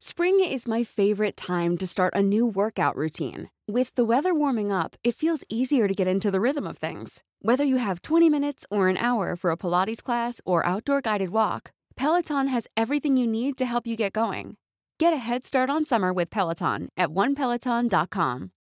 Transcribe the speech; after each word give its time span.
Spring 0.00 0.38
is 0.38 0.68
my 0.68 0.84
favorite 0.84 1.36
time 1.36 1.76
to 1.76 1.84
start 1.84 2.14
a 2.14 2.22
new 2.22 2.46
workout 2.46 2.94
routine. 2.94 3.50
With 3.66 3.92
the 3.96 4.04
weather 4.04 4.32
warming 4.32 4.70
up, 4.70 4.94
it 5.02 5.16
feels 5.16 5.42
easier 5.48 5.88
to 5.88 5.92
get 5.92 6.06
into 6.06 6.30
the 6.30 6.40
rhythm 6.40 6.68
of 6.68 6.78
things. 6.78 7.24
Whether 7.42 7.64
you 7.64 7.78
have 7.78 8.02
20 8.02 8.30
minutes 8.30 8.64
or 8.70 8.86
an 8.86 8.96
hour 8.96 9.34
for 9.34 9.50
a 9.50 9.56
Pilates 9.56 10.00
class 10.00 10.40
or 10.44 10.64
outdoor 10.64 11.00
guided 11.00 11.30
walk, 11.30 11.72
Peloton 11.96 12.46
has 12.46 12.68
everything 12.76 13.16
you 13.16 13.26
need 13.26 13.58
to 13.58 13.66
help 13.66 13.88
you 13.88 13.96
get 13.96 14.12
going. 14.12 14.56
Get 15.00 15.12
a 15.12 15.16
head 15.16 15.44
start 15.44 15.68
on 15.68 15.84
summer 15.84 16.12
with 16.12 16.30
Peloton 16.30 16.90
at 16.96 17.08
onepeloton.com. 17.08 18.52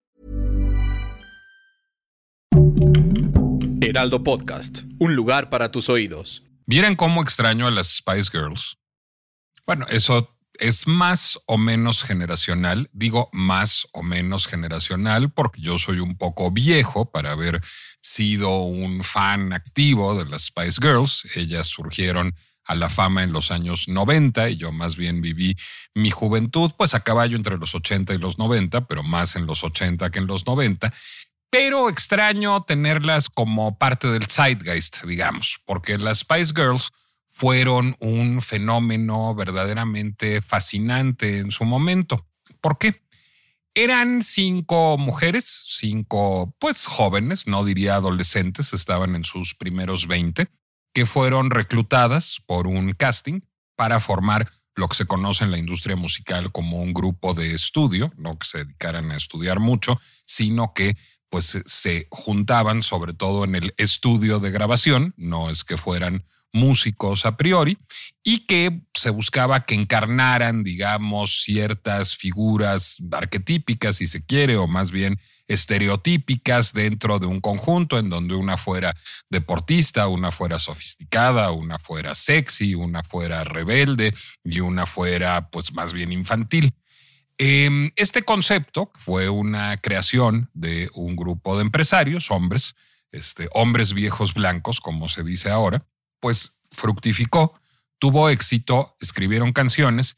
Heraldo 3.82 4.24
Podcast, 4.24 4.84
un 4.98 5.14
lugar 5.14 5.50
para 5.50 5.70
tus 5.70 5.90
oídos. 5.90 6.40
¿Vieran 6.66 6.96
cómo 6.96 7.20
extraño 7.20 7.66
a 7.66 7.70
las 7.70 7.88
Spice 7.88 8.30
Girls? 8.32 8.78
Bueno, 9.66 9.84
eso 9.90 10.35
es 10.58 10.86
más 10.86 11.38
o 11.46 11.58
menos 11.58 12.02
generacional. 12.02 12.90
Digo 12.92 13.28
más 13.32 13.86
o 13.92 14.02
menos 14.02 14.46
generacional 14.46 15.30
porque 15.30 15.60
yo 15.60 15.78
soy 15.78 16.00
un 16.00 16.16
poco 16.16 16.50
viejo 16.50 17.10
para 17.10 17.32
haber 17.32 17.62
sido 18.00 18.58
un 18.58 19.02
fan 19.02 19.52
activo 19.52 20.14
de 20.14 20.24
las 20.28 20.46
Spice 20.46 20.80
Girls. 20.80 21.28
Ellas 21.36 21.66
surgieron 21.68 22.34
a 22.64 22.74
la 22.74 22.88
fama 22.88 23.22
en 23.22 23.32
los 23.32 23.50
años 23.50 23.88
90 23.88 24.50
y 24.50 24.56
yo 24.56 24.72
más 24.72 24.96
bien 24.96 25.20
viví 25.20 25.56
mi 25.94 26.10
juventud 26.10 26.72
pues 26.76 26.94
a 26.94 27.00
caballo 27.00 27.36
entre 27.36 27.58
los 27.58 27.74
80 27.74 28.14
y 28.14 28.18
los 28.18 28.38
90, 28.38 28.86
pero 28.86 29.02
más 29.02 29.36
en 29.36 29.46
los 29.46 29.64
80 29.64 30.10
que 30.10 30.18
en 30.18 30.26
los 30.26 30.46
90. 30.46 30.92
Pero 31.50 31.88
extraño 31.88 32.64
tenerlas 32.64 33.30
como 33.30 33.78
parte 33.78 34.08
del 34.08 34.26
zeitgeist, 34.26 35.04
digamos, 35.04 35.60
porque 35.64 35.96
las 35.96 36.18
Spice 36.18 36.52
Girls 36.54 36.90
fueron 37.36 37.96
un 38.00 38.40
fenómeno 38.40 39.34
verdaderamente 39.34 40.40
fascinante 40.40 41.36
en 41.36 41.52
su 41.52 41.66
momento. 41.66 42.26
¿Por 42.62 42.78
qué? 42.78 43.02
Eran 43.74 44.22
cinco 44.22 44.96
mujeres, 44.96 45.64
cinco 45.68 46.56
pues 46.58 46.86
jóvenes, 46.86 47.46
no 47.46 47.62
diría 47.66 47.96
adolescentes, 47.96 48.72
estaban 48.72 49.14
en 49.14 49.24
sus 49.24 49.54
primeros 49.54 50.06
20, 50.06 50.48
que 50.94 51.04
fueron 51.04 51.50
reclutadas 51.50 52.40
por 52.46 52.66
un 52.66 52.94
casting 52.94 53.42
para 53.74 54.00
formar 54.00 54.50
lo 54.74 54.88
que 54.88 54.96
se 54.96 55.04
conoce 55.04 55.44
en 55.44 55.50
la 55.50 55.58
industria 55.58 55.96
musical 55.96 56.50
como 56.52 56.80
un 56.80 56.94
grupo 56.94 57.34
de 57.34 57.52
estudio, 57.54 58.14
no 58.16 58.38
que 58.38 58.48
se 58.48 58.64
dedicaran 58.64 59.10
a 59.10 59.16
estudiar 59.18 59.60
mucho, 59.60 60.00
sino 60.24 60.72
que 60.72 60.96
pues 61.28 61.62
se 61.66 62.08
juntaban 62.10 62.82
sobre 62.82 63.12
todo 63.12 63.44
en 63.44 63.56
el 63.56 63.74
estudio 63.76 64.40
de 64.40 64.50
grabación, 64.50 65.12
no 65.18 65.50
es 65.50 65.64
que 65.64 65.76
fueran 65.76 66.24
músicos 66.52 67.26
a 67.26 67.36
priori 67.36 67.78
y 68.22 68.46
que 68.46 68.80
se 68.94 69.10
buscaba 69.10 69.64
que 69.64 69.74
encarnaran, 69.74 70.64
digamos, 70.64 71.42
ciertas 71.42 72.16
figuras 72.16 72.96
arquetípicas, 73.12 73.96
si 73.96 74.06
se 74.06 74.24
quiere, 74.24 74.56
o 74.56 74.66
más 74.66 74.90
bien 74.90 75.18
estereotípicas 75.48 76.72
dentro 76.72 77.18
de 77.18 77.26
un 77.26 77.40
conjunto 77.40 77.98
en 77.98 78.10
donde 78.10 78.34
una 78.34 78.56
fuera 78.56 78.94
deportista, 79.30 80.08
una 80.08 80.32
fuera 80.32 80.58
sofisticada, 80.58 81.52
una 81.52 81.78
fuera 81.78 82.14
sexy, 82.14 82.74
una 82.74 83.02
fuera 83.02 83.44
rebelde 83.44 84.14
y 84.42 84.60
una 84.60 84.86
fuera 84.86 85.48
pues 85.50 85.72
más 85.72 85.92
bien 85.92 86.12
infantil. 86.12 86.74
Em, 87.38 87.92
este 87.96 88.22
concepto 88.22 88.90
fue 88.94 89.28
una 89.28 89.76
creación 89.76 90.50
de 90.54 90.90
un 90.94 91.16
grupo 91.16 91.56
de 91.56 91.62
empresarios, 91.62 92.30
hombres, 92.30 92.74
este, 93.12 93.48
hombres 93.52 93.92
viejos 93.92 94.34
blancos, 94.34 94.80
como 94.80 95.08
se 95.08 95.22
dice 95.22 95.50
ahora, 95.50 95.86
pues 96.20 96.56
fructificó, 96.70 97.58
tuvo 97.98 98.28
éxito, 98.28 98.96
escribieron 99.00 99.52
canciones, 99.52 100.16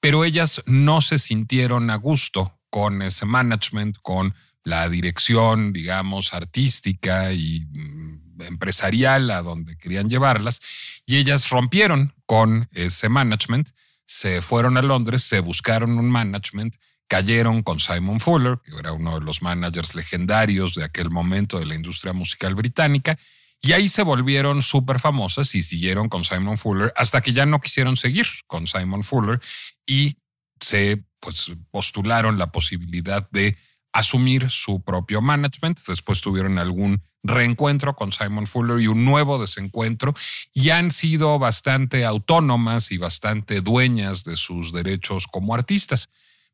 pero 0.00 0.24
ellas 0.24 0.62
no 0.66 1.00
se 1.00 1.18
sintieron 1.18 1.90
a 1.90 1.96
gusto 1.96 2.58
con 2.70 3.02
ese 3.02 3.26
management, 3.26 3.96
con 4.02 4.34
la 4.64 4.88
dirección, 4.88 5.72
digamos, 5.72 6.34
artística 6.34 7.32
y 7.32 7.66
mm, 7.70 8.42
empresarial 8.42 9.30
a 9.30 9.42
donde 9.42 9.76
querían 9.76 10.08
llevarlas, 10.08 10.60
y 11.06 11.16
ellas 11.16 11.48
rompieron 11.50 12.14
con 12.26 12.68
ese 12.72 13.08
management, 13.08 13.70
se 14.06 14.42
fueron 14.42 14.76
a 14.76 14.82
Londres, 14.82 15.22
se 15.22 15.40
buscaron 15.40 15.98
un 15.98 16.10
management, 16.10 16.76
cayeron 17.08 17.62
con 17.62 17.80
Simon 17.80 18.20
Fuller, 18.20 18.58
que 18.64 18.76
era 18.76 18.92
uno 18.92 19.18
de 19.18 19.24
los 19.24 19.42
managers 19.42 19.94
legendarios 19.94 20.74
de 20.74 20.84
aquel 20.84 21.10
momento 21.10 21.58
de 21.58 21.66
la 21.66 21.74
industria 21.74 22.12
musical 22.12 22.54
británica, 22.54 23.18
y 23.60 23.72
ahí 23.72 23.88
se 23.88 24.02
volvieron 24.02 24.62
súper 24.62 25.00
famosas 25.00 25.54
y 25.54 25.62
siguieron 25.62 26.08
con 26.08 26.24
Simon 26.24 26.56
Fuller 26.56 26.92
hasta 26.96 27.20
que 27.20 27.32
ya 27.32 27.46
no 27.46 27.60
quisieron 27.60 27.96
seguir 27.96 28.26
con 28.46 28.66
Simon 28.66 29.02
Fuller 29.02 29.40
y 29.86 30.16
se 30.60 31.04
pues, 31.20 31.52
postularon 31.70 32.38
la 32.38 32.52
posibilidad 32.52 33.28
de 33.30 33.56
asumir 33.92 34.50
su 34.50 34.82
propio 34.82 35.20
management. 35.20 35.80
Después 35.86 36.20
tuvieron 36.20 36.58
algún 36.58 37.02
reencuentro 37.24 37.96
con 37.96 38.12
Simon 38.12 38.46
Fuller 38.46 38.80
y 38.80 38.86
un 38.86 39.04
nuevo 39.04 39.40
desencuentro 39.40 40.14
y 40.52 40.70
han 40.70 40.90
sido 40.90 41.38
bastante 41.38 42.04
autónomas 42.04 42.92
y 42.92 42.98
bastante 42.98 43.60
dueñas 43.60 44.24
de 44.24 44.36
sus 44.36 44.72
derechos 44.72 45.26
como 45.26 45.54
artistas. 45.54 46.08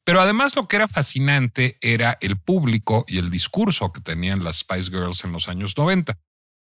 Pero 0.04 0.20
además 0.20 0.56
lo 0.56 0.68
que 0.68 0.76
era 0.76 0.88
fascinante 0.88 1.78
era 1.80 2.18
el 2.20 2.38
público 2.38 3.04
y 3.08 3.18
el 3.18 3.30
discurso 3.30 3.92
que 3.92 4.00
tenían 4.00 4.44
las 4.44 4.58
Spice 4.58 4.90
Girls 4.90 5.24
en 5.24 5.32
los 5.32 5.48
años 5.48 5.76
90. 5.76 6.18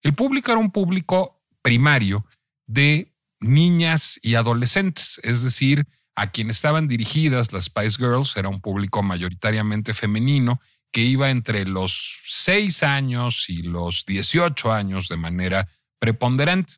El 0.01 0.13
público 0.13 0.51
era 0.51 0.59
un 0.59 0.71
público 0.71 1.41
primario 1.61 2.25
de 2.65 3.13
niñas 3.39 4.19
y 4.21 4.35
adolescentes, 4.35 5.19
es 5.23 5.43
decir, 5.43 5.87
a 6.15 6.31
quien 6.31 6.49
estaban 6.49 6.87
dirigidas 6.87 7.53
las 7.53 7.65
Spice 7.65 7.97
Girls 7.97 8.35
era 8.37 8.49
un 8.49 8.59
público 8.59 9.03
mayoritariamente 9.03 9.93
femenino 9.93 10.59
que 10.91 11.01
iba 11.01 11.29
entre 11.29 11.65
los 11.67 12.21
6 12.25 12.81
años 12.81 13.49
y 13.49 13.61
los 13.61 14.03
18 14.05 14.71
años 14.73 15.09
de 15.09 15.17
manera 15.17 15.67
preponderante. 15.99 16.75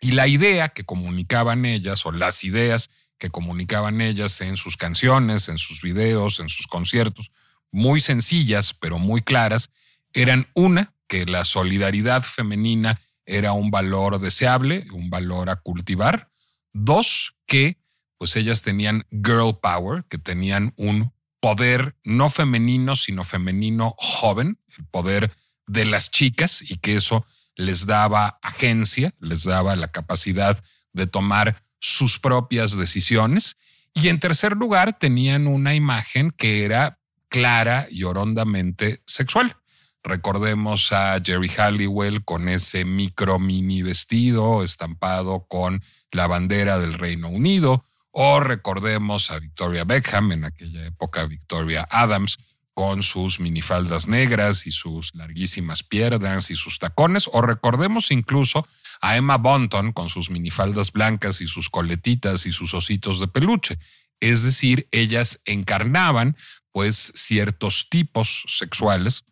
Y 0.00 0.12
la 0.12 0.28
idea 0.28 0.68
que 0.68 0.84
comunicaban 0.84 1.64
ellas 1.64 2.06
o 2.06 2.12
las 2.12 2.44
ideas 2.44 2.88
que 3.18 3.30
comunicaban 3.30 4.00
ellas 4.00 4.40
en 4.42 4.56
sus 4.56 4.76
canciones, 4.76 5.48
en 5.48 5.58
sus 5.58 5.82
videos, 5.82 6.38
en 6.38 6.48
sus 6.48 6.68
conciertos, 6.68 7.32
muy 7.72 8.00
sencillas 8.00 8.74
pero 8.74 8.98
muy 8.98 9.22
claras, 9.22 9.70
eran 10.12 10.46
una, 10.54 10.94
que 11.08 11.26
la 11.26 11.44
solidaridad 11.44 12.22
femenina 12.22 13.00
era 13.26 13.52
un 13.52 13.70
valor 13.70 14.20
deseable, 14.20 14.86
un 14.92 15.10
valor 15.10 15.50
a 15.50 15.56
cultivar. 15.56 16.30
Dos, 16.72 17.36
que 17.46 17.78
pues 18.18 18.36
ellas 18.36 18.62
tenían 18.62 19.06
girl 19.10 19.58
power, 19.60 20.04
que 20.08 20.18
tenían 20.18 20.74
un 20.76 21.12
poder 21.40 21.96
no 22.04 22.28
femenino, 22.28 22.96
sino 22.96 23.24
femenino 23.24 23.94
joven, 23.96 24.58
el 24.76 24.84
poder 24.86 25.32
de 25.66 25.84
las 25.84 26.10
chicas 26.10 26.62
y 26.62 26.78
que 26.78 26.96
eso 26.96 27.24
les 27.54 27.86
daba 27.86 28.38
agencia, 28.42 29.14
les 29.20 29.44
daba 29.44 29.76
la 29.76 29.88
capacidad 29.88 30.62
de 30.92 31.06
tomar 31.06 31.64
sus 31.78 32.18
propias 32.18 32.76
decisiones. 32.76 33.56
Y 33.94 34.08
en 34.08 34.20
tercer 34.20 34.52
lugar, 34.52 34.98
tenían 34.98 35.46
una 35.46 35.74
imagen 35.74 36.30
que 36.30 36.64
era 36.64 36.98
clara 37.28 37.86
y 37.90 38.04
horondamente 38.04 39.02
sexual. 39.06 39.56
Recordemos 40.02 40.92
a 40.92 41.20
Jerry 41.22 41.48
Halliwell 41.48 42.24
con 42.24 42.48
ese 42.48 42.84
micro 42.84 43.38
mini 43.38 43.82
vestido 43.82 44.62
estampado 44.62 45.46
con 45.48 45.82
la 46.12 46.26
bandera 46.26 46.78
del 46.78 46.94
Reino 46.94 47.28
Unido, 47.28 47.84
o 48.10 48.40
recordemos 48.40 49.30
a 49.30 49.38
Victoria 49.38 49.84
Beckham, 49.84 50.32
en 50.32 50.44
aquella 50.44 50.86
época 50.86 51.26
Victoria 51.26 51.86
Adams, 51.90 52.38
con 52.74 53.02
sus 53.02 53.40
minifaldas 53.40 54.06
negras 54.06 54.66
y 54.66 54.70
sus 54.70 55.14
larguísimas 55.14 55.82
piernas 55.82 56.50
y 56.50 56.56
sus 56.56 56.78
tacones, 56.78 57.28
o 57.32 57.42
recordemos 57.42 58.12
incluso 58.12 58.66
a 59.00 59.16
Emma 59.16 59.36
Bunton 59.36 59.92
con 59.92 60.08
sus 60.08 60.30
minifaldas 60.30 60.92
blancas 60.92 61.40
y 61.40 61.48
sus 61.48 61.70
coletitas 61.70 62.46
y 62.46 62.52
sus 62.52 62.74
ositos 62.74 63.20
de 63.20 63.28
peluche. 63.28 63.78
Es 64.20 64.42
decir, 64.44 64.88
ellas 64.92 65.40
encarnaban 65.44 66.36
pues 66.72 67.12
ciertos 67.14 67.88
tipos 67.90 68.44
sexuales 68.46 69.24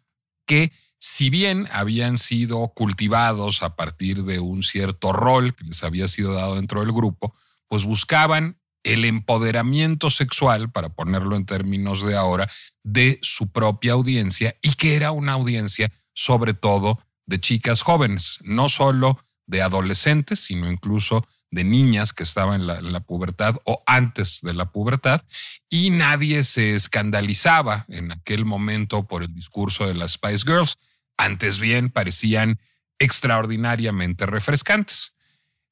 que 0.46 0.72
si 0.98 1.28
bien 1.28 1.68
habían 1.72 2.16
sido 2.16 2.68
cultivados 2.68 3.62
a 3.62 3.76
partir 3.76 4.24
de 4.24 4.40
un 4.40 4.62
cierto 4.62 5.12
rol 5.12 5.54
que 5.54 5.64
les 5.64 5.84
había 5.84 6.08
sido 6.08 6.32
dado 6.32 6.56
dentro 6.56 6.80
del 6.80 6.92
grupo, 6.92 7.34
pues 7.68 7.84
buscaban 7.84 8.58
el 8.82 9.04
empoderamiento 9.04 10.10
sexual, 10.10 10.70
para 10.70 10.90
ponerlo 10.90 11.36
en 11.36 11.44
términos 11.44 12.06
de 12.06 12.14
ahora, 12.14 12.48
de 12.84 13.18
su 13.20 13.50
propia 13.50 13.92
audiencia 13.92 14.56
y 14.62 14.74
que 14.74 14.94
era 14.94 15.10
una 15.10 15.32
audiencia 15.32 15.92
sobre 16.14 16.54
todo 16.54 17.00
de 17.26 17.40
chicas 17.40 17.82
jóvenes, 17.82 18.38
no 18.42 18.68
solo 18.68 19.24
de 19.46 19.62
adolescentes, 19.62 20.40
sino 20.40 20.70
incluso 20.70 21.26
de 21.50 21.64
niñas 21.64 22.12
que 22.12 22.22
estaban 22.22 22.62
en 22.62 22.92
la, 22.92 23.00
pubertad 23.00 23.56
o 23.64 23.82
antes 23.86 24.40
de 24.42 24.52
la 24.52 24.70
pubertad 24.70 25.22
y 25.70 25.90
nadie 25.90 26.42
se 26.42 26.74
escandalizaba 26.74 27.86
en 27.88 28.12
aquel 28.12 28.44
momento 28.44 29.06
por 29.06 29.22
el 29.22 29.32
discurso 29.32 29.86
de 29.86 29.94
las 29.94 30.12
Spice 30.12 30.44
Girls. 30.44 30.76
Antes 31.16 31.60
bien 31.60 31.90
parecían 31.90 32.60
extraordinariamente 32.98 34.26
refrescantes. 34.26 35.14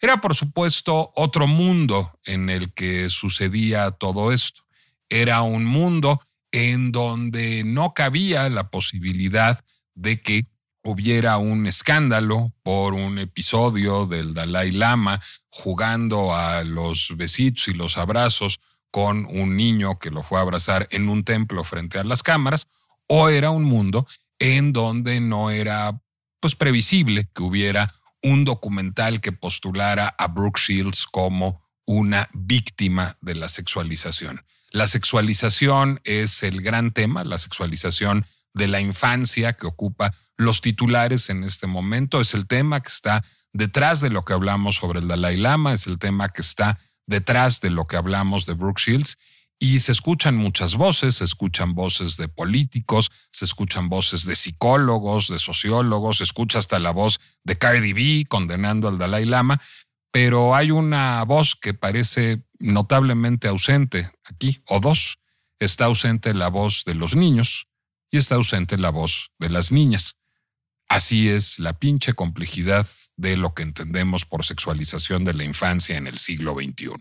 Era 0.01 0.21
por 0.21 0.35
supuesto 0.35 1.13
otro 1.17 1.47
mundo 1.47 2.19
en 2.25 2.51
el 2.51 2.73
que 2.73 3.11
sucedía 3.11 3.91
todo 3.91 4.33
esto. 4.33 4.63
era 5.11 5.43
un 5.43 5.65
mundo 5.65 6.21
en 6.51 6.93
donde 6.93 7.63
no 7.65 7.95
cabía 7.95 8.49
la 8.49 8.71
posibilidad 8.71 9.63
de 9.95 10.23
que 10.23 10.47
hubiera 10.85 11.39
un 11.39 11.67
escándalo 11.67 12.53
por 12.63 12.95
un 12.95 13.19
episodio 13.19 14.07
del 14.07 14.35
Dalai 14.35 14.71
Lama 14.71 15.21
jugando 15.49 16.37
a 16.37 16.63
los 16.63 17.15
besitos 17.17 17.69
y 17.69 17.75
los 17.75 17.97
abrazos 17.97 18.61
con 18.91 19.27
un 19.27 19.57
niño 19.57 19.99
que 19.99 20.11
lo 20.11 20.23
fue 20.23 20.39
a 20.39 20.43
abrazar 20.43 20.87
en 20.91 21.09
un 21.09 21.25
templo 21.25 21.65
frente 21.65 21.99
a 21.99 22.05
las 22.05 22.23
cámaras, 22.23 22.69
o 23.09 23.29
era 23.29 23.51
un 23.51 23.65
mundo 23.65 24.07
en 24.39 24.73
donde 24.73 25.21
no 25.21 25.51
era 25.51 26.01
pues 26.39 26.55
previsible 26.55 27.29
que 27.35 27.43
hubiera 27.43 27.95
un 28.23 28.45
documental 28.45 29.21
que 29.21 29.33
postulara 29.33 30.15
a 30.19 30.29
Brooke 30.29 30.61
Shields 30.61 31.07
como 31.07 31.63
una 31.87 32.29
víctima 32.33 33.17
de 33.21 33.35
la 33.35 33.49
sexualización. 33.49 34.45
La 34.71 34.87
sexualización 34.87 36.01
es 36.05 36.43
el 36.43 36.63
gran 36.63 36.93
tema, 36.93 37.25
la 37.25 37.39
sexualización 37.39 38.27
de 38.55 38.69
la 38.69 38.81
infancia 38.81 39.55
que 39.55 39.67
ocupa 39.67 40.15
los 40.37 40.61
titulares 40.61 41.29
en 41.29 41.45
este 41.45 41.67
momento, 41.67 42.21
es 42.21 42.35
el 42.35 42.47
tema 42.47 42.81
que 42.81 42.89
está 42.89 43.25
detrás 43.53 44.01
de 44.01 44.11
lo 44.11 44.25
que 44.25 44.33
hablamos 44.33 44.77
sobre 44.77 45.01
el 45.01 45.09
Dalai 45.09 45.37
Lama, 45.37 45.75
es 45.75 45.87
el 45.87 45.99
tema 45.99 46.29
que 46.29 46.43
está 46.43 46.79
detrás 47.07 47.61
de 47.61 47.71
lo 47.71 47.87
que 47.87 47.97
hablamos 47.97 48.47
de 48.47 48.55
Brooke 48.55 48.81
Shields 48.81 49.19
y 49.59 49.79
se 49.79 49.93
escuchan 49.93 50.37
muchas 50.37 50.75
voces, 50.77 51.17
se 51.17 51.25
escuchan 51.25 51.75
voces 51.75 52.17
de 52.17 52.29
políticos, 52.29 53.11
se 53.31 53.45
escuchan 53.45 53.89
voces 53.89 54.25
de 54.25 54.37
psicólogos, 54.37 55.29
de 55.29 55.39
sociólogos, 55.39 56.19
se 56.19 56.25
escucha 56.25 56.59
hasta 56.59 56.79
la 56.79 56.91
voz 56.91 57.21
de 57.45 57.57
Cardi 57.57 57.93
B 57.93 58.27
condenando 58.29 58.89
al 58.89 58.99
Dalai 58.99 59.25
Lama, 59.25 59.63
pero 60.11 60.55
hay 60.55 60.71
una 60.71 61.23
voz 61.25 61.55
que 61.55 61.75
parece 61.75 62.45
notablemente 62.59 63.49
ausente 63.49 64.11
aquí, 64.25 64.63
o 64.67 64.81
dos. 64.81 65.19
Está 65.61 65.87
ausente 65.87 66.35
la 66.35 66.49
voz 66.49 66.85
de 66.85 66.95
los 66.95 67.15
niños 67.15 67.69
y 68.15 68.17
está 68.17 68.37
ausente 68.37 68.79
la 68.79 68.91
voz 68.91 69.33
de 69.41 69.49
las 69.49 69.73
niñas. 69.73 70.15
Así 70.89 71.29
es 71.29 71.59
la 71.59 71.81
pinche 71.81 72.13
complejidad 72.13 72.87
de 73.17 73.37
lo 73.37 73.55
que 73.55 73.65
entendemos 73.65 74.25
por 74.25 74.45
sexualización 74.45 75.25
de 75.25 75.35
la 75.35 75.43
infancia 75.43 75.97
en 75.97 76.07
el 76.07 76.19
siglo 76.19 76.55
XXI. 76.55 76.93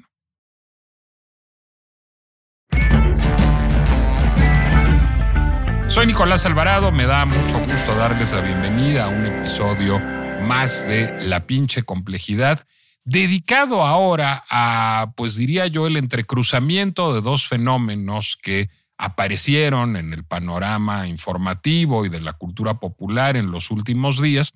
Soy 5.87 6.07
Nicolás 6.07 6.47
Alvarado, 6.47 6.91
me 6.91 7.05
da 7.05 7.25
mucho 7.25 7.59
gusto 7.59 7.93
darles 7.93 8.31
la 8.31 8.41
bienvenida 8.41 9.05
a 9.05 9.09
un 9.09 9.27
episodio 9.27 9.99
más 9.99 10.87
de 10.87 11.27
La 11.27 11.45
pinche 11.45 11.83
complejidad, 11.83 12.65
dedicado 13.03 13.83
ahora 13.83 14.43
a, 14.49 15.13
pues 15.15 15.35
diría 15.35 15.67
yo, 15.67 15.85
el 15.85 15.97
entrecruzamiento 15.97 17.13
de 17.13 17.21
dos 17.21 17.47
fenómenos 17.47 18.35
que 18.41 18.71
aparecieron 18.97 19.95
en 19.95 20.13
el 20.13 20.23
panorama 20.23 21.07
informativo 21.07 22.05
y 22.05 22.09
de 22.09 22.21
la 22.21 22.33
cultura 22.33 22.79
popular 22.79 23.35
en 23.37 23.51
los 23.51 23.71
últimos 23.71 24.21
días 24.21 24.53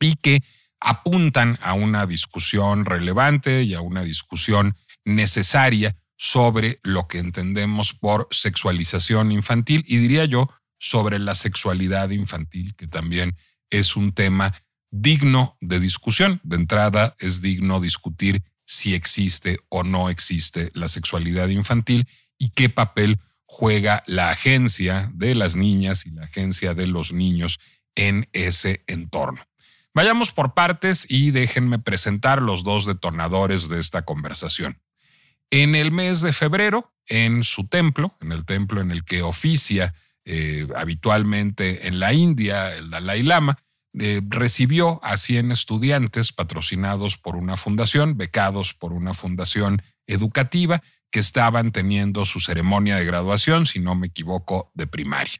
y 0.00 0.16
que 0.16 0.42
apuntan 0.80 1.58
a 1.62 1.72
una 1.74 2.06
discusión 2.06 2.84
relevante 2.84 3.62
y 3.62 3.74
a 3.74 3.80
una 3.80 4.02
discusión 4.02 4.76
necesaria 5.04 5.96
sobre 6.16 6.78
lo 6.82 7.08
que 7.08 7.18
entendemos 7.18 7.94
por 7.94 8.28
sexualización 8.30 9.32
infantil 9.32 9.84
y 9.86 9.98
diría 9.98 10.24
yo 10.26 10.48
sobre 10.78 11.18
la 11.18 11.34
sexualidad 11.34 12.10
infantil, 12.10 12.74
que 12.76 12.86
también 12.86 13.36
es 13.70 13.96
un 13.96 14.12
tema 14.12 14.54
digno 14.90 15.56
de 15.60 15.80
discusión. 15.80 16.40
De 16.44 16.56
entrada, 16.56 17.16
es 17.18 17.40
digno 17.40 17.80
discutir 17.80 18.42
si 18.66 18.94
existe 18.94 19.58
o 19.68 19.82
no 19.82 20.08
existe 20.08 20.70
la 20.74 20.88
sexualidad 20.88 21.48
infantil 21.48 22.06
y 22.38 22.50
qué 22.50 22.68
papel 22.68 23.18
juega 23.46 24.02
la 24.06 24.30
agencia 24.30 25.10
de 25.14 25.34
las 25.34 25.56
niñas 25.56 26.06
y 26.06 26.10
la 26.10 26.24
agencia 26.24 26.74
de 26.74 26.86
los 26.86 27.12
niños 27.12 27.60
en 27.94 28.28
ese 28.32 28.82
entorno. 28.86 29.42
Vayamos 29.94 30.32
por 30.32 30.54
partes 30.54 31.06
y 31.08 31.30
déjenme 31.30 31.78
presentar 31.78 32.42
los 32.42 32.64
dos 32.64 32.84
detonadores 32.84 33.68
de 33.68 33.78
esta 33.78 34.02
conversación. 34.02 34.80
En 35.50 35.76
el 35.76 35.92
mes 35.92 36.20
de 36.20 36.32
febrero, 36.32 36.92
en 37.06 37.44
su 37.44 37.68
templo, 37.68 38.16
en 38.20 38.32
el 38.32 38.44
templo 38.44 38.80
en 38.80 38.90
el 38.90 39.04
que 39.04 39.22
oficia 39.22 39.94
eh, 40.24 40.66
habitualmente 40.74 41.86
en 41.86 42.00
la 42.00 42.12
India 42.12 42.74
el 42.74 42.90
Dalai 42.90 43.22
Lama, 43.22 43.58
eh, 43.96 44.20
recibió 44.26 44.98
a 45.04 45.16
100 45.16 45.52
estudiantes 45.52 46.32
patrocinados 46.32 47.16
por 47.16 47.36
una 47.36 47.56
fundación, 47.56 48.16
becados 48.16 48.74
por 48.74 48.92
una 48.92 49.14
fundación 49.14 49.82
educativa, 50.08 50.82
que 51.14 51.20
estaban 51.20 51.70
teniendo 51.70 52.24
su 52.24 52.40
ceremonia 52.40 52.96
de 52.96 53.04
graduación, 53.04 53.66
si 53.66 53.78
no 53.78 53.94
me 53.94 54.08
equivoco, 54.08 54.72
de 54.74 54.88
primaria. 54.88 55.34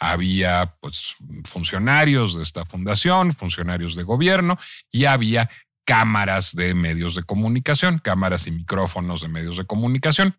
Había 0.00 0.74
pues, 0.80 1.14
funcionarios 1.44 2.34
de 2.34 2.42
esta 2.42 2.64
fundación, 2.64 3.30
funcionarios 3.30 3.94
de 3.94 4.02
gobierno 4.02 4.58
y 4.90 5.04
había 5.04 5.48
cámaras 5.84 6.56
de 6.56 6.74
medios 6.74 7.14
de 7.14 7.22
comunicación, 7.22 8.00
cámaras 8.00 8.48
y 8.48 8.50
micrófonos 8.50 9.20
de 9.20 9.28
medios 9.28 9.56
de 9.56 9.66
comunicación. 9.66 10.36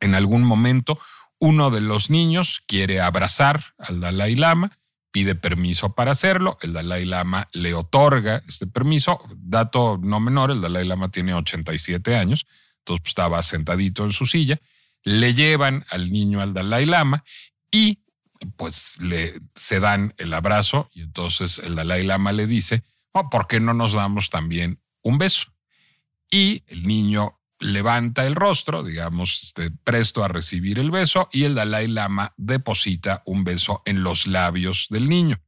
En 0.00 0.14
algún 0.14 0.44
momento, 0.44 0.98
uno 1.38 1.70
de 1.70 1.82
los 1.82 2.08
niños 2.08 2.62
quiere 2.66 3.02
abrazar 3.02 3.74
al 3.76 4.00
Dalai 4.00 4.34
Lama, 4.34 4.78
pide 5.10 5.34
permiso 5.34 5.94
para 5.94 6.12
hacerlo, 6.12 6.56
el 6.62 6.72
Dalai 6.72 7.04
Lama 7.04 7.48
le 7.52 7.74
otorga 7.74 8.42
este 8.48 8.66
permiso. 8.66 9.22
Dato 9.36 10.00
no 10.02 10.20
menor, 10.20 10.52
el 10.52 10.62
Dalai 10.62 10.86
Lama 10.86 11.10
tiene 11.10 11.34
87 11.34 12.16
años, 12.16 12.46
entonces 12.82 13.02
pues, 13.02 13.10
estaba 13.10 13.42
sentadito 13.42 14.04
en 14.04 14.12
su 14.12 14.26
silla, 14.26 14.60
le 15.04 15.34
llevan 15.34 15.84
al 15.90 16.12
niño 16.12 16.40
al 16.40 16.52
Dalai 16.54 16.86
Lama 16.86 17.24
y 17.70 18.00
pues 18.56 19.00
le 19.00 19.40
se 19.54 19.80
dan 19.80 20.14
el 20.18 20.34
abrazo 20.34 20.90
y 20.92 21.02
entonces 21.02 21.60
el 21.60 21.76
Dalai 21.76 22.04
Lama 22.04 22.32
le 22.32 22.46
dice, 22.46 22.82
oh, 23.12 23.30
¿por 23.30 23.46
qué 23.46 23.60
no 23.60 23.72
nos 23.72 23.92
damos 23.92 24.30
también 24.30 24.80
un 25.02 25.18
beso. 25.18 25.52
Y 26.30 26.64
el 26.68 26.84
niño 26.84 27.38
levanta 27.58 28.26
el 28.26 28.34
rostro, 28.34 28.82
digamos, 28.82 29.42
este, 29.42 29.70
presto 29.70 30.24
a 30.24 30.28
recibir 30.28 30.78
el 30.78 30.90
beso, 30.90 31.28
y 31.32 31.44
el 31.44 31.54
Dalai 31.54 31.88
Lama 31.88 32.34
deposita 32.36 33.22
un 33.26 33.44
beso 33.44 33.82
en 33.84 34.02
los 34.02 34.26
labios 34.26 34.86
del 34.90 35.08
niño. 35.08 35.40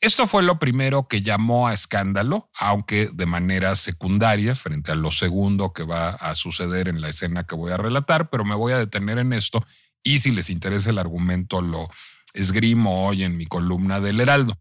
Esto 0.00 0.26
fue 0.26 0.42
lo 0.42 0.58
primero 0.58 1.08
que 1.08 1.22
llamó 1.22 1.68
a 1.68 1.74
escándalo, 1.74 2.50
aunque 2.54 3.08
de 3.12 3.26
manera 3.26 3.74
secundaria, 3.76 4.54
frente 4.54 4.92
a 4.92 4.94
lo 4.94 5.10
segundo 5.10 5.72
que 5.72 5.84
va 5.84 6.10
a 6.10 6.34
suceder 6.34 6.88
en 6.88 7.00
la 7.00 7.08
escena 7.08 7.44
que 7.44 7.54
voy 7.54 7.72
a 7.72 7.78
relatar, 7.78 8.28
pero 8.28 8.44
me 8.44 8.54
voy 8.54 8.72
a 8.72 8.78
detener 8.78 9.18
en 9.18 9.32
esto 9.32 9.64
y 10.06 10.20
si 10.20 10.30
les 10.30 10.50
interesa 10.50 10.90
el 10.90 10.98
argumento 10.98 11.60
lo 11.60 11.88
esgrimo 12.32 13.06
hoy 13.06 13.24
en 13.24 13.36
mi 13.36 13.46
columna 13.46 14.00
del 14.00 14.20
Heraldo. 14.20 14.58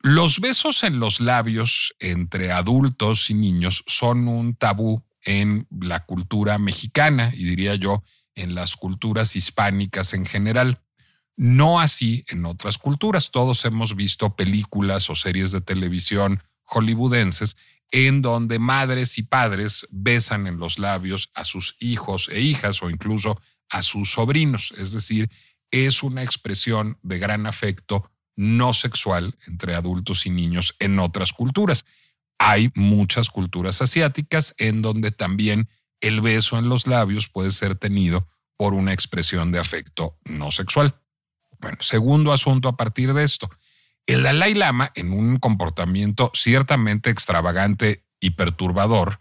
Los 0.00 0.40
besos 0.40 0.82
en 0.82 0.98
los 0.98 1.20
labios 1.20 1.94
entre 2.00 2.50
adultos 2.50 3.30
y 3.30 3.34
niños 3.34 3.84
son 3.86 4.26
un 4.26 4.56
tabú 4.56 5.04
en 5.24 5.68
la 5.70 6.00
cultura 6.00 6.58
mexicana 6.58 7.32
y 7.34 7.44
diría 7.44 7.76
yo 7.76 8.02
en 8.34 8.54
las 8.54 8.76
culturas 8.76 9.36
hispánicas 9.36 10.12
en 10.12 10.26
general. 10.26 10.82
No 11.36 11.80
así 11.80 12.24
en 12.28 12.44
otras 12.44 12.78
culturas. 12.78 13.30
Todos 13.30 13.64
hemos 13.64 13.96
visto 13.96 14.36
películas 14.36 15.08
o 15.10 15.14
series 15.14 15.52
de 15.52 15.60
televisión 15.60 16.42
hollywoodenses 16.64 17.56
en 17.90 18.22
donde 18.22 18.58
madres 18.58 19.18
y 19.18 19.22
padres 19.22 19.86
besan 19.90 20.46
en 20.46 20.58
los 20.58 20.78
labios 20.78 21.30
a 21.34 21.44
sus 21.44 21.76
hijos 21.78 22.28
e 22.32 22.40
hijas 22.40 22.82
o 22.82 22.90
incluso 22.90 23.40
a 23.68 23.82
sus 23.82 24.12
sobrinos. 24.12 24.72
Es 24.78 24.92
decir, 24.92 25.30
es 25.70 26.02
una 26.02 26.22
expresión 26.22 26.98
de 27.02 27.18
gran 27.18 27.46
afecto 27.46 28.10
no 28.34 28.72
sexual 28.72 29.36
entre 29.46 29.74
adultos 29.74 30.24
y 30.26 30.30
niños 30.30 30.74
en 30.78 30.98
otras 30.98 31.32
culturas. 31.32 31.84
Hay 32.38 32.70
muchas 32.74 33.30
culturas 33.30 33.82
asiáticas 33.82 34.54
en 34.58 34.80
donde 34.80 35.10
también 35.12 35.68
el 36.00 36.22
beso 36.22 36.58
en 36.58 36.68
los 36.68 36.86
labios 36.86 37.28
puede 37.28 37.52
ser 37.52 37.76
tenido 37.76 38.28
por 38.56 38.74
una 38.74 38.92
expresión 38.92 39.52
de 39.52 39.58
afecto 39.58 40.18
no 40.24 40.50
sexual. 40.50 41.01
Bueno, 41.62 41.78
segundo 41.80 42.32
asunto 42.32 42.68
a 42.68 42.76
partir 42.76 43.14
de 43.14 43.22
esto. 43.22 43.48
El 44.04 44.24
Dalai 44.24 44.52
Lama, 44.54 44.90
en 44.96 45.12
un 45.12 45.38
comportamiento 45.38 46.32
ciertamente 46.34 47.08
extravagante 47.08 48.04
y 48.20 48.30
perturbador, 48.30 49.20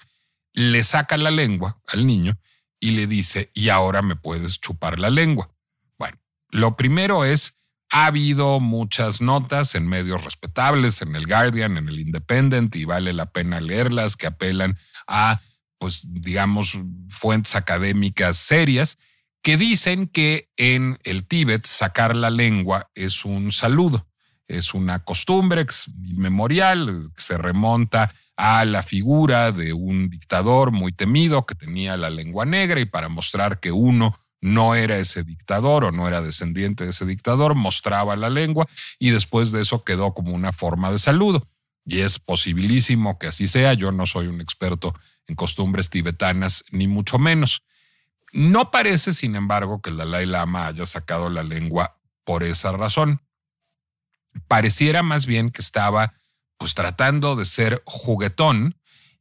le 0.54 0.84
saca 0.84 1.18
la 1.18 1.32
lengua 1.32 1.80
al 1.88 2.08
niño 2.08 2.40
y 2.80 2.92
le 2.92 3.06
dice, 3.06 3.52
y 3.54 3.70
ahora 3.70 4.02
me 4.02 4.16
puedes 4.16 4.60
chupar 4.60 5.00
la 5.00 5.12
lengua. 5.12 5.52
Bueno, 6.00 6.18
lo 6.50 6.76
primero 6.76 7.24
es 7.24 7.60
ha 7.92 8.06
habido 8.06 8.60
muchas 8.60 9.22
notas 9.22 9.76
en 9.76 9.88
medios 9.88 10.24
respetables, 10.24 11.02
en 11.02 11.16
el 11.16 11.28
Guardian, 11.28 11.78
en 11.78 11.90
el 11.90 12.00
Independent, 12.00 12.76
y 12.76 12.86
vale 12.86 13.14
la 13.14 13.32
pena 13.32 13.60
leerlas, 13.60 14.16
que 14.16 14.28
apelan 14.28 14.78
a, 15.08 15.42
pues, 15.78 16.02
digamos, 16.06 16.78
fuentes 17.10 17.56
académicas 17.56 18.38
serias, 18.38 18.98
que 19.42 19.58
dicen 19.58 20.08
que 20.08 20.50
en 20.58 21.00
el 21.04 21.28
Tíbet 21.28 21.66
sacar 21.66 22.16
la 22.16 22.30
lengua 22.30 22.92
es 22.96 23.26
un 23.26 23.52
saludo, 23.52 24.08
es 24.48 24.74
una 24.74 25.04
costumbre 25.04 25.66
memorial 26.16 27.10
que 27.16 27.22
se 27.22 27.38
remonta 27.38 28.14
a 28.38 28.66
la 28.66 28.84
figura 28.84 29.52
de 29.52 29.74
un 29.74 30.10
dictador 30.10 30.72
muy 30.72 30.92
temido 30.92 31.46
que 31.46 31.56
tenía 31.56 31.98
la 31.98 32.10
lengua 32.10 32.46
negra 32.46 32.80
y 32.80 32.86
para 32.86 33.08
mostrar 33.08 33.60
que 33.60 33.72
uno 33.72 34.20
no 34.42 34.74
era 34.74 34.98
ese 34.98 35.24
dictador 35.24 35.86
o 35.86 35.92
no 35.92 36.08
era 36.08 36.22
descendiente 36.22 36.84
de 36.84 36.90
ese 36.90 37.06
dictador, 37.06 37.54
mostraba 37.56 38.16
la 38.16 38.30
lengua 38.30 38.68
y 38.98 39.12
después 39.12 39.52
de 39.52 39.62
eso 39.62 39.84
quedó 39.84 40.14
como 40.14 40.34
una 40.34 40.52
forma 40.52 40.92
de 40.92 41.00
saludo. 41.00 41.48
Y 41.86 42.00
es 42.00 42.20
posibilísimo 42.20 43.18
que 43.18 43.28
así 43.28 43.48
sea. 43.48 43.74
Yo 43.74 43.92
no 43.92 44.06
soy 44.06 44.28
un 44.28 44.42
experto 44.42 44.94
en 45.28 45.36
costumbres 45.36 45.90
tibetanas, 45.90 46.64
ni 46.72 46.88
mucho 46.88 47.18
menos. 47.20 47.64
No 48.32 48.72
parece, 48.72 49.14
sin 49.14 49.36
embargo, 49.36 49.82
que 49.82 49.90
el 49.90 49.98
Dalai 49.98 50.26
Lama 50.26 50.68
haya 50.68 50.86
sacado 50.86 51.30
la 51.30 51.44
lengua 51.44 52.00
por 52.24 52.44
esa 52.44 52.72
razón. 52.72 53.22
Pareciera 54.48 55.04
más 55.04 55.26
bien 55.26 55.52
que 55.52 55.62
estaba 55.62 56.14
pues 56.58 56.76
tratando 56.76 57.36
de 57.36 57.46
ser 57.46 57.82
juguetón 57.86 58.78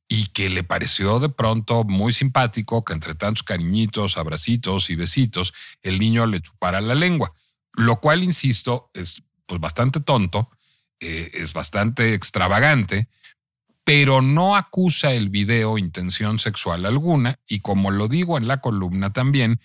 y 0.09 0.27
que 0.27 0.49
le 0.49 0.65
pareció 0.65 1.21
de 1.21 1.29
pronto 1.29 1.85
muy 1.85 2.13
simpático 2.13 2.85
que 2.85 2.93
entre 2.93 3.15
tantos 3.15 3.45
cariñitos, 3.45 4.17
abracitos 4.17 4.91
y 4.91 4.97
besitos, 4.97 5.55
el 5.83 5.99
niño 5.99 6.27
le 6.27 6.43
chupara 6.43 6.81
la 6.81 6.95
lengua, 6.95 7.33
lo 7.75 8.01
cual, 8.01 8.25
insisto, 8.25 8.91
es 8.93 9.23
pues 9.47 9.61
bastante 9.61 10.01
tonto, 10.01 10.51
eh, 11.01 11.31
es 11.33 11.53
bastante 11.53 12.15
extravagante, 12.15 13.09
pero 13.93 14.23
no 14.23 14.55
acusa 14.55 15.15
el 15.15 15.31
video 15.31 15.77
intención 15.77 16.39
sexual 16.39 16.87
alguna 16.87 17.41
y 17.49 17.59
como 17.59 17.91
lo 17.91 18.07
digo 18.07 18.39
en 18.39 18.47
la 18.47 18.61
columna 18.61 19.13
también, 19.13 19.61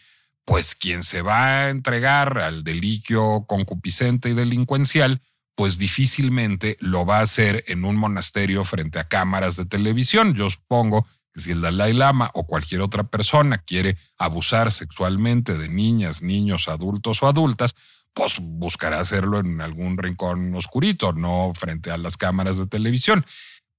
pues 0.45 0.73
quien 0.73 1.03
se 1.03 1.21
va 1.21 1.45
a 1.45 1.69
entregar 1.69 2.39
al 2.39 2.63
deliquio 2.63 3.45
concupiscente 3.47 4.29
y 4.29 4.33
delincuencial, 4.33 5.21
pues 5.53 5.77
difícilmente 5.77 6.75
lo 6.79 7.05
va 7.05 7.19
a 7.19 7.21
hacer 7.21 7.65
en 7.67 7.85
un 7.85 7.97
monasterio 7.97 8.63
frente 8.63 8.97
a 8.97 9.07
cámaras 9.07 9.57
de 9.57 9.65
televisión. 9.67 10.33
Yo 10.33 10.49
supongo 10.49 11.05
que 11.31 11.41
si 11.41 11.51
el 11.51 11.61
Dalai 11.61 11.93
Lama 11.93 12.31
o 12.33 12.47
cualquier 12.47 12.81
otra 12.81 13.03
persona 13.03 13.59
quiere 13.59 13.95
abusar 14.17 14.71
sexualmente 14.71 15.55
de 15.55 15.69
niñas, 15.69 16.23
niños, 16.23 16.67
adultos 16.67 17.21
o 17.21 17.27
adultas, 17.27 17.75
pues 18.15 18.39
buscará 18.39 19.01
hacerlo 19.01 19.41
en 19.41 19.59
algún 19.59 19.97
rincón 19.97 20.55
oscurito, 20.55 21.11
no 21.11 21.51
frente 21.53 21.91
a 21.91 21.97
las 21.97 22.15
cámaras 22.15 22.57
de 22.57 22.65
televisión. 22.65 23.25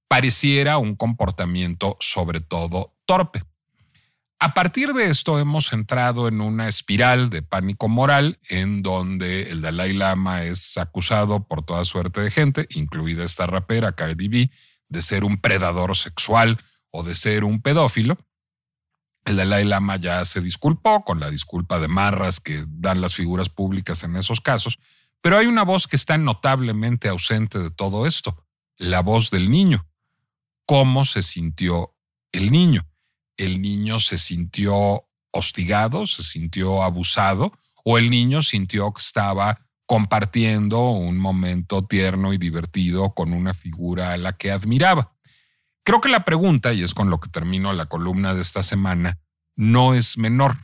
Pareciera 0.07 0.77
un 0.77 0.95
comportamiento 0.95 1.97
sobre 1.99 2.39
todo 2.39 2.95
torpe. 3.05 3.43
A 4.39 4.53
partir 4.53 4.93
de 4.93 5.09
esto 5.09 5.39
hemos 5.39 5.73
entrado 5.73 6.27
en 6.27 6.41
una 6.41 6.67
espiral 6.67 7.31
de 7.31 7.41
pánico 7.41 7.87
moral 7.87 8.39
en 8.49 8.83
donde 8.83 9.49
el 9.49 9.61
Dalai 9.61 9.93
Lama 9.93 10.43
es 10.43 10.77
acusado 10.77 11.47
por 11.47 11.65
toda 11.65 11.83
suerte 11.85 12.21
de 12.21 12.29
gente, 12.29 12.67
incluida 12.69 13.23
esta 13.23 13.47
rapera 13.47 13.93
Cardi 13.93 14.27
B, 14.27 14.51
de 14.89 15.01
ser 15.01 15.23
un 15.23 15.41
predador 15.41 15.97
sexual 15.97 16.59
o 16.91 17.01
de 17.01 17.15
ser 17.15 17.43
un 17.43 17.63
pedófilo. 17.63 18.17
El 19.25 19.37
Dalai 19.37 19.65
Lama 19.65 19.95
ya 19.95 20.23
se 20.23 20.39
disculpó 20.39 21.03
con 21.03 21.19
la 21.19 21.31
disculpa 21.31 21.79
de 21.79 21.87
marras 21.87 22.39
que 22.39 22.63
dan 22.67 23.01
las 23.01 23.15
figuras 23.15 23.49
públicas 23.49 24.03
en 24.03 24.15
esos 24.15 24.39
casos, 24.39 24.77
pero 25.19 25.39
hay 25.39 25.47
una 25.47 25.63
voz 25.63 25.87
que 25.87 25.95
está 25.95 26.17
notablemente 26.19 27.09
ausente 27.09 27.57
de 27.57 27.71
todo 27.71 28.05
esto, 28.05 28.45
la 28.77 29.01
voz 29.01 29.31
del 29.31 29.49
niño. 29.49 29.87
¿Cómo 30.67 31.03
se 31.05 31.23
sintió 31.23 31.95
el 32.31 32.51
niño? 32.51 32.87
el 33.37 33.61
niño 33.61 33.99
se 33.99 34.17
sintió 34.17 35.05
hostigado, 35.31 36.07
se 36.07 36.23
sintió 36.23 36.83
abusado, 36.83 37.53
o 37.85 37.97
el 37.97 38.09
niño 38.09 38.41
sintió 38.41 38.91
que 38.91 38.99
estaba 38.99 39.65
compartiendo 39.85 40.89
un 40.89 41.17
momento 41.17 41.85
tierno 41.85 42.33
y 42.33 42.37
divertido 42.37 43.13
con 43.13 43.31
una 43.31 43.53
figura 43.53 44.11
a 44.11 44.17
la 44.17 44.33
que 44.33 44.51
admiraba. 44.51 45.13
Creo 45.85 46.01
que 46.01 46.09
la 46.09 46.25
pregunta, 46.25 46.73
y 46.73 46.83
es 46.83 46.93
con 46.93 47.09
lo 47.09 47.19
que 47.19 47.29
termino 47.29 47.71
la 47.71 47.85
columna 47.85 48.33
de 48.33 48.41
esta 48.41 48.63
semana, 48.63 49.19
no 49.55 49.93
es 49.93 50.17
menor. 50.17 50.57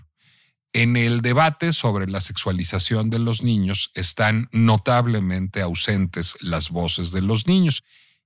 En 0.73 0.97
el 0.97 1.21
debate 1.21 1.71
sobre 1.71 2.07
la 2.07 2.19
sexualización 2.19 3.09
de 3.09 3.19
los 3.19 3.43
niños 3.43 3.91
están 3.93 4.49
notablemente 4.51 5.61
ausentes 5.61 6.35
las 6.41 6.71
voces 6.71 7.11
de 7.11 7.21
los 7.21 7.47
niños 7.47 7.83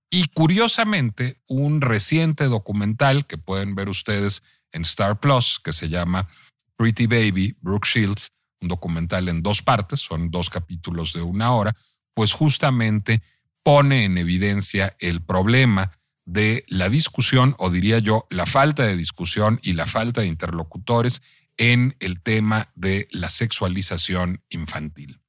y 0.09 0.27
curiosamente, 0.29 1.41
un 1.47 1.81
reciente 1.81 2.45
documental 2.45 3.27
que 3.27 3.37
pueden 3.37 3.75
ver 3.75 3.89
ustedes 3.89 4.43
en 4.71 4.83
Star 4.83 5.19
Plus, 5.19 5.59
que 5.63 5.73
se 5.73 5.89
llama 5.89 6.29
Pretty 6.77 7.07
Baby, 7.07 7.57
Brooke 7.61 7.87
Shields, 7.87 8.29
un 8.61 8.69
documental 8.69 9.29
en 9.29 9.43
dos 9.43 9.61
partes, 9.61 9.99
son 9.99 10.31
dos 10.31 10.49
capítulos 10.49 11.13
de 11.13 11.21
una 11.21 11.53
hora, 11.53 11.75
pues 12.13 12.33
justamente 12.33 13.21
pone 13.63 14.05
en 14.05 14.17
evidencia 14.17 14.95
el 14.99 15.21
problema 15.21 15.91
de 16.25 16.63
la 16.67 16.89
discusión, 16.89 17.55
o 17.57 17.69
diría 17.69 17.99
yo, 17.99 18.27
la 18.29 18.45
falta 18.45 18.83
de 18.83 18.95
discusión 18.95 19.59
y 19.61 19.73
la 19.73 19.85
falta 19.85 20.21
de 20.21 20.27
interlocutores 20.27 21.21
en 21.57 21.95
el 21.99 22.21
tema 22.21 22.71
de 22.75 23.07
la 23.11 23.29
sexualización 23.29 24.43
infantil. 24.49 25.19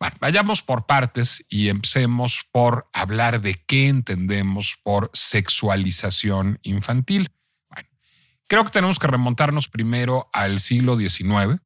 Bueno, 0.00 0.16
vayamos 0.20 0.62
por 0.62 0.86
partes 0.86 1.44
y 1.48 1.68
empecemos 1.68 2.44
por 2.52 2.88
hablar 2.92 3.40
de 3.40 3.54
qué 3.66 3.88
entendemos 3.88 4.78
por 4.82 5.10
sexualización 5.12 6.60
infantil. 6.62 7.30
Bueno, 7.68 7.88
creo 8.46 8.64
que 8.64 8.70
tenemos 8.70 9.00
que 9.00 9.08
remontarnos 9.08 9.68
primero 9.68 10.30
al 10.32 10.60
siglo 10.60 10.96
XIX. 10.96 11.60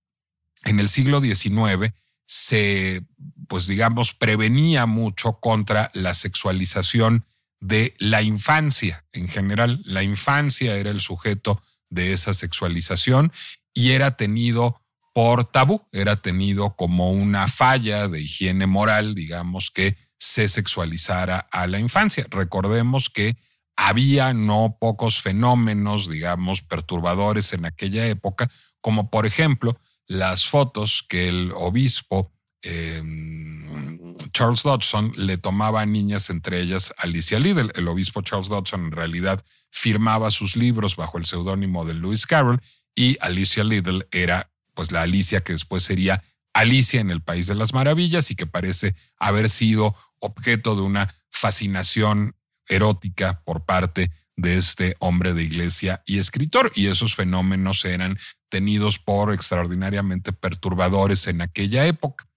En 0.65 0.81
el 0.81 0.89
siglo 0.89 1.21
XIX 1.21 1.93
se, 2.25 3.05
pues 3.49 3.67
digamos, 3.67 4.15
prevenía 4.15 4.87
mucho 4.87 5.39
contra 5.41 5.91
la 5.93 6.15
sexualización 6.15 7.27
de 7.61 7.95
la 7.99 8.23
infancia 8.23 9.05
en 9.13 9.29
general. 9.29 9.83
La 9.85 10.03
infancia 10.03 10.77
era 10.77 10.91
el 10.91 11.01
sujeto 11.01 11.63
de 11.91 12.15
esa 12.15 12.33
sexualización 12.33 13.33
y 13.75 13.93
era 13.93 14.17
tenido 14.17 14.82
por 15.13 15.45
tabú, 15.45 15.87
era 15.93 16.23
tenido 16.23 16.75
como 16.77 17.13
una 17.13 17.49
falla 17.49 18.09
de 18.09 18.23
higiene 18.23 18.67
moral, 18.67 19.15
digamos, 19.15 19.71
que 19.71 19.97
se 20.19 20.49
sexualizara 20.49 21.39
a 21.51 21.67
la 21.67 21.79
infancia. 21.79 22.27
Recordemos 22.31 23.11
que 23.11 23.37
había 23.77 24.33
no 24.35 24.77
pocos 24.81 25.21
fenómenos, 25.21 26.09
digamos, 26.09 26.63
perturbadores 26.63 27.53
en 27.53 27.65
aquella 27.65 28.07
época, 28.07 28.51
como 28.81 29.11
por 29.11 29.27
ejemplo 29.27 29.79
las 30.07 30.47
fotos 30.47 31.05
que 31.09 31.29
el 31.29 31.53
obispo 31.55 32.33
em, 32.63 34.15
Charles 34.33 34.63
Dodson 34.63 35.13
le 35.17 35.39
tomaba 35.39 35.81
a 35.81 35.87
niñas, 35.87 36.31
entre 36.31 36.61
ellas 36.61 36.95
Alicia 36.99 37.39
Liddell. 37.39 37.73
El 37.75 37.89
obispo 37.89 38.23
Charles 38.23 38.49
Dodson 38.49 38.87
en 38.87 38.93
realidad 38.93 39.45
firmaba 39.71 40.31
sus 40.31 40.55
libros 40.55 40.97
bajo 40.97 41.19
el 41.19 41.27
seudónimo 41.27 41.85
de 41.85 41.95
Lewis 41.95 42.27
Carroll 42.27 42.61
y 42.95 43.17
Alicia 43.21 43.65
Liddell 43.65 44.07
era 44.11 44.52
pues 44.75 44.93
la 44.93 45.03
Alicia 45.03 45.43
que 45.43 45.53
después 45.53 45.83
sería 45.83 46.23
Alicia 46.55 47.01
en 47.01 47.11
el 47.11 47.23
País 47.23 47.47
de 47.47 47.55
las 47.55 47.73
Maravillas 47.73 48.31
y 48.31 48.35
que 48.35 48.47
parece 48.47 48.95
haber 49.19 49.49
sido 49.49 49.97
objeto 50.19 50.77
de 50.77 50.83
una 50.83 51.15
fascinación 51.31 52.37
erótica 52.69 53.43
por 53.45 53.65
parte 53.65 54.11
de 54.37 54.57
este 54.57 54.97
hombre 54.99 55.35
de 55.35 55.43
iglesia 55.43 56.03
y 56.07 56.19
escritor. 56.19 56.73
Y 56.75 56.87
esos 56.87 57.15
fenómenos 57.15 57.85
eran 57.85 58.19
tenidos 58.49 58.99
por 58.99 59.33
extraordinariamente 59.33 60.33
perturbadores 60.33 61.27
en 61.27 61.41
aquella 61.41 61.87
época. 61.87 62.29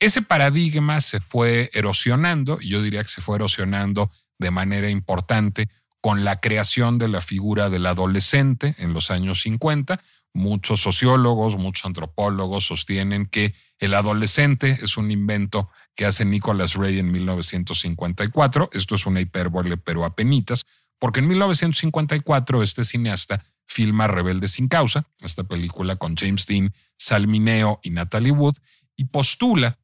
Ese 0.00 0.22
paradigma 0.22 1.00
se 1.00 1.20
fue 1.20 1.70
erosionando, 1.72 2.58
y 2.60 2.68
yo 2.68 2.82
diría 2.82 3.02
que 3.02 3.08
se 3.08 3.20
fue 3.20 3.36
erosionando 3.36 4.10
de 4.38 4.50
manera 4.50 4.90
importante 4.90 5.68
con 6.00 6.24
la 6.24 6.40
creación 6.40 6.98
de 6.98 7.08
la 7.08 7.20
figura 7.20 7.70
del 7.70 7.86
adolescente 7.86 8.74
en 8.78 8.92
los 8.92 9.10
años 9.10 9.40
50, 9.42 10.02
Muchos 10.34 10.80
sociólogos, 10.80 11.56
muchos 11.56 11.84
antropólogos 11.86 12.66
sostienen 12.66 13.26
que 13.26 13.54
el 13.78 13.94
adolescente 13.94 14.78
es 14.82 14.96
un 14.96 15.12
invento 15.12 15.70
que 15.94 16.06
hace 16.06 16.24
Nicholas 16.24 16.74
Ray 16.74 16.98
en 16.98 17.12
1954. 17.12 18.70
Esto 18.72 18.96
es 18.96 19.06
una 19.06 19.20
hipérbole, 19.20 19.76
pero 19.76 20.04
apenitas, 20.04 20.66
porque 20.98 21.20
en 21.20 21.28
1954 21.28 22.64
este 22.64 22.84
cineasta 22.84 23.44
filma 23.66 24.08
Rebelde 24.08 24.48
sin 24.48 24.66
causa, 24.68 25.06
esta 25.22 25.44
película 25.44 25.96
con 25.96 26.16
James 26.16 26.46
Dean, 26.46 26.74
Salmineo 26.96 27.78
y 27.82 27.90
Natalie 27.90 28.32
Wood, 28.32 28.56
y 28.96 29.04
postula 29.04 29.78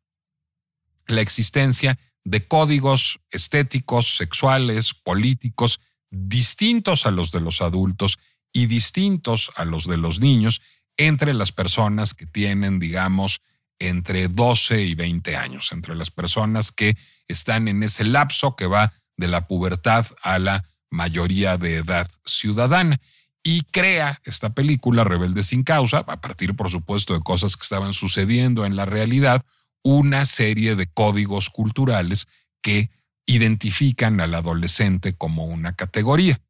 la 1.06 1.20
existencia 1.20 1.98
de 2.24 2.46
códigos 2.46 3.20
estéticos, 3.30 4.16
sexuales, 4.16 4.94
políticos, 4.94 5.80
distintos 6.10 7.06
a 7.06 7.10
los 7.10 7.30
de 7.30 7.40
los 7.40 7.62
adultos 7.62 8.18
y 8.52 8.66
distintos 8.66 9.50
a 9.56 9.64
los 9.64 9.86
de 9.86 9.96
los 9.96 10.20
niños 10.20 10.60
entre 10.96 11.34
las 11.34 11.52
personas 11.52 12.14
que 12.14 12.26
tienen, 12.26 12.78
digamos, 12.78 13.40
entre 13.78 14.28
12 14.28 14.82
y 14.84 14.94
20 14.94 15.36
años, 15.36 15.72
entre 15.72 15.94
las 15.94 16.10
personas 16.10 16.70
que 16.72 16.96
están 17.28 17.68
en 17.68 17.82
ese 17.82 18.04
lapso 18.04 18.54
que 18.54 18.66
va 18.66 18.92
de 19.16 19.28
la 19.28 19.46
pubertad 19.46 20.06
a 20.22 20.38
la 20.38 20.64
mayoría 20.90 21.56
de 21.56 21.76
edad 21.76 22.10
ciudadana. 22.26 23.00
Y 23.42 23.62
crea 23.62 24.20
esta 24.24 24.52
película, 24.52 25.02
Rebelde 25.02 25.42
sin 25.42 25.62
causa, 25.62 25.98
a 26.06 26.20
partir, 26.20 26.54
por 26.54 26.70
supuesto, 26.70 27.14
de 27.14 27.20
cosas 27.20 27.56
que 27.56 27.62
estaban 27.62 27.94
sucediendo 27.94 28.66
en 28.66 28.76
la 28.76 28.84
realidad, 28.84 29.46
una 29.82 30.26
serie 30.26 30.76
de 30.76 30.86
códigos 30.86 31.48
culturales 31.48 32.28
que 32.60 32.90
identifican 33.24 34.20
al 34.20 34.34
adolescente 34.34 35.14
como 35.14 35.46
una 35.46 35.74
categoría. 35.74 36.42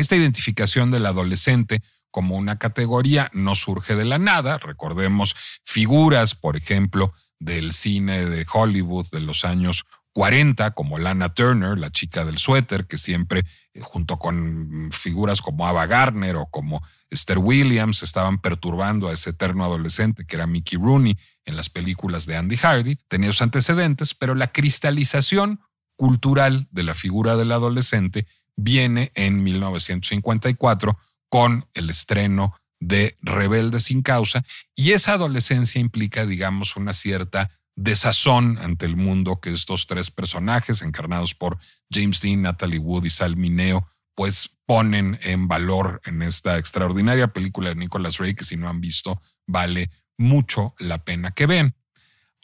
Esta 0.00 0.16
identificación 0.16 0.90
del 0.90 1.04
adolescente 1.04 1.82
como 2.10 2.36
una 2.36 2.58
categoría 2.58 3.30
no 3.34 3.54
surge 3.54 3.94
de 3.94 4.06
la 4.06 4.18
nada. 4.18 4.56
Recordemos 4.56 5.36
figuras, 5.62 6.34
por 6.34 6.56
ejemplo, 6.56 7.12
del 7.38 7.74
cine 7.74 8.24
de 8.24 8.46
Hollywood 8.50 9.08
de 9.12 9.20
los 9.20 9.44
años 9.44 9.84
40, 10.14 10.70
como 10.70 10.98
Lana 10.98 11.34
Turner, 11.34 11.76
la 11.76 11.90
chica 11.90 12.24
del 12.24 12.38
suéter, 12.38 12.86
que 12.86 12.96
siempre, 12.96 13.44
eh, 13.74 13.80
junto 13.82 14.18
con 14.18 14.88
figuras 14.90 15.42
como 15.42 15.66
Ava 15.68 15.84
Gardner 15.84 16.36
o 16.36 16.46
como 16.46 16.82
Esther 17.10 17.36
Williams, 17.36 18.02
estaban 18.02 18.40
perturbando 18.40 19.08
a 19.08 19.12
ese 19.12 19.30
eterno 19.30 19.66
adolescente 19.66 20.24
que 20.24 20.36
era 20.36 20.46
Mickey 20.46 20.78
Rooney 20.78 21.18
en 21.44 21.56
las 21.56 21.68
películas 21.68 22.24
de 22.24 22.38
Andy 22.38 22.56
Hardy. 22.56 22.96
Tenía 23.06 23.32
sus 23.32 23.42
antecedentes, 23.42 24.14
pero 24.14 24.34
la 24.34 24.50
cristalización 24.50 25.60
cultural 25.96 26.68
de 26.70 26.84
la 26.84 26.94
figura 26.94 27.36
del 27.36 27.52
adolescente 27.52 28.26
viene 28.62 29.10
en 29.14 29.42
1954 29.42 30.98
con 31.28 31.66
el 31.74 31.90
estreno 31.90 32.54
de 32.80 33.16
Rebelde 33.20 33.80
sin 33.80 34.02
causa 34.02 34.44
y 34.74 34.92
esa 34.92 35.12
adolescencia 35.14 35.80
implica, 35.80 36.26
digamos, 36.26 36.76
una 36.76 36.94
cierta 36.94 37.50
desazón 37.76 38.58
ante 38.58 38.86
el 38.86 38.96
mundo 38.96 39.40
que 39.40 39.50
estos 39.52 39.86
tres 39.86 40.10
personajes 40.10 40.82
encarnados 40.82 41.34
por 41.34 41.58
James 41.90 42.20
Dean, 42.20 42.42
Natalie 42.42 42.78
Wood 42.78 43.04
y 43.04 43.10
Sal 43.10 43.36
Mineo 43.36 43.88
pues 44.14 44.50
ponen 44.66 45.18
en 45.22 45.48
valor 45.48 46.00
en 46.04 46.20
esta 46.22 46.58
extraordinaria 46.58 47.32
película 47.32 47.70
de 47.70 47.76
Nicholas 47.76 48.18
Ray 48.18 48.34
que 48.34 48.44
si 48.44 48.56
no 48.56 48.68
han 48.68 48.80
visto 48.80 49.22
vale 49.46 49.90
mucho 50.18 50.74
la 50.78 51.02
pena 51.04 51.30
que 51.30 51.46
ven. 51.46 51.74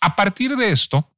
A 0.00 0.16
partir 0.16 0.56
de 0.56 0.70
esto 0.70 1.12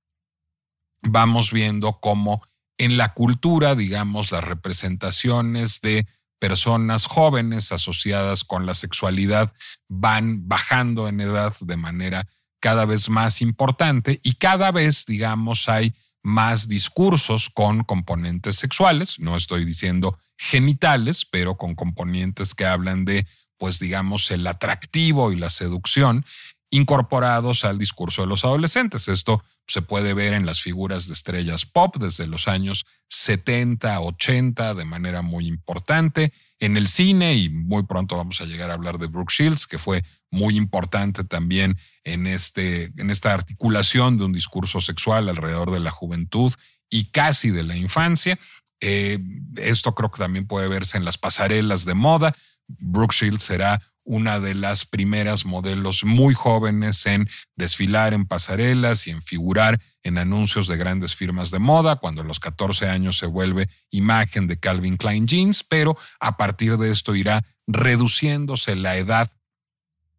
vamos 1.02 1.52
viendo 1.52 2.00
cómo 2.00 2.42
en 2.78 2.96
la 2.96 3.12
cultura, 3.12 3.74
digamos, 3.74 4.32
las 4.32 4.44
representaciones 4.44 5.80
de 5.80 6.06
personas 6.38 7.04
jóvenes 7.04 7.72
asociadas 7.72 8.44
con 8.44 8.64
la 8.64 8.74
sexualidad 8.74 9.52
van 9.88 10.48
bajando 10.48 11.08
en 11.08 11.20
edad 11.20 11.54
de 11.60 11.76
manera 11.76 12.28
cada 12.60 12.84
vez 12.84 13.08
más 13.08 13.40
importante 13.42 14.20
y 14.22 14.34
cada 14.34 14.70
vez, 14.70 15.04
digamos, 15.06 15.68
hay 15.68 15.94
más 16.22 16.68
discursos 16.68 17.50
con 17.50 17.84
componentes 17.84 18.56
sexuales, 18.56 19.18
no 19.18 19.36
estoy 19.36 19.64
diciendo 19.64 20.18
genitales, 20.36 21.24
pero 21.24 21.56
con 21.56 21.74
componentes 21.74 22.54
que 22.54 22.66
hablan 22.66 23.04
de, 23.04 23.26
pues 23.56 23.78
digamos, 23.78 24.30
el 24.30 24.46
atractivo 24.46 25.32
y 25.32 25.36
la 25.36 25.50
seducción 25.50 26.24
incorporados 26.70 27.64
al 27.64 27.78
discurso 27.78 28.22
de 28.22 28.28
los 28.28 28.44
adolescentes. 28.44 29.08
Esto 29.08 29.42
se 29.66 29.82
puede 29.82 30.14
ver 30.14 30.32
en 30.32 30.46
las 30.46 30.62
figuras 30.62 31.06
de 31.06 31.14
estrellas 31.14 31.66
pop 31.66 31.96
desde 31.98 32.26
los 32.26 32.48
años 32.48 32.86
70, 33.08 34.00
80 34.00 34.74
de 34.74 34.84
manera 34.84 35.22
muy 35.22 35.46
importante, 35.46 36.32
en 36.58 36.76
el 36.76 36.88
cine 36.88 37.34
y 37.36 37.48
muy 37.48 37.84
pronto 37.84 38.16
vamos 38.16 38.40
a 38.40 38.44
llegar 38.44 38.70
a 38.70 38.74
hablar 38.74 38.98
de 38.98 39.06
Brooke 39.06 39.32
Shields, 39.32 39.66
que 39.66 39.78
fue 39.78 40.04
muy 40.30 40.56
importante 40.56 41.24
también 41.24 41.78
en, 42.04 42.26
este, 42.26 42.92
en 42.96 43.10
esta 43.10 43.32
articulación 43.32 44.18
de 44.18 44.24
un 44.24 44.32
discurso 44.32 44.80
sexual 44.80 45.28
alrededor 45.28 45.70
de 45.70 45.80
la 45.80 45.90
juventud 45.90 46.52
y 46.90 47.10
casi 47.10 47.50
de 47.50 47.62
la 47.62 47.76
infancia. 47.76 48.38
Eh, 48.80 49.18
esto 49.56 49.94
creo 49.94 50.10
que 50.10 50.18
también 50.18 50.46
puede 50.46 50.68
verse 50.68 50.96
en 50.96 51.04
las 51.04 51.18
pasarelas 51.18 51.84
de 51.84 51.94
moda. 51.94 52.36
Brooke 52.66 53.14
Shields 53.14 53.44
será 53.44 53.82
una 54.08 54.40
de 54.40 54.54
las 54.54 54.86
primeras 54.86 55.44
modelos 55.44 56.02
muy 56.02 56.32
jóvenes 56.32 57.04
en 57.04 57.28
desfilar 57.56 58.14
en 58.14 58.24
pasarelas 58.24 59.06
y 59.06 59.10
en 59.10 59.20
figurar 59.20 59.82
en 60.02 60.16
anuncios 60.16 60.66
de 60.66 60.78
grandes 60.78 61.14
firmas 61.14 61.50
de 61.50 61.58
moda, 61.58 61.96
cuando 61.96 62.22
a 62.22 62.24
los 62.24 62.40
14 62.40 62.88
años 62.88 63.18
se 63.18 63.26
vuelve 63.26 63.68
imagen 63.90 64.46
de 64.46 64.58
Calvin 64.58 64.96
Klein 64.96 65.26
Jeans, 65.26 65.62
pero 65.62 65.98
a 66.20 66.38
partir 66.38 66.78
de 66.78 66.90
esto 66.90 67.14
irá 67.14 67.44
reduciéndose 67.66 68.76
la 68.76 68.96
edad 68.96 69.30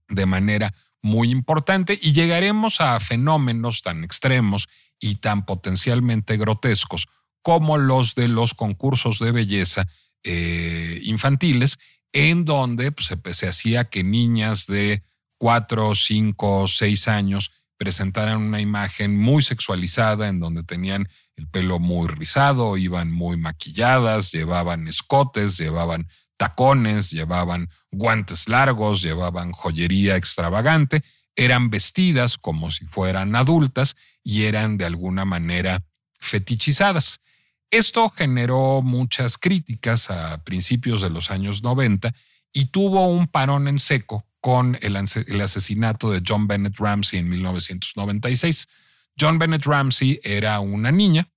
de 0.07 0.27
manera 0.27 0.71
muy 1.01 1.31
importante 1.31 1.97
y 1.99 2.13
llegaremos 2.13 2.81
a 2.81 2.99
fenómenos 2.99 3.81
tan 3.81 4.03
extremos 4.03 4.69
y 4.99 5.15
tan 5.15 5.47
potencialmente 5.47 6.37
grotescos 6.37 7.07
como 7.41 7.79
los 7.79 8.13
de 8.13 8.27
los 8.27 8.53
concursos 8.53 9.17
de 9.17 9.31
belleza 9.31 9.87
eh, 10.23 10.99
infantiles 11.03 11.79
en 12.13 12.45
donde 12.45 12.91
pues, 12.91 13.37
se, 13.37 13.47
hacía 13.47 13.89
que 13.89 14.03
niñas 14.03 14.65
de 14.67 15.03
4, 15.37 15.95
5, 15.95 16.67
6 16.67 17.07
años 17.07 17.51
presentaran 17.77 18.41
una 18.41 18.59
imagen 18.59 19.17
muy 19.17 19.41
sexualizada 19.41 20.27
en 20.27 20.39
donde 20.39 20.63
tenían 20.63 21.07
el 21.37 21.47
pelo 21.47 21.79
muy 21.79 22.07
rizado, 22.07 22.75
iban 22.77 23.11
muy 23.11 23.37
maquilladas, 23.37 24.31
llevaban 24.31 24.87
escotes, 24.87 25.57
llevaban 25.57 26.09
tacones, 26.35 27.11
llevaban 27.11 27.69
guantes 27.91 28.49
largos, 28.49 29.01
llevaban 29.01 29.51
joyería 29.51 30.17
extravagante, 30.17 31.03
eran 31.35 31.69
vestidas 31.69 32.37
como 32.37 32.69
si 32.71 32.85
fueran 32.85 33.35
adultas 33.35 33.95
y 34.23 34.43
eran 34.43 34.77
de 34.77 34.85
alguna 34.85 35.23
manera 35.23 35.83
fetichizadas. 36.19 37.21
Esto 37.71 38.09
generó 38.09 38.81
muchas 38.81 39.37
críticas 39.37 40.09
a 40.09 40.43
principios 40.43 41.01
de 41.01 41.11
los 41.11 41.29
años 41.29 41.61
90 41.61 42.13
y 42.51 42.65
tuvo 42.65 43.07
un 43.07 43.27
parón 43.27 43.67
en 43.67 43.77
seco 43.77 44.25
con 44.41 44.77
el, 44.81 44.95
asesinato 44.95 46.09
de 46.09 46.23
John 46.25 46.47
Bennett 46.47 46.79
Ramsey 46.79 47.19
en 47.19 47.29
1996. 47.29 48.67
John 49.19 49.37
Bennett 49.37 49.65
Ramsey 49.65 50.19
era 50.23 50.59
una 50.61 50.91
niña, 50.91 51.29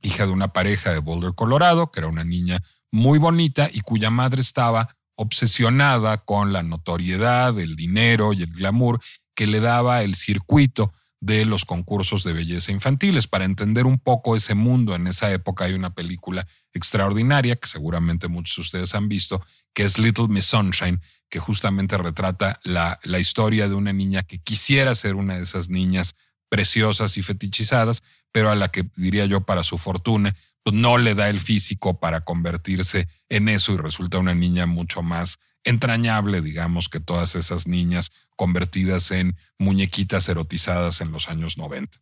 hija 0.00 0.26
de 0.26 0.32
una 0.32 0.52
pareja 0.52 0.90
de 0.90 0.98
Boulder, 0.98 1.34
Colorado, 1.34 1.92
que 1.92 2.00
era 2.00 2.08
una 2.08 2.24
niña 2.24 2.60
muy 2.90 3.20
bonita 3.20 3.70
y 3.72 3.80
cuya 3.80 4.10
madre 4.10 4.40
estaba 4.40 4.96
obsesionada 5.14 6.18
con 6.24 6.52
la 6.52 6.64
notoriedad, 6.64 7.56
el 7.60 7.76
dinero 7.76 8.32
y 8.32 8.42
el 8.42 8.52
glamour 8.52 9.00
que 9.34 9.46
le 9.46 9.60
daba 9.60 10.02
el 10.02 10.16
circuito 10.16 10.92
de 11.22 11.44
los 11.44 11.64
concursos 11.64 12.24
de 12.24 12.32
belleza 12.32 12.72
infantiles. 12.72 13.28
Para 13.28 13.44
entender 13.44 13.86
un 13.86 14.00
poco 14.00 14.34
ese 14.34 14.56
mundo 14.56 14.96
en 14.96 15.06
esa 15.06 15.30
época 15.30 15.64
hay 15.64 15.74
una 15.74 15.94
película 15.94 16.48
extraordinaria 16.74 17.54
que 17.54 17.68
seguramente 17.68 18.26
muchos 18.26 18.56
de 18.56 18.62
ustedes 18.62 18.94
han 18.96 19.08
visto, 19.08 19.40
que 19.72 19.84
es 19.84 20.00
Little 20.00 20.26
Miss 20.26 20.46
Sunshine, 20.46 21.00
que 21.30 21.38
justamente 21.38 21.96
retrata 21.96 22.58
la, 22.64 22.98
la 23.04 23.20
historia 23.20 23.68
de 23.68 23.76
una 23.76 23.92
niña 23.92 24.24
que 24.24 24.40
quisiera 24.40 24.96
ser 24.96 25.14
una 25.14 25.36
de 25.36 25.44
esas 25.44 25.70
niñas 25.70 26.16
preciosas 26.48 27.16
y 27.16 27.22
fetichizadas, 27.22 28.02
pero 28.32 28.50
a 28.50 28.56
la 28.56 28.68
que 28.68 28.90
diría 28.96 29.24
yo 29.26 29.42
para 29.42 29.62
su 29.62 29.78
fortuna, 29.78 30.34
pues 30.64 30.74
no 30.74 30.98
le 30.98 31.14
da 31.14 31.28
el 31.28 31.40
físico 31.40 32.00
para 32.00 32.22
convertirse 32.22 33.06
en 33.28 33.48
eso 33.48 33.72
y 33.72 33.76
resulta 33.76 34.18
una 34.18 34.34
niña 34.34 34.66
mucho 34.66 35.02
más 35.02 35.38
entrañable, 35.62 36.40
digamos, 36.40 36.88
que 36.88 36.98
todas 36.98 37.36
esas 37.36 37.68
niñas 37.68 38.10
convertidas 38.36 39.10
en 39.10 39.36
muñequitas 39.58 40.28
erotizadas 40.28 41.00
en 41.00 41.12
los 41.12 41.28
años 41.28 41.58
90. 41.58 41.98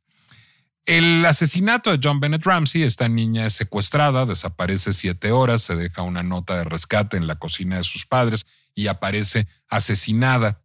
El 0.86 1.24
asesinato 1.26 1.90
de 1.90 2.00
John 2.02 2.20
Bennett 2.20 2.44
Ramsey, 2.44 2.82
esta 2.82 3.08
niña 3.08 3.46
es 3.46 3.52
secuestrada, 3.52 4.26
desaparece 4.26 4.92
siete 4.92 5.30
horas, 5.30 5.62
se 5.62 5.76
deja 5.76 6.02
una 6.02 6.22
nota 6.22 6.56
de 6.56 6.64
rescate 6.64 7.16
en 7.16 7.26
la 7.26 7.36
cocina 7.36 7.76
de 7.76 7.84
sus 7.84 8.06
padres 8.06 8.46
y 8.74 8.86
aparece 8.86 9.46
asesinada 9.68 10.62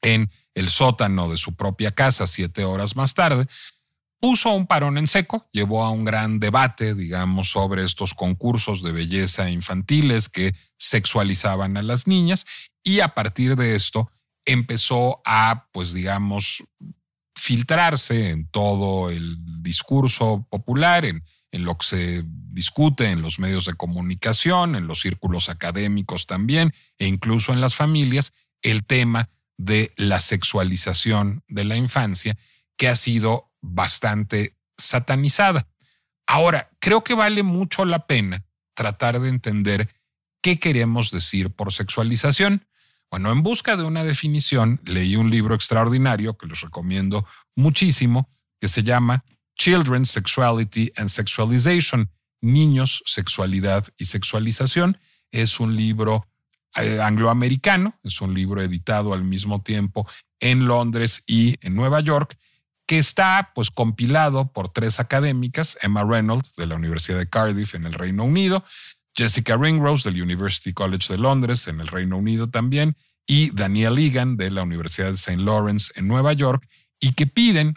en 0.00 0.30
el 0.54 0.68
sótano 0.68 1.28
de 1.28 1.36
su 1.36 1.54
propia 1.54 1.92
casa 1.92 2.26
siete 2.26 2.64
horas 2.64 2.96
más 2.96 3.14
tarde 3.14 3.46
puso 4.20 4.50
un 4.50 4.66
parón 4.66 4.98
en 4.98 5.06
seco, 5.06 5.48
llevó 5.52 5.84
a 5.84 5.90
un 5.90 6.04
gran 6.04 6.40
debate, 6.40 6.94
digamos, 6.94 7.50
sobre 7.50 7.84
estos 7.84 8.14
concursos 8.14 8.82
de 8.82 8.92
belleza 8.92 9.50
infantiles 9.50 10.28
que 10.28 10.54
sexualizaban 10.76 11.76
a 11.76 11.82
las 11.82 12.06
niñas 12.06 12.46
y 12.82 13.00
a 13.00 13.14
partir 13.14 13.56
de 13.56 13.74
esto 13.74 14.10
empezó 14.48 15.20
a, 15.24 15.68
pues 15.72 15.92
digamos, 15.92 16.64
filtrarse 17.36 18.30
en 18.30 18.48
todo 18.48 19.10
el 19.10 19.36
discurso 19.62 20.46
popular, 20.50 21.04
en, 21.04 21.22
lo 21.52 21.76
que 21.76 21.86
se 21.86 22.24
discute 22.24 23.10
en 23.10 23.20
los 23.22 23.38
medios 23.38 23.66
de 23.66 23.74
comunicación, 23.74 24.74
en 24.74 24.86
los 24.86 25.00
círculos 25.00 25.48
académicos 25.48 26.26
también, 26.26 26.72
e 26.98 27.06
incluso 27.06 27.52
en 27.52 27.60
las 27.60 27.74
familias, 27.74 28.32
el 28.62 28.84
tema 28.84 29.28
de 29.56 29.92
la 29.96 30.20
sexualización 30.20 31.42
de 31.48 31.64
la 31.64 31.76
infancia, 31.76 32.36
que 32.76 32.88
ha 32.88 32.96
sido 32.96 33.50
bastante 33.60 34.56
satanizada. 34.76 35.68
Ahora, 36.26 36.70
creo 36.78 37.04
que 37.04 37.14
vale 37.14 37.42
mucho 37.42 37.84
la 37.84 38.06
pena 38.06 38.44
tratar 38.74 39.20
de 39.20 39.28
entender 39.28 39.88
qué 40.40 40.58
queremos 40.58 41.10
decir 41.10 41.50
por 41.50 41.72
sexualización. 41.72 42.66
Bueno, 43.10 43.32
en 43.32 43.42
busca 43.42 43.76
de 43.76 43.84
una 43.84 44.04
definición, 44.04 44.80
leí 44.84 45.16
un 45.16 45.30
libro 45.30 45.54
extraordinario 45.54 46.36
que 46.36 46.46
les 46.46 46.60
recomiendo 46.60 47.26
muchísimo, 47.56 48.28
que 48.60 48.68
se 48.68 48.82
llama 48.82 49.24
Children's 49.56 50.10
Sexuality 50.10 50.92
and 50.96 51.08
Sexualization, 51.08 52.10
Niños, 52.40 53.02
Sexualidad 53.06 53.86
y 53.96 54.04
Sexualización. 54.04 54.98
Es 55.32 55.58
un 55.58 55.74
libro 55.74 56.26
eh, 56.76 57.00
angloamericano, 57.00 57.98
es 58.04 58.20
un 58.20 58.34
libro 58.34 58.62
editado 58.62 59.14
al 59.14 59.24
mismo 59.24 59.62
tiempo 59.62 60.06
en 60.38 60.66
Londres 60.66 61.24
y 61.26 61.56
en 61.60 61.74
Nueva 61.74 62.00
York, 62.00 62.38
que 62.86 62.98
está 62.98 63.52
pues 63.54 63.70
compilado 63.70 64.52
por 64.52 64.70
tres 64.70 65.00
académicas, 65.00 65.78
Emma 65.82 66.04
Reynolds 66.04 66.54
de 66.56 66.66
la 66.66 66.76
Universidad 66.76 67.18
de 67.18 67.28
Cardiff 67.28 67.74
en 67.74 67.86
el 67.86 67.94
Reino 67.94 68.24
Unido, 68.24 68.64
Jessica 69.18 69.56
Ringrose 69.56 70.08
del 70.08 70.22
University 70.22 70.72
College 70.72 71.12
de 71.12 71.18
Londres, 71.18 71.66
en 71.66 71.80
el 71.80 71.88
Reino 71.88 72.16
Unido 72.16 72.48
también, 72.48 72.96
y 73.26 73.50
Daniel 73.50 73.98
Egan 73.98 74.36
de 74.36 74.52
la 74.52 74.62
Universidad 74.62 75.08
de 75.08 75.16
St. 75.16 75.38
Lawrence 75.38 75.92
en 75.96 76.06
Nueva 76.06 76.32
York, 76.34 76.68
y 77.00 77.14
que 77.14 77.26
piden 77.26 77.74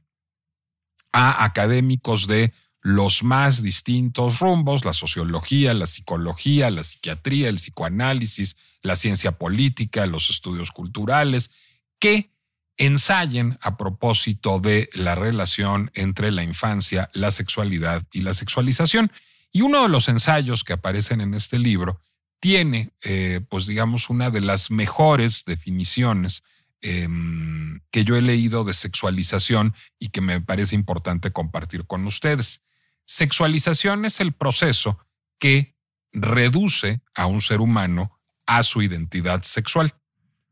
a 1.12 1.43
académicos 1.43 2.27
de 2.27 2.54
los 2.82 3.23
más 3.23 3.63
distintos 3.63 4.39
rumbos, 4.39 4.86
la 4.86 4.93
sociología, 4.93 5.73
la 5.73 5.88
psicología, 5.88 6.69
la 6.69 6.84
psiquiatría, 6.84 7.49
el 7.49 7.56
psicoanálisis, 7.56 8.56
la 8.84 8.95
ciencia 8.95 9.34
política, 9.34 10.06
los 10.06 10.30
estudios 10.30 10.71
culturales, 10.71 11.51
que 11.99 12.32
ensayen 12.77 13.58
a 13.62 13.77
propósito 13.77 14.60
de 14.60 14.89
la 14.93 15.15
relación 15.15 15.91
entre 15.93 16.32
la 16.32 16.43
infancia, 16.43 17.10
la 17.13 17.32
sexualidad 17.32 18.04
y 18.12 18.21
la 18.21 18.34
sexualización. 18.34 19.12
Y 19.51 19.61
uno 19.61 19.83
de 19.83 19.89
los 19.89 20.07
ensayos 20.07 20.63
que 20.63 20.73
aparecen 20.73 21.21
en 21.21 21.33
este 21.33 21.59
libro 21.59 22.01
tiene, 22.39 22.91
eh, 23.03 23.41
pues 23.49 23.67
digamos, 23.67 24.09
una 24.09 24.29
de 24.29 24.41
las 24.41 24.71
mejores 24.71 25.45
definiciones 25.45 26.43
em, 26.81 27.81
que 27.91 28.03
yo 28.03 28.15
he 28.15 28.21
leído 28.21 28.63
de 28.63 28.73
sexualización 28.73 29.75
y 29.99 30.09
que 30.09 30.21
me 30.21 30.41
parece 30.41 30.73
importante 30.73 31.31
compartir 31.31 31.85
con 31.85 32.07
ustedes. 32.07 32.63
Sexualización 33.05 34.05
es 34.05 34.19
el 34.19 34.33
proceso 34.33 34.97
que 35.37 35.75
reduce 36.11 37.01
a 37.13 37.27
un 37.27 37.41
ser 37.41 37.61
humano 37.61 38.19
a 38.47 38.63
su 38.63 38.81
identidad 38.81 39.43
sexual. 39.43 39.95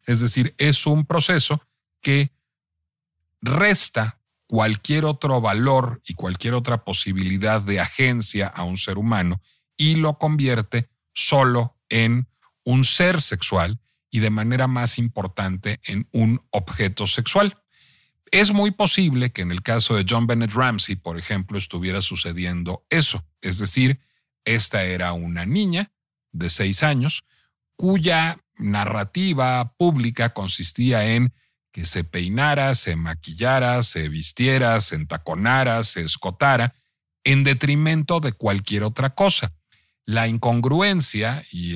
Es 0.06 0.20
decir, 0.20 0.54
es 0.58 0.86
un 0.86 1.06
proceso 1.06 1.62
que 2.02 2.32
resta 3.42 4.19
cualquier 4.50 5.06
otro 5.06 5.42
valor 5.42 6.02
y 6.08 6.16
cualquier 6.16 6.56
otra 6.56 6.84
posibilidad 6.84 7.62
de 7.62 7.80
agencia 7.80 8.48
a 8.48 8.64
un 8.64 8.78
ser 8.78 8.98
humano 8.98 9.40
y 9.78 9.98
lo 9.98 10.18
convierte 10.18 10.90
solo 11.14 11.78
en 11.88 12.28
un 12.64 12.84
ser 12.84 13.22
sexual 13.22 13.80
y 14.10 14.22
de 14.22 14.32
manera 14.32 14.66
más 14.68 14.98
importante 14.98 15.80
en 15.84 16.08
un 16.14 16.42
objeto 16.50 17.06
sexual. 17.06 17.62
Es 18.32 18.52
muy 18.52 18.72
posible 18.72 19.32
que 19.32 19.44
en 19.44 19.52
el 19.52 19.62
caso 19.62 19.96
de 19.96 20.06
John 20.10 20.26
Bennett 20.26 20.54
Ramsey, 20.54 20.96
por 20.96 21.20
ejemplo, 21.20 21.60
estuviera 21.60 22.02
sucediendo 22.02 22.88
eso. 22.90 23.24
Es 23.42 23.60
decir, 23.60 24.00
esta 24.46 24.84
era 24.84 25.14
una 25.14 25.46
niña 25.46 25.92
de 26.32 26.50
seis 26.50 26.82
años 26.82 27.24
cuya 27.76 28.44
narrativa 28.58 29.76
pública 29.78 30.34
consistía 30.34 31.14
en 31.14 31.36
que 31.72 31.86
se 31.86 32.04
peinara, 32.04 32.74
se 32.76 32.96
maquillara, 32.96 33.84
se 33.84 34.10
vistiera, 34.10 34.80
se 34.82 34.96
entaconara, 34.96 35.84
se 35.84 36.02
escotara, 36.02 36.74
en 37.24 37.44
detrimento 37.44 38.20
de 38.20 38.32
cualquier 38.32 38.84
otra 38.84 39.14
cosa. 39.14 39.54
La 40.06 40.28
incongruencia 40.28 41.44
y 41.52 41.76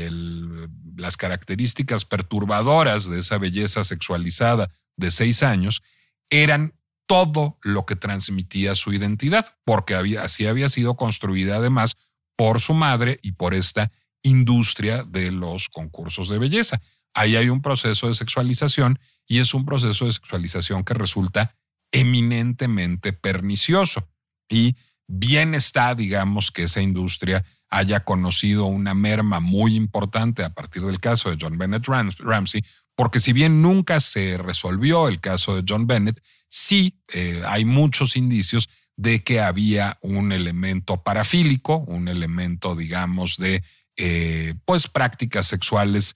las 0.95 1.17
características 1.17 2.05
perturbadoras 2.05 3.09
de 3.09 3.19
esa 3.19 3.37
belleza 3.37 3.83
sexualizada 3.83 4.71
de 4.97 5.11
seis 5.11 5.43
años 5.43 5.83
eran 6.29 6.73
todo 7.05 7.59
lo 7.61 7.85
que 7.85 7.95
transmitía 7.95 8.75
su 8.75 8.93
identidad, 8.93 9.55
porque 9.65 9.95
así 9.95 10.47
había 10.47 10.69
sido 10.69 10.95
construida 10.95 11.57
además 11.57 11.95
por 12.35 12.59
su 12.59 12.73
madre 12.73 13.19
y 13.21 13.33
por 13.33 13.53
esta 13.53 13.91
industria 14.23 15.03
de 15.03 15.31
los 15.31 15.69
concursos 15.69 16.29
de 16.29 16.39
belleza. 16.39 16.81
Ahí 17.13 17.35
hay 17.35 17.49
un 17.49 17.61
proceso 17.61 18.07
de 18.07 18.15
sexualización 18.15 18.99
y 19.27 19.39
es 19.39 19.53
un 19.53 19.65
proceso 19.65 20.05
de 20.05 20.13
sexualización 20.13 20.83
que 20.83 20.93
resulta 20.93 21.55
eminentemente 21.91 23.13
pernicioso. 23.13 24.09
Y 24.49 24.75
bien 25.07 25.53
está, 25.55 25.95
digamos, 25.95 26.51
que 26.51 26.63
esa 26.63 26.81
industria 26.81 27.45
haya 27.69 28.01
conocido 28.01 28.65
una 28.65 28.93
merma 28.93 29.39
muy 29.39 29.75
importante 29.75 30.43
a 30.43 30.53
partir 30.53 30.83
del 30.83 30.99
caso 30.99 31.29
de 31.29 31.37
John 31.39 31.57
Bennett 31.57 31.87
Ramsey, 31.87 32.63
porque 32.95 33.19
si 33.19 33.33
bien 33.33 33.61
nunca 33.61 33.99
se 33.99 34.37
resolvió 34.37 35.07
el 35.07 35.19
caso 35.19 35.55
de 35.55 35.63
John 35.67 35.87
Bennett, 35.87 36.21
sí 36.49 36.99
eh, 37.11 37.41
hay 37.47 37.65
muchos 37.65 38.15
indicios 38.15 38.69
de 38.95 39.23
que 39.23 39.41
había 39.41 39.97
un 40.01 40.31
elemento 40.31 41.01
parafílico, 41.01 41.77
un 41.77 42.07
elemento, 42.07 42.75
digamos, 42.75 43.37
de 43.37 43.63
eh, 43.97 44.53
pues 44.65 44.87
prácticas 44.87 45.47
sexuales 45.47 46.15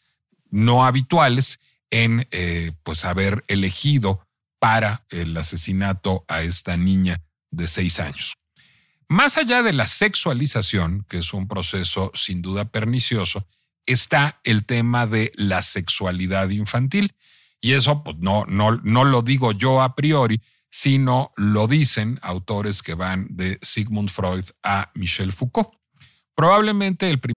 no 0.51 0.85
habituales 0.85 1.59
en 1.89 2.27
eh, 2.31 2.71
pues 2.83 3.05
haber 3.05 3.43
elegido 3.47 4.27
para 4.59 5.05
el 5.09 5.35
asesinato 5.37 6.25
a 6.27 6.41
esta 6.41 6.77
niña 6.77 7.21
de 7.51 7.67
seis 7.67 7.99
años. 7.99 8.35
Más 9.07 9.37
allá 9.37 9.61
de 9.63 9.71
la 9.71 9.87
sexualización, 9.87 11.05
que 11.07 11.19
es 11.19 11.33
un 11.33 11.47
proceso 11.47 12.11
sin 12.13 12.41
duda 12.41 12.65
pernicioso, 12.65 13.47
está 13.85 14.41
el 14.43 14.65
tema 14.65 15.07
de 15.07 15.31
la 15.35 15.61
sexualidad 15.61 16.49
infantil. 16.49 17.15
Y 17.61 17.73
eso 17.73 18.03
pues, 18.03 18.17
no, 18.17 18.45
no, 18.45 18.71
no 18.83 19.05
lo 19.05 19.21
digo 19.21 19.53
yo 19.53 19.81
a 19.81 19.95
priori, 19.95 20.41
sino 20.69 21.31
lo 21.37 21.67
dicen 21.67 22.19
autores 22.21 22.83
que 22.83 22.93
van 22.93 23.27
de 23.29 23.57
Sigmund 23.61 24.09
Freud 24.09 24.45
a 24.61 24.91
Michel 24.93 25.31
Foucault. 25.31 25.69
Probablemente 26.35 27.09
el 27.09 27.19
primer 27.19 27.36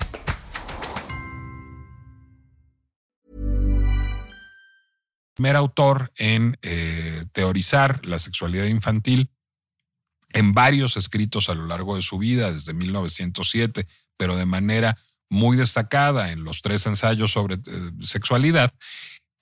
Primer 5.41 5.55
autor 5.55 6.11
en 6.17 6.55
eh, 6.61 7.25
teorizar 7.31 8.05
la 8.05 8.19
sexualidad 8.19 8.65
infantil 8.65 9.31
en 10.33 10.53
varios 10.53 10.97
escritos 10.97 11.49
a 11.49 11.55
lo 11.55 11.65
largo 11.65 11.95
de 11.95 12.03
su 12.03 12.19
vida, 12.19 12.53
desde 12.53 12.75
1907, 12.75 13.87
pero 14.17 14.35
de 14.35 14.45
manera 14.45 14.99
muy 15.31 15.57
destacada 15.57 16.31
en 16.31 16.43
los 16.43 16.61
tres 16.61 16.85
ensayos 16.85 17.31
sobre 17.31 17.55
eh, 17.55 17.59
sexualidad, 18.01 18.71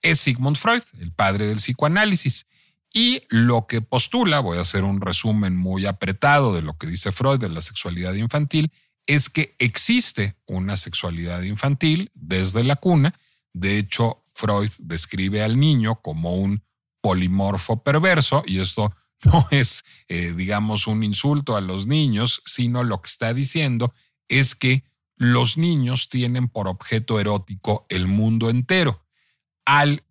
es 0.02 0.22
Sigmund 0.22 0.56
Freud, 0.56 0.84
el 1.02 1.12
padre 1.12 1.48
del 1.48 1.58
psicoanálisis. 1.58 2.48
Y 2.94 3.24
lo 3.28 3.68
que 3.68 3.82
postula, 3.82 4.40
voy 4.40 4.58
a 4.58 4.62
hacer 4.62 4.86
un 4.86 5.02
resumen 5.02 5.58
muy 5.58 5.86
apretado 5.86 6.56
de 6.56 6.62
lo 6.62 6.78
que 6.78 6.88
dice 6.88 7.12
Freud 7.12 7.42
de 7.42 7.50
la 7.50 7.62
sexualidad 7.62 8.14
infantil, 8.14 8.72
es 9.06 9.30
que 9.30 9.54
existe 9.60 10.38
una 10.46 10.78
sexualidad 10.78 11.42
infantil 11.42 12.10
desde 12.14 12.64
la 12.64 12.78
cuna. 12.78 13.20
De 13.52 13.78
hecho, 13.78 14.19
Freud 14.34 14.72
describe 14.80 15.44
al 15.44 15.60
niño 15.60 16.02
como 16.02 16.36
un 16.36 16.64
polimorfo 17.02 17.84
perverso 17.84 18.44
y 18.46 18.60
esto 18.60 18.94
no 19.24 19.48
es, 19.52 19.84
eh, 20.08 20.34
digamos, 20.36 20.88
un 20.88 21.04
insulto 21.04 21.56
a 21.56 21.62
los 21.62 21.88
niños, 21.88 22.42
sino 22.46 22.84
lo 22.84 23.02
que 23.02 23.08
está 23.08 23.34
diciendo 23.34 23.94
es 24.28 24.56
que 24.56 24.84
los 25.16 25.58
niños 25.58 26.08
tienen 26.08 26.48
por 26.48 26.68
objeto 26.68 27.20
erótico 27.20 27.86
el 27.90 28.08
mundo 28.08 28.50
entero. 28.50 29.06
Al 29.66 30.04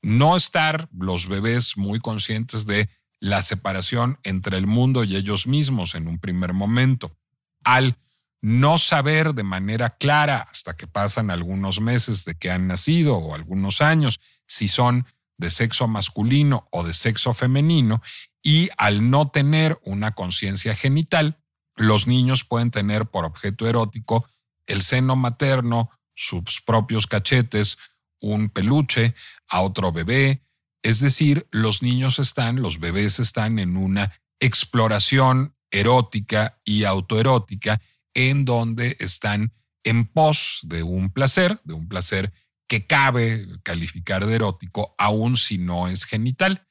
no 0.00 0.36
estar 0.36 0.88
los 0.92 1.28
bebés 1.28 1.76
muy 1.76 2.00
conscientes 2.00 2.66
de 2.66 2.88
la 3.20 3.42
separación 3.42 4.18
entre 4.22 4.56
el 4.56 4.66
mundo 4.66 5.04
y 5.04 5.16
ellos 5.16 5.46
mismos 5.46 5.94
en 5.94 6.08
un 6.08 6.18
primer 6.18 6.52
momento, 6.52 7.16
al 7.62 7.98
no 8.44 8.76
saber 8.76 9.32
de 9.32 9.42
manera 9.42 9.96
clara 9.96 10.46
hasta 10.50 10.76
que 10.76 10.86
pasan 10.86 11.30
algunos 11.30 11.80
meses 11.80 12.26
de 12.26 12.34
que 12.34 12.50
han 12.50 12.66
nacido 12.66 13.16
o 13.16 13.34
algunos 13.34 13.80
años 13.80 14.20
si 14.46 14.68
son 14.68 15.06
de 15.38 15.48
sexo 15.48 15.88
masculino 15.88 16.68
o 16.70 16.84
de 16.84 16.92
sexo 16.92 17.32
femenino 17.32 18.02
y 18.42 18.68
al 18.76 19.08
no 19.08 19.30
tener 19.30 19.80
una 19.82 20.14
conciencia 20.14 20.74
genital, 20.74 21.38
los 21.74 22.06
niños 22.06 22.44
pueden 22.44 22.70
tener 22.70 23.06
por 23.06 23.24
objeto 23.24 23.66
erótico 23.66 24.28
el 24.66 24.82
seno 24.82 25.16
materno, 25.16 25.88
sus 26.14 26.60
propios 26.60 27.06
cachetes, 27.06 27.78
un 28.20 28.50
peluche, 28.50 29.14
a 29.48 29.62
otro 29.62 29.90
bebé. 29.90 30.44
Es 30.82 31.00
decir, 31.00 31.48
los 31.50 31.80
niños 31.80 32.18
están, 32.18 32.60
los 32.60 32.78
bebés 32.78 33.20
están 33.20 33.58
en 33.58 33.78
una 33.78 34.20
exploración 34.38 35.56
erótica 35.70 36.58
y 36.66 36.84
autoerótica 36.84 37.80
en 38.14 38.44
donde 38.44 38.96
están 39.00 39.52
en 39.84 40.06
pos 40.06 40.60
de 40.62 40.82
un 40.82 41.10
placer, 41.10 41.60
de 41.64 41.74
un 41.74 41.88
placer 41.88 42.32
que 42.66 42.86
cabe 42.86 43.46
calificar 43.62 44.26
de 44.26 44.34
erótico, 44.34 44.94
aun 44.98 45.36
si 45.36 45.58
no 45.58 45.88
es 45.88 46.04
genital. 46.04 46.66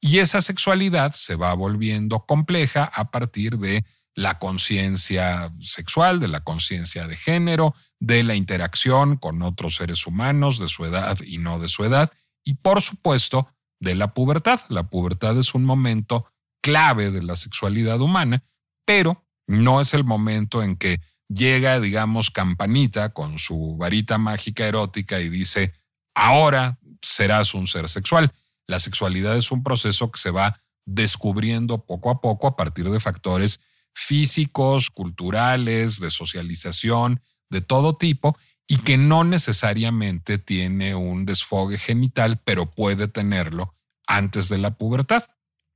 Y 0.00 0.18
esa 0.18 0.42
sexualidad 0.42 1.12
se 1.12 1.34
va 1.34 1.54
volviendo 1.54 2.26
compleja 2.26 2.84
a 2.84 3.10
partir 3.10 3.58
de 3.58 3.84
la 4.14 4.38
conciencia 4.38 5.50
sexual, 5.60 6.20
de 6.20 6.28
la 6.28 6.40
conciencia 6.40 7.06
de 7.06 7.16
género, 7.16 7.74
de 8.00 8.22
la 8.24 8.34
interacción 8.34 9.16
con 9.16 9.42
otros 9.42 9.76
seres 9.76 10.06
humanos 10.06 10.58
de 10.58 10.68
su 10.68 10.84
edad 10.84 11.18
y 11.24 11.38
no 11.38 11.58
de 11.58 11.68
su 11.68 11.84
edad, 11.84 12.12
y 12.44 12.54
por 12.54 12.82
supuesto 12.82 13.48
de 13.80 13.94
la 13.94 14.14
pubertad. 14.14 14.60
La 14.68 14.90
pubertad 14.90 15.38
es 15.38 15.54
un 15.54 15.64
momento 15.64 16.26
clave 16.60 17.10
de 17.10 17.22
la 17.22 17.36
sexualidad 17.36 18.00
humana, 18.00 18.44
pero 18.84 19.27
no 19.48 19.80
es 19.80 19.94
el 19.94 20.04
momento 20.04 20.62
en 20.62 20.76
que 20.76 21.00
llega, 21.28 21.80
digamos, 21.80 22.30
Campanita 22.30 23.12
con 23.12 23.38
su 23.38 23.76
varita 23.76 24.18
mágica 24.18 24.66
erótica 24.66 25.20
y 25.20 25.28
dice, 25.28 25.72
ahora 26.14 26.78
serás 27.02 27.54
un 27.54 27.66
ser 27.66 27.88
sexual. 27.88 28.32
La 28.66 28.78
sexualidad 28.78 29.36
es 29.36 29.50
un 29.50 29.62
proceso 29.62 30.12
que 30.12 30.20
se 30.20 30.30
va 30.30 30.60
descubriendo 30.84 31.84
poco 31.84 32.10
a 32.10 32.20
poco 32.20 32.46
a 32.46 32.56
partir 32.56 32.88
de 32.90 33.00
factores 33.00 33.60
físicos, 33.94 34.90
culturales, 34.90 35.98
de 35.98 36.10
socialización, 36.10 37.20
de 37.50 37.62
todo 37.62 37.96
tipo, 37.96 38.36
y 38.66 38.76
que 38.78 38.98
no 38.98 39.24
necesariamente 39.24 40.36
tiene 40.38 40.94
un 40.94 41.24
desfogue 41.24 41.78
genital, 41.78 42.40
pero 42.44 42.70
puede 42.70 43.08
tenerlo 43.08 43.74
antes 44.06 44.50
de 44.50 44.58
la 44.58 44.76
pubertad. 44.76 45.24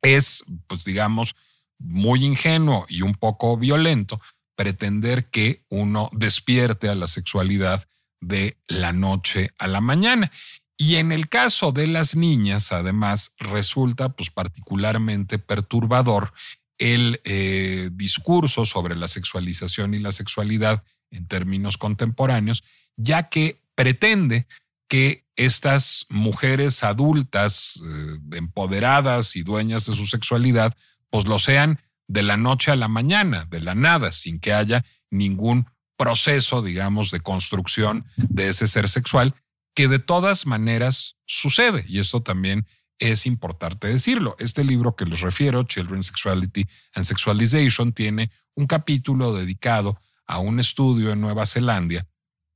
Es, 0.02 0.44
pues 0.66 0.84
digamos, 0.84 1.34
muy 1.82 2.24
ingenuo 2.24 2.86
y 2.88 3.02
un 3.02 3.14
poco 3.14 3.56
violento 3.56 4.20
pretender 4.54 5.30
que 5.30 5.64
uno 5.68 6.08
despierte 6.12 6.88
a 6.88 6.94
la 6.94 7.08
sexualidad 7.08 7.88
de 8.20 8.58
la 8.68 8.92
noche 8.92 9.50
a 9.58 9.66
la 9.66 9.80
mañana. 9.80 10.30
Y 10.76 10.96
en 10.96 11.12
el 11.12 11.28
caso 11.28 11.72
de 11.72 11.86
las 11.86 12.16
niñas, 12.16 12.72
además, 12.72 13.34
resulta 13.38 14.10
pues 14.10 14.30
particularmente 14.30 15.38
perturbador 15.38 16.32
el 16.78 17.20
eh, 17.24 17.90
discurso 17.92 18.66
sobre 18.66 18.96
la 18.96 19.08
sexualización 19.08 19.94
y 19.94 20.00
la 20.00 20.12
sexualidad 20.12 20.82
en 21.10 21.26
términos 21.28 21.78
contemporáneos, 21.78 22.64
ya 22.96 23.28
que 23.28 23.60
pretende 23.74 24.46
que 24.88 25.24
estas 25.36 26.06
mujeres 26.08 26.82
adultas, 26.82 27.80
eh, 27.84 28.36
empoderadas 28.36 29.36
y 29.36 29.42
dueñas 29.42 29.86
de 29.86 29.94
su 29.94 30.06
sexualidad, 30.06 30.76
pues 31.12 31.26
lo 31.26 31.38
sean 31.38 31.78
de 32.08 32.22
la 32.22 32.38
noche 32.38 32.72
a 32.72 32.76
la 32.76 32.88
mañana, 32.88 33.44
de 33.44 33.60
la 33.60 33.74
nada, 33.74 34.12
sin 34.12 34.40
que 34.40 34.54
haya 34.54 34.84
ningún 35.10 35.66
proceso, 35.98 36.62
digamos, 36.62 37.10
de 37.10 37.20
construcción 37.20 38.06
de 38.16 38.48
ese 38.48 38.66
ser 38.66 38.88
sexual, 38.88 39.34
que 39.74 39.88
de 39.88 39.98
todas 39.98 40.46
maneras 40.46 41.18
sucede. 41.26 41.84
Y 41.86 41.98
esto 41.98 42.22
también 42.22 42.66
es 42.98 43.26
importante 43.26 43.88
decirlo. 43.88 44.36
Este 44.38 44.64
libro 44.64 44.96
que 44.96 45.04
les 45.04 45.20
refiero, 45.20 45.64
Children's 45.64 46.06
Sexuality 46.06 46.66
and 46.94 47.04
Sexualization, 47.04 47.92
tiene 47.92 48.30
un 48.54 48.66
capítulo 48.66 49.34
dedicado 49.34 50.00
a 50.26 50.38
un 50.38 50.60
estudio 50.60 51.12
en 51.12 51.20
Nueva 51.20 51.44
Zelanda 51.44 52.06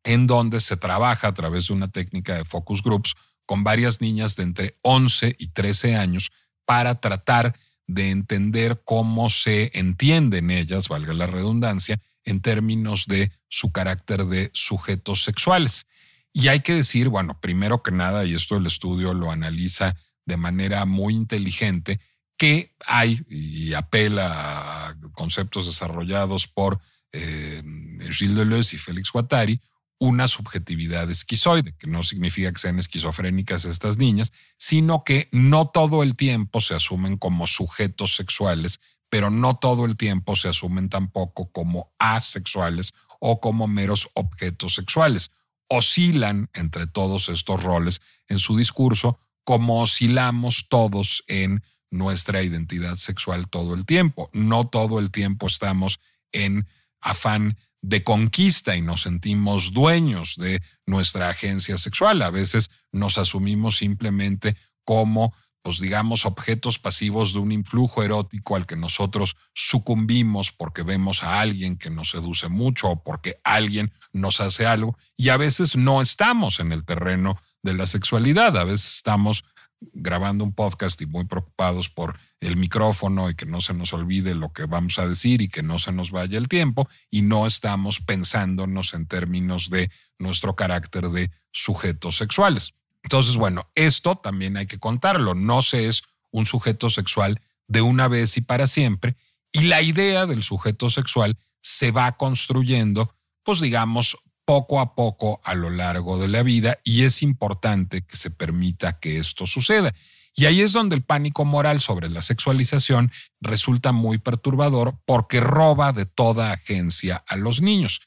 en 0.03 0.27
donde 0.27 0.61
se 0.61 0.79
trabaja 0.79 1.29
a 1.29 1.35
través 1.35 1.66
de 1.66 1.75
una 1.75 1.88
técnica 1.88 2.37
de 2.37 2.45
focus 2.47 2.83
groups 2.83 3.14
con 3.45 3.64
varias 3.64 4.01
niñas 4.01 4.35
de 4.35 4.45
entre 4.45 4.79
11 4.81 5.37
y 5.38 5.49
13 5.49 5.97
años 5.97 6.33
para 6.64 7.01
tratar 7.01 7.55
de 7.87 8.11
entender 8.11 8.83
cómo 8.85 9.31
se 9.31 9.70
entienden 9.79 10.51
ellas, 10.51 10.88
valga 10.88 11.14
la 11.14 11.27
redundancia, 11.27 12.01
en 12.25 12.40
términos 12.40 13.07
de 13.07 13.31
su 13.49 13.70
carácter 13.70 14.25
de 14.27 14.51
sujetos 14.53 15.22
sexuales. 15.22 15.87
Y 16.33 16.49
hay 16.49 16.61
que 16.61 16.75
decir, 16.75 17.09
bueno, 17.09 17.40
primero 17.40 17.83
que 17.83 17.92
nada, 17.92 18.25
y 18.25 18.35
esto 18.35 18.57
el 18.57 18.66
estudio 18.66 19.14
lo 19.14 19.31
analiza 19.31 19.94
de 20.27 20.37
manera 20.37 20.85
muy 20.85 21.14
inteligente, 21.14 22.01
que 22.37 22.75
hay, 22.87 23.22
y 23.31 23.72
apela 23.72 24.88
a 24.88 24.96
conceptos 25.12 25.66
desarrollados 25.66 26.46
por 26.49 26.81
eh, 27.12 27.62
Gilles 28.11 28.37
Deleuze 28.37 28.77
y 28.77 28.79
Félix 28.79 29.11
Guattari, 29.11 29.61
una 29.99 30.29
subjetividad 30.29 31.11
esquizoide, 31.11 31.75
que 31.77 31.87
no 31.87 32.03
significa 32.03 32.53
que 32.53 32.61
sean 32.61 32.79
esquizofrénicas 32.79 33.65
estas 33.65 33.97
niñas, 33.97 34.33
sino 34.59 35.05
que 35.05 35.29
no 35.33 35.69
todo 35.69 36.03
el 36.03 36.17
tiempo 36.17 36.61
se 36.61 36.75
asumen 36.75 37.17
como 37.17 37.47
sujetos 37.47 38.15
sexuales, 38.15 38.81
pero 39.09 39.31
no 39.31 39.57
todo 39.57 39.85
el 39.85 39.97
tiempo 39.97 40.37
se 40.37 40.49
asumen 40.49 40.89
tampoco 40.89 41.51
como 41.51 41.95
asexuales 41.99 42.93
o 43.21 43.41
como 43.41 43.67
meros 43.67 44.11
objetos 44.15 44.75
sexuales. 44.75 45.31
Oscilan 45.69 46.51
entre 46.53 46.87
todos 46.87 47.29
estos 47.29 47.63
roles 47.63 48.03
en 48.29 48.39
su 48.39 48.57
discurso, 48.57 49.19
como 49.45 49.81
oscilamos 49.81 50.69
todos 50.69 51.25
en 51.27 51.63
nuestra 51.91 52.43
identidad 52.43 52.97
sexual 52.97 53.49
todo 53.49 53.75
el 53.75 53.87
tiempo. 53.87 54.29
No 54.33 54.69
todo 54.69 54.99
el 54.99 55.11
tiempo 55.11 55.47
estamos 55.47 56.01
en 56.33 56.67
afán 57.01 57.57
de 57.87 58.03
conquista 58.03 58.75
y 58.75 58.83
nos 58.83 59.03
sentimos 59.03 59.72
dueños 59.72 60.35
de 60.35 60.61
nuestra 60.87 61.29
agencia 61.29 61.79
sexual. 61.79 62.20
A 62.22 62.31
veces 62.31 62.68
nos 62.90 63.16
asumimos 63.16 63.77
simplemente 63.77 64.57
como, 64.85 65.33
pues 65.62 65.79
digamos, 65.79 66.27
objetos 66.27 66.81
pasivos 66.81 67.33
de 67.33 67.38
un 67.38 67.53
influjo 67.53 68.03
erótico 68.03 68.57
al 68.57 68.66
que 68.66 68.75
nosotros 68.75 69.37
sucumbimos 69.55 70.51
porque 70.51 70.83
vemos 70.83 71.22
a 71.22 71.38
alguien 71.38 71.79
que 71.79 71.90
nos 71.90 72.11
seduce 72.11 72.49
mucho 72.49 72.88
o 72.88 73.05
porque 73.05 73.38
alguien 73.44 73.92
nos 74.12 74.40
hace 74.40 74.66
algo 74.66 74.99
y 75.16 75.29
a 75.29 75.37
veces 75.37 75.77
no 75.77 76.03
estamos 76.03 76.59
en 76.59 76.72
el 76.72 76.85
terreno 76.85 77.40
de 77.62 77.75
la 77.75 77.87
sexualidad, 77.87 78.57
a 78.57 78.64
veces 78.64 78.96
estamos 78.96 79.44
grabando 79.81 80.45
un 80.45 80.53
podcast 80.53 81.01
y 81.03 81.07
muy 81.07 81.25
preocupados 81.25 81.89
por 81.89 82.19
el 82.41 82.57
micrófono 82.57 83.29
y 83.31 83.35
que 83.35 83.47
no 83.47 83.61
se 83.61 83.75
nos 83.75 83.93
olvide 83.93 84.35
lo 84.35 84.53
que 84.53 84.65
vamos 84.65 84.99
a 84.99 85.09
decir 85.09 85.43
y 85.43 85.49
que 85.49 85.62
no 85.62 85.79
se 85.79 85.93
nos 85.93 86.11
vaya 86.11 86.39
el 86.39 86.49
tiempo 86.49 86.89
y 87.11 87.23
no 87.23 87.47
estamos 87.47 88.01
pensándonos 88.01 88.95
en 88.95 89.07
términos 89.07 89.71
de 89.71 89.91
nuestro 90.19 90.57
carácter 90.57 91.09
de 91.11 91.31
sujetos 91.53 92.17
sexuales. 92.17 92.75
Entonces, 93.03 93.37
bueno, 93.37 93.69
esto 93.75 94.17
también 94.17 94.57
hay 94.57 94.67
que 94.67 94.79
contarlo. 94.79 95.35
No 95.35 95.62
se 95.62 95.89
es 95.89 96.03
un 96.31 96.47
sujeto 96.47 96.91
sexual 96.91 97.41
de 97.69 97.83
una 97.83 98.09
vez 98.09 98.37
y 98.37 98.41
para 98.41 98.67
siempre 98.67 99.17
y 99.57 99.62
la 99.62 99.81
idea 99.81 100.27
del 100.27 100.43
sujeto 100.43 100.91
sexual 100.91 101.39
se 101.62 101.91
va 101.91 102.17
construyendo, 102.19 103.15
pues 103.43 103.59
digamos, 103.61 104.19
poco 104.47 104.81
a 104.81 104.95
poco 104.95 105.41
a 105.45 105.55
lo 105.55 105.69
largo 105.69 106.19
de 106.19 106.29
la 106.29 106.43
vida 106.43 106.79
y 106.85 107.03
es 107.03 107.23
importante 107.23 108.07
que 108.07 108.17
se 108.17 108.31
permita 108.31 108.99
que 108.99 109.19
esto 109.19 109.47
suceda. 109.47 109.93
Y 110.35 110.45
ahí 110.45 110.61
es 110.61 110.73
donde 110.73 110.95
el 110.95 111.03
pánico 111.03 111.45
moral 111.45 111.81
sobre 111.81 112.09
la 112.09 112.23
sexualización 112.23 113.11
resulta 113.41 113.93
muy 113.93 114.19
perturbador 114.19 114.99
porque 115.05 115.41
roba 115.41 115.93
de 115.93 116.07
toda 116.07 116.53
agencia 116.53 117.25
a 117.27 117.37
los 117.37 117.61
niños. 117.61 118.03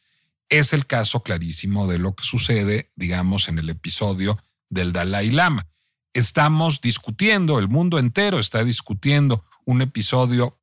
Es 0.48 0.74
el 0.74 0.86
caso 0.86 1.22
clarísimo 1.22 1.88
de 1.88 1.98
lo 1.98 2.16
que 2.16 2.24
sucede, 2.24 2.92
digamos, 2.96 3.50
en 3.50 3.60
el 3.60 3.70
episodio 3.70 4.38
del 4.70 4.94
Dalai 4.94 5.32
Lama. 5.32 5.68
Estamos 6.14 6.82
discutiendo, 6.82 7.60
el 7.60 7.68
mundo 7.68 8.00
entero 8.00 8.40
está 8.40 8.64
discutiendo 8.64 9.44
un 9.66 9.82
episodio 9.82 10.59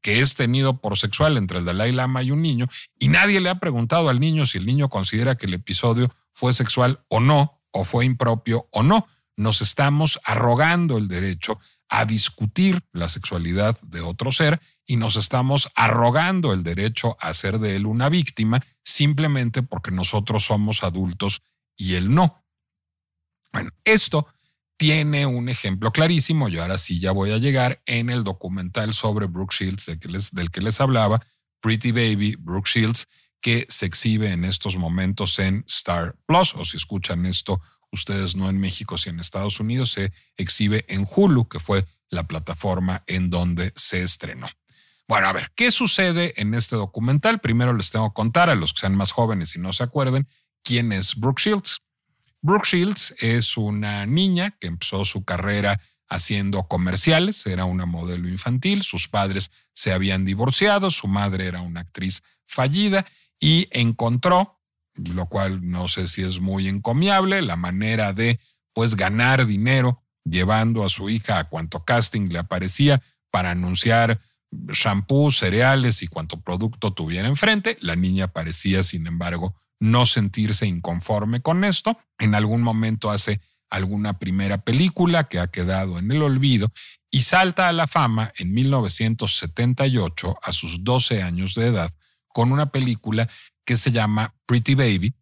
que 0.00 0.20
es 0.20 0.34
tenido 0.34 0.80
por 0.80 0.96
sexual 0.98 1.36
entre 1.36 1.58
el 1.58 1.64
Dalai 1.64 1.92
Lama 1.92 2.22
y 2.22 2.30
un 2.30 2.42
niño, 2.42 2.68
y 2.98 3.08
nadie 3.08 3.40
le 3.40 3.50
ha 3.50 3.60
preguntado 3.60 4.08
al 4.08 4.20
niño 4.20 4.46
si 4.46 4.58
el 4.58 4.66
niño 4.66 4.88
considera 4.88 5.36
que 5.36 5.46
el 5.46 5.54
episodio 5.54 6.14
fue 6.32 6.52
sexual 6.52 7.00
o 7.08 7.20
no, 7.20 7.60
o 7.70 7.84
fue 7.84 8.04
impropio 8.04 8.68
o 8.72 8.82
no. 8.82 9.06
Nos 9.36 9.60
estamos 9.60 10.20
arrogando 10.24 10.98
el 10.98 11.08
derecho 11.08 11.60
a 11.88 12.04
discutir 12.04 12.84
la 12.92 13.08
sexualidad 13.08 13.80
de 13.82 14.00
otro 14.00 14.30
ser 14.30 14.60
y 14.86 14.96
nos 14.96 15.16
estamos 15.16 15.70
arrogando 15.74 16.52
el 16.52 16.62
derecho 16.62 17.16
a 17.20 17.28
hacer 17.28 17.58
de 17.58 17.76
él 17.76 17.86
una 17.86 18.08
víctima 18.08 18.64
simplemente 18.82 19.62
porque 19.62 19.90
nosotros 19.90 20.44
somos 20.44 20.82
adultos 20.82 21.42
y 21.76 21.94
él 21.94 22.14
no. 22.14 22.44
Bueno, 23.52 23.70
esto 23.84 24.26
tiene 24.78 25.26
un 25.26 25.48
ejemplo 25.48 25.90
clarísimo, 25.90 26.48
yo 26.48 26.62
ahora 26.62 26.78
sí 26.78 27.00
ya 27.00 27.10
voy 27.10 27.32
a 27.32 27.38
llegar 27.38 27.82
en 27.84 28.10
el 28.10 28.24
documental 28.24 28.94
sobre 28.94 29.26
Brooke 29.26 29.54
Shields 29.54 29.86
del 29.86 29.98
que 29.98 30.08
les, 30.08 30.30
del 30.30 30.50
que 30.50 30.60
les 30.60 30.80
hablaba, 30.80 31.20
Pretty 31.60 31.90
Baby, 31.90 32.36
Brooke 32.38 32.70
Shields, 32.72 33.08
que 33.40 33.66
se 33.68 33.86
exhibe 33.86 34.30
en 34.30 34.44
estos 34.44 34.76
momentos 34.76 35.38
en 35.40 35.64
Star 35.66 36.16
Plus, 36.26 36.54
o 36.54 36.64
si 36.64 36.76
escuchan 36.76 37.26
esto 37.26 37.60
ustedes 37.90 38.36
no 38.36 38.48
en 38.48 38.60
México, 38.60 38.98
sino 38.98 39.14
en 39.14 39.20
Estados 39.20 39.58
Unidos, 39.58 39.92
se 39.92 40.12
exhibe 40.36 40.84
en 40.88 41.06
Hulu, 41.10 41.48
que 41.48 41.58
fue 41.58 41.84
la 42.08 42.26
plataforma 42.28 43.02
en 43.06 43.30
donde 43.30 43.72
se 43.74 44.02
estrenó. 44.02 44.48
Bueno, 45.08 45.26
a 45.26 45.32
ver, 45.32 45.50
¿qué 45.56 45.70
sucede 45.70 46.34
en 46.40 46.54
este 46.54 46.76
documental? 46.76 47.40
Primero 47.40 47.72
les 47.72 47.90
tengo 47.90 48.10
que 48.10 48.14
contar 48.14 48.50
a 48.50 48.54
los 48.54 48.74
que 48.74 48.80
sean 48.80 48.94
más 48.94 49.10
jóvenes 49.10 49.56
y 49.56 49.58
no 49.58 49.72
se 49.72 49.82
acuerden 49.82 50.28
quién 50.62 50.92
es 50.92 51.16
Brooke 51.16 51.40
Shields. 51.40 51.80
Brooke 52.40 52.66
Shields 52.66 53.14
es 53.18 53.56
una 53.56 54.06
niña 54.06 54.56
que 54.60 54.68
empezó 54.68 55.04
su 55.04 55.24
carrera 55.24 55.80
haciendo 56.08 56.62
comerciales, 56.64 57.44
era 57.46 57.64
una 57.64 57.84
modelo 57.84 58.28
infantil, 58.28 58.82
sus 58.82 59.08
padres 59.08 59.50
se 59.74 59.92
habían 59.92 60.24
divorciado, 60.24 60.90
su 60.90 61.08
madre 61.08 61.46
era 61.46 61.60
una 61.60 61.80
actriz 61.80 62.22
fallida 62.46 63.06
y 63.40 63.68
encontró, 63.72 64.60
lo 64.94 65.26
cual 65.26 65.68
no 65.68 65.88
sé 65.88 66.08
si 66.08 66.22
es 66.22 66.40
muy 66.40 66.68
encomiable, 66.68 67.42
la 67.42 67.56
manera 67.56 68.12
de 68.12 68.40
pues 68.72 68.94
ganar 68.94 69.44
dinero 69.46 70.02
llevando 70.24 70.84
a 70.84 70.88
su 70.88 71.10
hija 71.10 71.38
a 71.38 71.48
cuanto 71.48 71.84
casting 71.84 72.28
le 72.28 72.38
aparecía 72.38 73.02
para 73.30 73.50
anunciar 73.50 74.20
shampoo, 74.50 75.30
cereales 75.30 76.02
y 76.02 76.08
cuanto 76.08 76.40
producto 76.40 76.92
tuviera 76.92 77.28
enfrente. 77.28 77.76
La 77.80 77.96
niña 77.96 78.28
parecía, 78.28 78.82
sin 78.82 79.06
embargo, 79.06 79.54
no 79.80 80.06
sentirse 80.06 80.66
inconforme 80.66 81.40
con 81.40 81.64
esto. 81.64 81.98
En 82.18 82.34
algún 82.34 82.62
momento 82.62 83.10
hace 83.10 83.40
alguna 83.70 84.18
primera 84.18 84.58
película 84.58 85.28
que 85.28 85.40
ha 85.40 85.48
quedado 85.48 85.98
en 85.98 86.10
el 86.10 86.22
olvido 86.22 86.72
y 87.10 87.22
salta 87.22 87.68
a 87.68 87.72
la 87.72 87.86
fama 87.86 88.32
en 88.36 88.52
1978 88.52 90.38
a 90.42 90.52
sus 90.52 90.84
12 90.84 91.22
años 91.22 91.54
de 91.54 91.66
edad 91.66 91.90
con 92.28 92.52
una 92.52 92.70
película 92.70 93.28
que 93.64 93.76
se 93.76 93.92
llama 93.92 94.34
Pretty 94.46 94.74
Baby. 94.74 95.14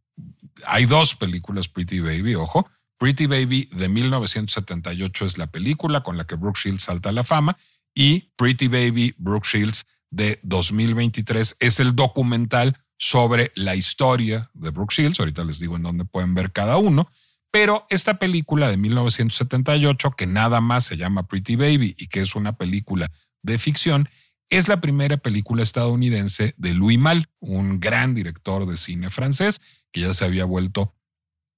Hay 0.67 0.87
dos 0.87 1.15
películas 1.15 1.69
Pretty 1.69 2.01
Baby, 2.01 2.35
ojo. 2.35 2.69
Pretty 2.99 3.27
Baby 3.27 3.69
de 3.73 3.89
1978 3.89 5.25
es 5.27 5.39
la 5.39 5.49
película 5.49 6.03
con 6.03 6.17
la 6.17 6.27
que 6.27 6.37
Brooke 6.37 6.59
Shields 6.59 6.85
salta 6.85 7.11
a 7.11 7.13
la 7.13 7.25
fama 7.25 7.59
y 7.95 8.33
Pretty 8.37 8.69
Baby 8.69 9.15
Brooke 9.19 9.47
Shields 9.47 9.87
de 10.11 10.41
2023 10.43 11.57
es 11.61 11.81
el 11.81 11.95
documental 11.95 12.79
sobre 12.99 13.53
la 13.55 13.75
historia 13.75 14.51
de 14.55 14.71
Brooke 14.71 14.95
Shields. 14.95 15.21
Ahorita 15.21 15.45
les 15.45 15.59
digo 15.59 15.77
en 15.77 15.83
dónde 15.83 16.05
pueden 16.05 16.35
ver 16.35 16.53
cada 16.53 16.77
uno. 16.77 17.11
Pero 17.51 17.87
esta 17.91 18.19
película 18.19 18.69
de 18.69 18.77
1978, 18.77 20.11
que 20.13 20.27
nada 20.27 20.61
más 20.61 20.85
se 20.85 20.97
llama 20.97 21.27
Pretty 21.27 21.57
Baby 21.57 21.95
y 21.99 22.09
que 22.09 22.21
es 22.21 22.35
una 22.35 22.57
película 22.57 23.11
de 23.43 23.59
ficción, 23.59 24.09
es 24.51 24.69
la 24.69 24.81
primera 24.81 25.17
película 25.17 25.63
estadounidense 25.63 26.55
de 26.57 26.75
Louis 26.75 26.99
Mal, 26.99 27.29
un 27.41 27.81
gran 27.81 28.15
director 28.15 28.67
de 28.67 28.77
cine 28.77 29.11
francés 29.11 29.61
que 29.93 30.03
ya 30.03 30.15
se 30.15 30.25
había 30.25 30.45
vuelto 30.45 30.95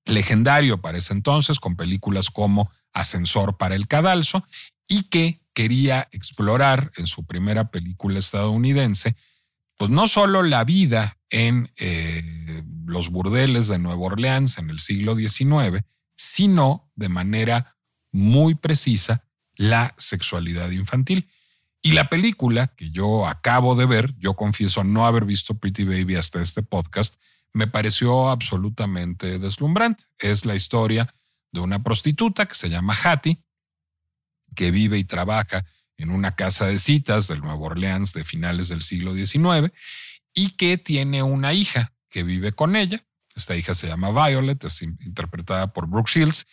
legendario 0.05 0.81
para 0.81 0.98
ese 0.98 1.12
entonces 1.12 1.61
con 1.61 1.77
películas 1.77 2.31
como 2.31 2.70
Ascensor 2.92 3.59
para 3.59 3.74
el 3.74 3.87
Cadalso 3.88 4.46
y 4.87 5.05
que 5.05 5.42
quería 5.53 6.09
explorar 6.12 6.92
en 6.96 7.07
su 7.07 7.27
primera 7.27 7.70
película 7.70 8.18
estadounidense, 8.18 9.16
pues 9.79 9.91
no 9.91 10.09
solo 10.09 10.43
la 10.43 10.64
vida 10.64 11.17
en 11.31 11.71
eh, 11.77 12.62
los 12.85 13.11
burdeles 13.11 13.69
de 13.69 13.79
Nueva 13.79 14.03
Orleans 14.03 14.59
en 14.59 14.71
el 14.71 14.81
siglo 14.81 15.14
XIX, 15.14 15.85
sino 16.17 16.91
de 16.97 17.09
manera 17.09 17.77
muy 18.11 18.57
precisa 18.57 19.25
la 19.55 19.95
sexualidad 19.97 20.71
infantil. 20.71 21.31
Y 21.81 21.93
la 21.93 22.11
película 22.11 22.67
que 22.67 22.91
yo 22.91 23.27
acabo 23.27 23.77
de 23.77 23.87
ver, 23.87 24.17
yo 24.19 24.35
confieso 24.35 24.83
no 24.83 25.07
haber 25.07 25.25
visto 25.25 25.59
Pretty 25.59 25.85
Baby 25.85 26.17
hasta 26.17 26.43
este 26.43 26.62
podcast, 26.62 27.14
me 27.53 27.69
pareció 27.69 28.31
absolutamente 28.31 29.38
deslumbrante. 29.38 30.05
Es 30.19 30.45
la 30.45 30.57
historia 30.57 31.14
de 31.53 31.61
una 31.61 31.83
prostituta 31.85 32.47
que 32.47 32.57
se 32.57 32.69
llama 32.69 32.97
Hattie, 33.01 33.45
que 34.57 34.73
vive 34.73 34.99
y 34.99 35.05
trabaja 35.05 35.64
en 35.99 36.11
una 36.11 36.35
casa 36.35 36.67
de 36.67 36.79
citas 36.79 37.29
del 37.29 37.41
Nuevo 37.41 37.67
Orleans 37.67 38.13
de 38.13 38.25
finales 38.25 38.69
del 38.69 38.83
siglo 38.83 39.13
XIX 39.13 39.73
y 40.33 40.51
que 40.51 40.79
tiene 40.79 41.23
una 41.23 41.53
hija 41.53 41.93
que 42.09 42.23
vive 42.23 42.53
con 42.53 42.77
ella. 42.77 43.05
Esta 43.35 43.57
hija 43.57 43.75
se 43.75 43.89
llama 43.89 44.11
Violet, 44.11 44.65
es 44.65 44.83
interpretada 44.83 45.73
por 45.73 45.89
Brooke 45.89 46.11
Shields 46.11 46.47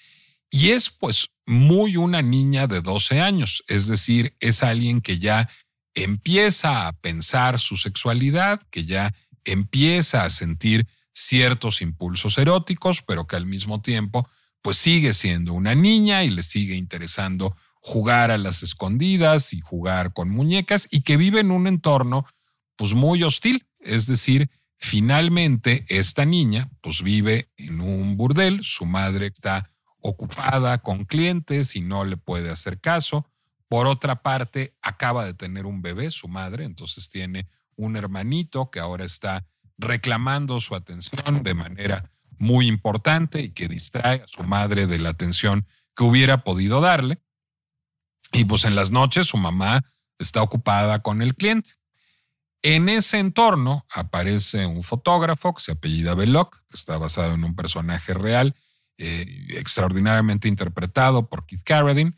y 0.51 0.71
es 0.71 0.89
pues 0.89 1.29
muy 1.45 1.95
una 1.95 2.21
niña 2.21 2.67
de 2.67 2.81
12 2.81 3.21
años, 3.21 3.63
es 3.67 3.87
decir, 3.87 4.35
es 4.39 4.63
alguien 4.63 5.01
que 5.01 5.19
ya 5.19 5.49
empieza 5.93 6.87
a 6.87 6.93
pensar 6.93 7.59
su 7.59 7.77
sexualidad, 7.77 8.61
que 8.69 8.85
ya 8.85 9.13
empieza 9.43 10.23
a 10.23 10.29
sentir 10.29 10.87
ciertos 11.13 11.81
impulsos 11.81 12.37
eróticos, 12.37 13.01
pero 13.01 13.25
que 13.25 13.35
al 13.35 13.45
mismo 13.45 13.81
tiempo 13.81 14.29
pues 14.61 14.77
sigue 14.77 15.13
siendo 15.13 15.53
una 15.53 15.75
niña 15.75 16.23
y 16.23 16.29
le 16.31 16.41
sigue 16.43 16.75
interesando 16.75 17.55
jugar 17.85 18.31
a 18.31 18.39
las 18.39 18.63
escondidas 18.63 19.53
y 19.53 19.61
jugar 19.61 20.11
con 20.11 20.31
muñecas 20.31 20.87
y 20.89 21.01
que 21.01 21.17
vive 21.17 21.41
en 21.41 21.51
un 21.51 21.67
entorno 21.67 22.25
pues 22.77 22.95
muy 22.95 23.21
hostil, 23.21 23.67
es 23.79 24.07
decir, 24.07 24.49
finalmente 24.79 25.85
esta 25.87 26.25
niña 26.25 26.71
pues 26.81 27.03
vive 27.03 27.51
en 27.57 27.81
un 27.81 28.17
burdel, 28.17 28.61
su 28.63 28.87
madre 28.87 29.27
está 29.27 29.69
ocupada 29.99 30.79
con 30.79 31.05
clientes 31.05 31.75
y 31.75 31.81
no 31.81 32.05
le 32.05 32.17
puede 32.17 32.49
hacer 32.49 32.81
caso. 32.81 33.29
Por 33.67 33.85
otra 33.85 34.23
parte, 34.23 34.75
acaba 34.81 35.23
de 35.23 35.35
tener 35.35 35.67
un 35.67 35.83
bebé, 35.83 36.09
su 36.09 36.27
madre, 36.27 36.65
entonces 36.65 37.07
tiene 37.07 37.47
un 37.75 37.97
hermanito 37.97 38.71
que 38.71 38.79
ahora 38.79 39.05
está 39.05 39.45
reclamando 39.77 40.59
su 40.59 40.73
atención 40.73 41.43
de 41.43 41.53
manera 41.53 42.11
muy 42.39 42.65
importante 42.65 43.41
y 43.41 43.49
que 43.51 43.67
distrae 43.67 44.23
a 44.23 44.27
su 44.27 44.41
madre 44.41 44.87
de 44.87 44.97
la 44.97 45.09
atención 45.09 45.67
que 45.95 46.03
hubiera 46.03 46.43
podido 46.43 46.81
darle. 46.81 47.21
Y 48.35 48.43
pues 48.43 48.65
en 48.65 48.75
las 48.75 48.91
noches 48.91 49.27
su 49.27 49.37
mamá 49.37 49.85
está 50.19 50.41
ocupada 50.41 51.01
con 51.01 51.21
el 51.21 51.35
cliente. 51.35 51.71
En 52.61 52.89
ese 52.89 53.19
entorno 53.19 53.85
aparece 53.89 54.65
un 54.65 54.83
fotógrafo 54.83 55.53
que 55.53 55.63
se 55.63 55.71
apellida 55.71 56.15
Belloc, 56.15 56.57
que 56.67 56.75
está 56.75 56.97
basado 56.97 57.33
en 57.33 57.45
un 57.45 57.55
personaje 57.55 58.13
real, 58.13 58.53
eh, 58.97 59.25
extraordinariamente 59.51 60.49
interpretado 60.49 61.29
por 61.29 61.45
Keith 61.45 61.63
Carradine, 61.63 62.13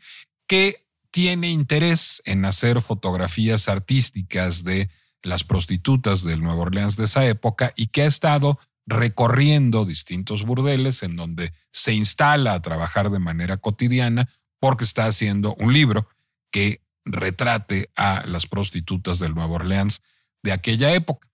que 0.48 0.88
tiene 1.12 1.50
interés 1.50 2.20
en 2.24 2.44
hacer 2.44 2.80
fotografías 2.80 3.68
artísticas 3.68 4.64
de 4.64 4.90
las 5.22 5.44
prostitutas 5.44 6.24
del 6.24 6.42
Nueva 6.42 6.62
Orleans 6.62 6.96
de 6.96 7.04
esa 7.04 7.26
época 7.26 7.72
y 7.76 7.88
que 7.88 8.02
ha 8.02 8.06
estado 8.06 8.58
recorriendo 8.86 9.84
distintos 9.84 10.44
burdeles 10.44 11.04
en 11.04 11.14
donde 11.14 11.52
se 11.70 11.92
instala 11.92 12.54
a 12.54 12.62
trabajar 12.62 13.10
de 13.10 13.20
manera 13.20 13.58
cotidiana 13.58 14.28
porque 14.60 14.84
está 14.84 15.06
haciendo 15.06 15.54
un 15.58 15.72
libro 15.72 16.08
que 16.50 16.82
retrate 17.04 17.90
a 17.96 18.24
las 18.26 18.46
prostitutas 18.46 19.18
del 19.18 19.34
Nueva 19.34 19.54
Orleans 19.54 20.02
de 20.42 20.52
aquella 20.52 20.92
época. 20.92 21.28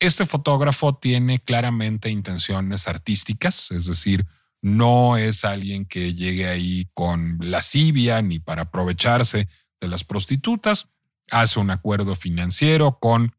Este 0.00 0.26
fotógrafo 0.26 0.96
tiene 0.96 1.40
claramente 1.40 2.08
intenciones 2.10 2.86
artísticas, 2.86 3.70
es 3.72 3.86
decir, 3.86 4.26
no 4.60 5.16
es 5.16 5.44
alguien 5.44 5.86
que 5.86 6.14
llegue 6.14 6.48
ahí 6.48 6.88
con 6.94 7.38
lascivia 7.40 8.22
ni 8.22 8.38
para 8.38 8.62
aprovecharse 8.62 9.48
de 9.80 9.88
las 9.88 10.04
prostitutas, 10.04 10.88
hace 11.30 11.60
un 11.60 11.70
acuerdo 11.70 12.14
financiero 12.14 12.98
con 13.00 13.34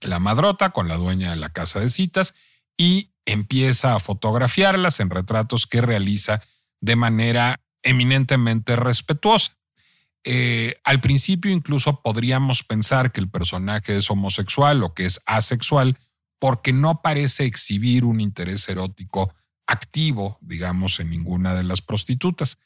la 0.00 0.18
madrota, 0.18 0.70
con 0.70 0.88
la 0.88 0.96
dueña 0.96 1.30
de 1.30 1.36
la 1.36 1.50
casa 1.50 1.80
de 1.80 1.88
citas, 1.88 2.34
y 2.76 3.12
empieza 3.24 3.94
a 3.94 4.00
fotografiarlas 4.00 5.00
en 5.00 5.10
retratos 5.10 5.66
que 5.66 5.80
realiza 5.80 6.42
de 6.80 6.96
manera 6.96 7.63
eminentemente 7.84 8.74
respetuosa. 8.76 9.56
Eh, 10.24 10.76
al 10.84 11.00
principio 11.00 11.52
incluso 11.52 12.00
podríamos 12.00 12.62
pensar 12.62 13.12
que 13.12 13.20
el 13.20 13.30
personaje 13.30 13.96
es 13.96 14.10
homosexual 14.10 14.82
o 14.82 14.94
que 14.94 15.04
es 15.04 15.20
asexual 15.26 15.98
porque 16.38 16.72
no 16.72 17.02
parece 17.02 17.44
exhibir 17.44 18.04
un 18.04 18.20
interés 18.20 18.68
erótico 18.68 19.34
activo, 19.66 20.38
digamos, 20.40 20.98
en 21.00 21.10
ninguna 21.10 21.54
de 21.54 21.64
las 21.64 21.82
prostitutas, 21.82 22.58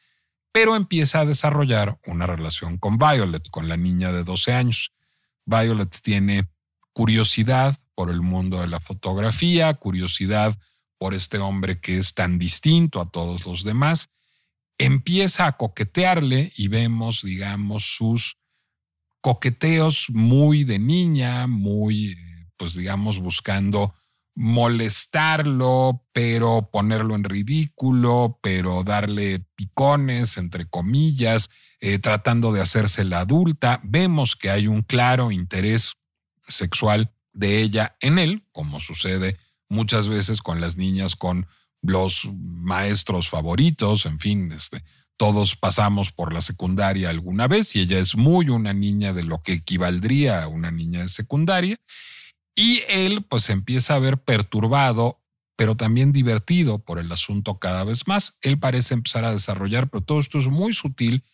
pero 0.53 0.77
empieza 0.77 1.21
a 1.21 1.27
desarrollar 1.27 1.99
una 2.07 2.27
relación 2.27 2.79
con 2.79 2.97
Violet, 2.99 3.49
con 3.51 3.69
la 3.69 3.77
niña 3.77 4.13
de 4.13 4.25
12 4.25 4.55
años. 4.55 4.93
Violet 5.45 5.97
tiene 6.03 6.49
curiosidad 6.93 7.77
por 7.95 8.11
el 8.11 8.23
mundo 8.23 8.61
de 8.61 8.69
la 8.69 8.81
fotografía, 8.81 9.75
curiosidad 9.75 10.57
por 10.99 11.15
este 11.15 11.39
hombre 11.39 11.81
que 11.81 11.99
es 11.99 12.15
tan 12.15 12.39
distinto 12.39 13.01
a 13.01 13.11
todos 13.11 13.47
los 13.47 13.63
demás, 13.63 14.11
empieza 14.79 15.47
a 15.47 15.57
coquetearle 15.57 16.53
y 16.57 16.69
vemos, 16.69 17.23
digamos, 17.23 17.97
sus 17.97 18.39
coqueteos 19.21 20.07
muy 20.11 20.65
de 20.65 20.79
niña, 20.79 21.47
muy, 21.47 22.17
pues 22.57 22.75
digamos, 22.75 23.19
buscando 23.19 23.95
molestarlo, 24.35 26.07
pero 26.13 26.71
ponerlo 26.73 27.17
en 27.17 27.25
ridículo, 27.25 28.39
pero 28.41 28.85
darle 28.85 29.41
picones, 29.57 30.37
entre 30.37 30.69
comillas, 30.69 31.51
eh, 31.81 31.99
tratando 31.99 32.53
de 32.53 32.61
hacerse 32.61 33.03
la 33.03 33.21
adulta. 33.21 33.81
Vemos 33.83 34.37
que 34.37 34.51
hay 34.51 34.69
un 34.69 34.83
claro 34.83 35.33
interés 35.33 35.95
sexual 36.47 37.13
de 37.33 37.61
ella 37.61 37.97
en 38.01 38.21
él, 38.21 38.47
como 38.53 38.79
sucede 38.79 39.39
muchas 39.69 40.09
veces 40.09 40.41
con 40.41 40.61
las 40.61 40.77
niñas 40.77 41.17
con 41.17 41.49
los 41.89 42.29
maestros 42.33 43.29
favoritos, 43.29 44.07
en 44.07 44.19
fin, 44.19 44.53
este, 44.53 44.83
todos 45.17 45.57
pasamos 45.57 46.13
por 46.13 46.33
la 46.33 46.43
secundaria 46.43 47.11
alguna 47.11 47.49
vez 47.49 47.75
y 47.75 47.81
ella 47.81 47.99
es 47.99 48.17
muy 48.17 48.51
una 48.51 48.73
niña 48.73 49.13
de 49.13 49.25
lo 49.25 49.43
que 49.43 49.53
equivaldría 49.55 50.45
a 50.45 50.49
una 50.49 50.71
niña 50.71 51.01
de 51.01 51.09
secundaria. 51.09 51.79
Y 52.55 52.83
él 52.89 53.23
pues 53.23 53.51
empieza 53.51 53.95
a 53.95 53.99
ver 53.99 54.19
perturbado, 54.19 55.21
pero 55.57 55.77
también 55.77 56.13
divertido 56.13 56.79
por 56.79 56.99
el 56.99 57.11
asunto 57.11 57.59
cada 57.59 57.85
vez 57.85 58.07
más. 58.07 58.39
Él 58.43 58.59
parece 58.59 58.95
empezar 58.95 59.25
a 59.25 59.33
desarrollar, 59.33 59.89
pero 59.89 60.05
todo 60.05 60.21
esto 60.21 60.39
es 60.39 60.49
muy 60.49 60.73
sutil, 60.73 61.25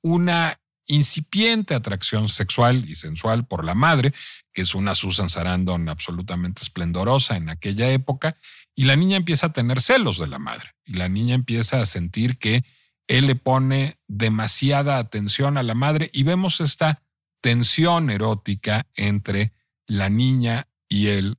una 0.00 0.58
incipiente 0.86 1.74
atracción 1.74 2.28
sexual 2.28 2.88
y 2.88 2.94
sensual 2.94 3.46
por 3.46 3.64
la 3.64 3.74
madre, 3.74 4.12
que 4.52 4.62
es 4.62 4.74
una 4.74 4.94
Susan 4.94 5.30
Sarandon 5.30 5.88
absolutamente 5.88 6.62
esplendorosa 6.62 7.36
en 7.36 7.48
aquella 7.48 7.90
época, 7.90 8.36
y 8.74 8.84
la 8.84 8.96
niña 8.96 9.16
empieza 9.16 9.46
a 9.46 9.52
tener 9.52 9.80
celos 9.80 10.18
de 10.18 10.26
la 10.26 10.38
madre, 10.38 10.70
y 10.84 10.94
la 10.94 11.08
niña 11.08 11.34
empieza 11.34 11.80
a 11.80 11.86
sentir 11.86 12.38
que 12.38 12.64
él 13.06 13.26
le 13.26 13.36
pone 13.36 13.98
demasiada 14.08 14.98
atención 14.98 15.58
a 15.58 15.62
la 15.62 15.74
madre, 15.74 16.10
y 16.12 16.22
vemos 16.22 16.60
esta 16.60 17.02
tensión 17.40 18.10
erótica 18.10 18.86
entre 18.94 19.52
la 19.86 20.08
niña 20.08 20.66
y 20.88 21.08
él 21.08 21.36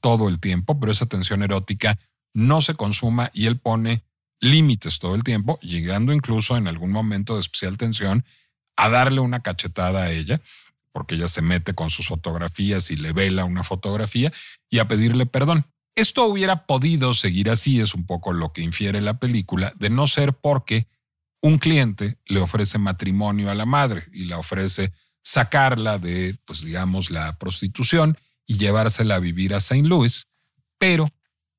todo 0.00 0.28
el 0.28 0.38
tiempo, 0.38 0.78
pero 0.78 0.92
esa 0.92 1.06
tensión 1.06 1.42
erótica 1.42 1.98
no 2.34 2.60
se 2.60 2.74
consuma 2.74 3.30
y 3.32 3.46
él 3.46 3.58
pone 3.58 4.04
límites 4.40 4.98
todo 4.98 5.14
el 5.14 5.24
tiempo, 5.24 5.58
llegando 5.60 6.12
incluso 6.12 6.56
en 6.56 6.68
algún 6.68 6.92
momento 6.92 7.34
de 7.34 7.40
especial 7.40 7.78
tensión 7.78 8.24
a 8.76 8.88
darle 8.88 9.20
una 9.20 9.40
cachetada 9.40 10.04
a 10.04 10.10
ella, 10.10 10.40
porque 10.92 11.14
ella 11.14 11.28
se 11.28 11.42
mete 11.42 11.74
con 11.74 11.90
sus 11.90 12.08
fotografías 12.08 12.90
y 12.90 12.96
le 12.96 13.12
vela 13.12 13.44
una 13.44 13.64
fotografía 13.64 14.32
y 14.70 14.78
a 14.78 14.88
pedirle 14.88 15.26
perdón. 15.26 15.66
Esto 15.94 16.26
hubiera 16.26 16.66
podido 16.66 17.14
seguir 17.14 17.50
así, 17.50 17.80
es 17.80 17.94
un 17.94 18.04
poco 18.04 18.32
lo 18.32 18.52
que 18.52 18.62
infiere 18.62 19.00
la 19.00 19.18
película, 19.18 19.72
de 19.76 19.88
no 19.88 20.06
ser 20.06 20.34
porque 20.34 20.88
un 21.40 21.58
cliente 21.58 22.18
le 22.26 22.40
ofrece 22.40 22.78
matrimonio 22.78 23.50
a 23.50 23.54
la 23.54 23.66
madre 23.66 24.04
y 24.12 24.24
la 24.24 24.38
ofrece 24.38 24.92
sacarla 25.22 25.98
de, 25.98 26.36
pues 26.44 26.62
digamos, 26.62 27.10
la 27.10 27.38
prostitución 27.38 28.18
y 28.46 28.58
llevársela 28.58 29.16
a 29.16 29.20
vivir 29.20 29.54
a 29.54 29.58
St. 29.58 29.86
Louis, 29.86 30.26
pero 30.78 31.10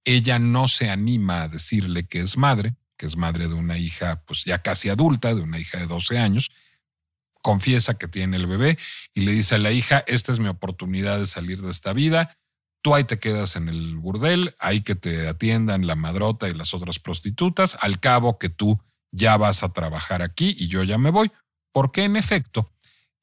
ella 0.06 0.40
no 0.40 0.68
se 0.68 0.90
anima 0.90 1.44
a 1.44 1.48
decirle 1.50 2.08
que 2.08 2.20
es 2.20 2.38
madre, 2.38 2.76
que 2.96 3.06
es 3.06 3.18
madre 3.18 3.48
de 3.48 3.54
una 3.54 3.78
hija 3.78 4.24
pues 4.26 4.46
ya 4.46 4.62
casi 4.62 4.90
adulta, 4.90 5.36
de 5.36 5.42
una 5.42 5.60
hija 5.60 5.80
de 5.80 5.88
12 5.88 6.18
años, 6.18 6.50
confiesa 7.42 7.98
que 7.98 8.08
tiene 8.08 8.38
el 8.38 8.48
bebé 8.48 8.78
y 9.14 9.22
le 9.22 9.32
dice 9.32 9.56
a 9.56 9.60
la 9.60 9.72
hija, 9.72 10.04
esta 10.08 10.32
es 10.32 10.40
mi 10.40 10.48
oportunidad 10.48 11.20
de 11.20 11.26
salir 11.26 11.62
de 11.62 11.72
esta 11.72 11.94
vida, 11.94 12.38
tú 12.82 12.96
ahí 12.96 13.04
te 13.04 13.20
quedas 13.20 13.56
en 13.56 13.70
el 13.70 13.98
burdel, 13.98 14.56
ahí 14.60 14.82
que 14.82 14.96
te 14.96 15.28
atiendan 15.28 15.88
la 15.88 15.96
madrota 15.96 16.48
y 16.50 16.54
las 16.54 16.74
otras 16.74 17.00
prostitutas, 17.00 17.78
al 17.82 18.00
cabo 18.00 18.38
que 18.38 18.50
tú 18.50 18.80
ya 19.12 19.38
vas 19.38 19.64
a 19.64 19.74
trabajar 19.74 20.22
aquí 20.22 20.56
y 20.58 20.68
yo 20.68 20.84
ya 20.84 20.98
me 20.98 21.10
voy, 21.10 21.32
porque 21.72 22.04
en 22.04 22.16
efecto, 22.16 22.72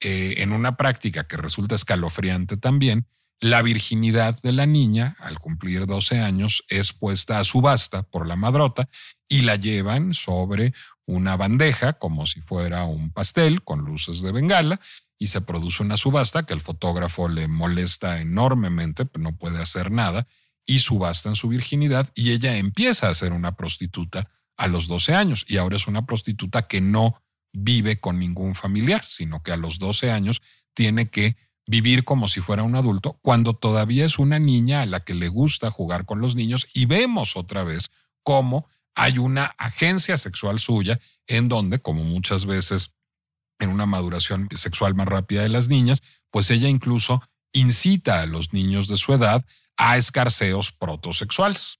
eh, 0.00 0.34
en 0.38 0.52
una 0.52 0.76
práctica 0.76 1.26
que 1.26 1.36
resulta 1.36 1.74
escalofriante 1.74 2.56
también, 2.56 3.06
la 3.40 3.62
virginidad 3.62 4.40
de 4.42 4.52
la 4.52 4.66
niña, 4.66 5.16
al 5.18 5.38
cumplir 5.38 5.86
12 5.86 6.20
años, 6.20 6.64
es 6.68 6.92
puesta 6.92 7.38
a 7.38 7.44
subasta 7.44 8.02
por 8.04 8.26
la 8.26 8.36
madrota 8.36 8.88
y 9.28 9.42
la 9.42 9.56
llevan 9.56 10.14
sobre 10.14 10.72
una 11.06 11.36
bandeja 11.36 11.94
como 11.94 12.26
si 12.26 12.40
fuera 12.40 12.84
un 12.84 13.10
pastel 13.10 13.62
con 13.62 13.80
luces 13.80 14.22
de 14.22 14.32
bengala 14.32 14.80
y 15.18 15.28
se 15.28 15.40
produce 15.40 15.82
una 15.82 15.96
subasta 15.96 16.44
que 16.44 16.54
el 16.54 16.60
fotógrafo 16.60 17.28
le 17.28 17.48
molesta 17.48 18.20
enormemente, 18.20 19.04
pero 19.04 19.22
no 19.22 19.36
puede 19.36 19.60
hacer 19.60 19.90
nada 19.90 20.26
y 20.66 20.78
subasta 20.78 21.34
su 21.34 21.48
virginidad 21.48 22.10
y 22.14 22.32
ella 22.32 22.56
empieza 22.56 23.08
a 23.08 23.14
ser 23.14 23.32
una 23.32 23.56
prostituta 23.56 24.30
a 24.56 24.66
los 24.66 24.88
12 24.88 25.14
años 25.14 25.44
y 25.48 25.58
ahora 25.58 25.76
es 25.76 25.86
una 25.86 26.06
prostituta 26.06 26.66
que 26.66 26.80
no 26.80 27.22
vive 27.52 28.00
con 28.00 28.18
ningún 28.18 28.54
familiar, 28.54 29.04
sino 29.06 29.42
que 29.42 29.52
a 29.52 29.56
los 29.56 29.78
12 29.78 30.10
años 30.10 30.42
tiene 30.74 31.10
que 31.10 31.36
vivir 31.66 32.04
como 32.04 32.28
si 32.28 32.40
fuera 32.40 32.62
un 32.62 32.76
adulto 32.76 33.18
cuando 33.22 33.54
todavía 33.54 34.04
es 34.04 34.18
una 34.18 34.38
niña 34.38 34.82
a 34.82 34.86
la 34.86 35.00
que 35.00 35.14
le 35.14 35.28
gusta 35.28 35.70
jugar 35.70 36.04
con 36.04 36.20
los 36.20 36.34
niños 36.34 36.66
y 36.74 36.86
vemos 36.86 37.36
otra 37.36 37.64
vez 37.64 37.90
cómo 38.22 38.68
hay 38.94 39.18
una 39.18 39.46
agencia 39.58 40.18
sexual 40.18 40.58
suya 40.58 41.00
en 41.26 41.48
donde, 41.48 41.80
como 41.80 42.04
muchas 42.04 42.46
veces 42.46 42.94
en 43.58 43.70
una 43.70 43.86
maduración 43.86 44.48
sexual 44.54 44.94
más 44.94 45.06
rápida 45.06 45.42
de 45.42 45.48
las 45.48 45.68
niñas, 45.68 46.02
pues 46.30 46.50
ella 46.50 46.68
incluso 46.68 47.22
incita 47.52 48.20
a 48.20 48.26
los 48.26 48.52
niños 48.52 48.88
de 48.88 48.96
su 48.96 49.12
edad 49.14 49.44
a 49.76 49.96
escarceos 49.96 50.72
protosexuales. 50.72 51.78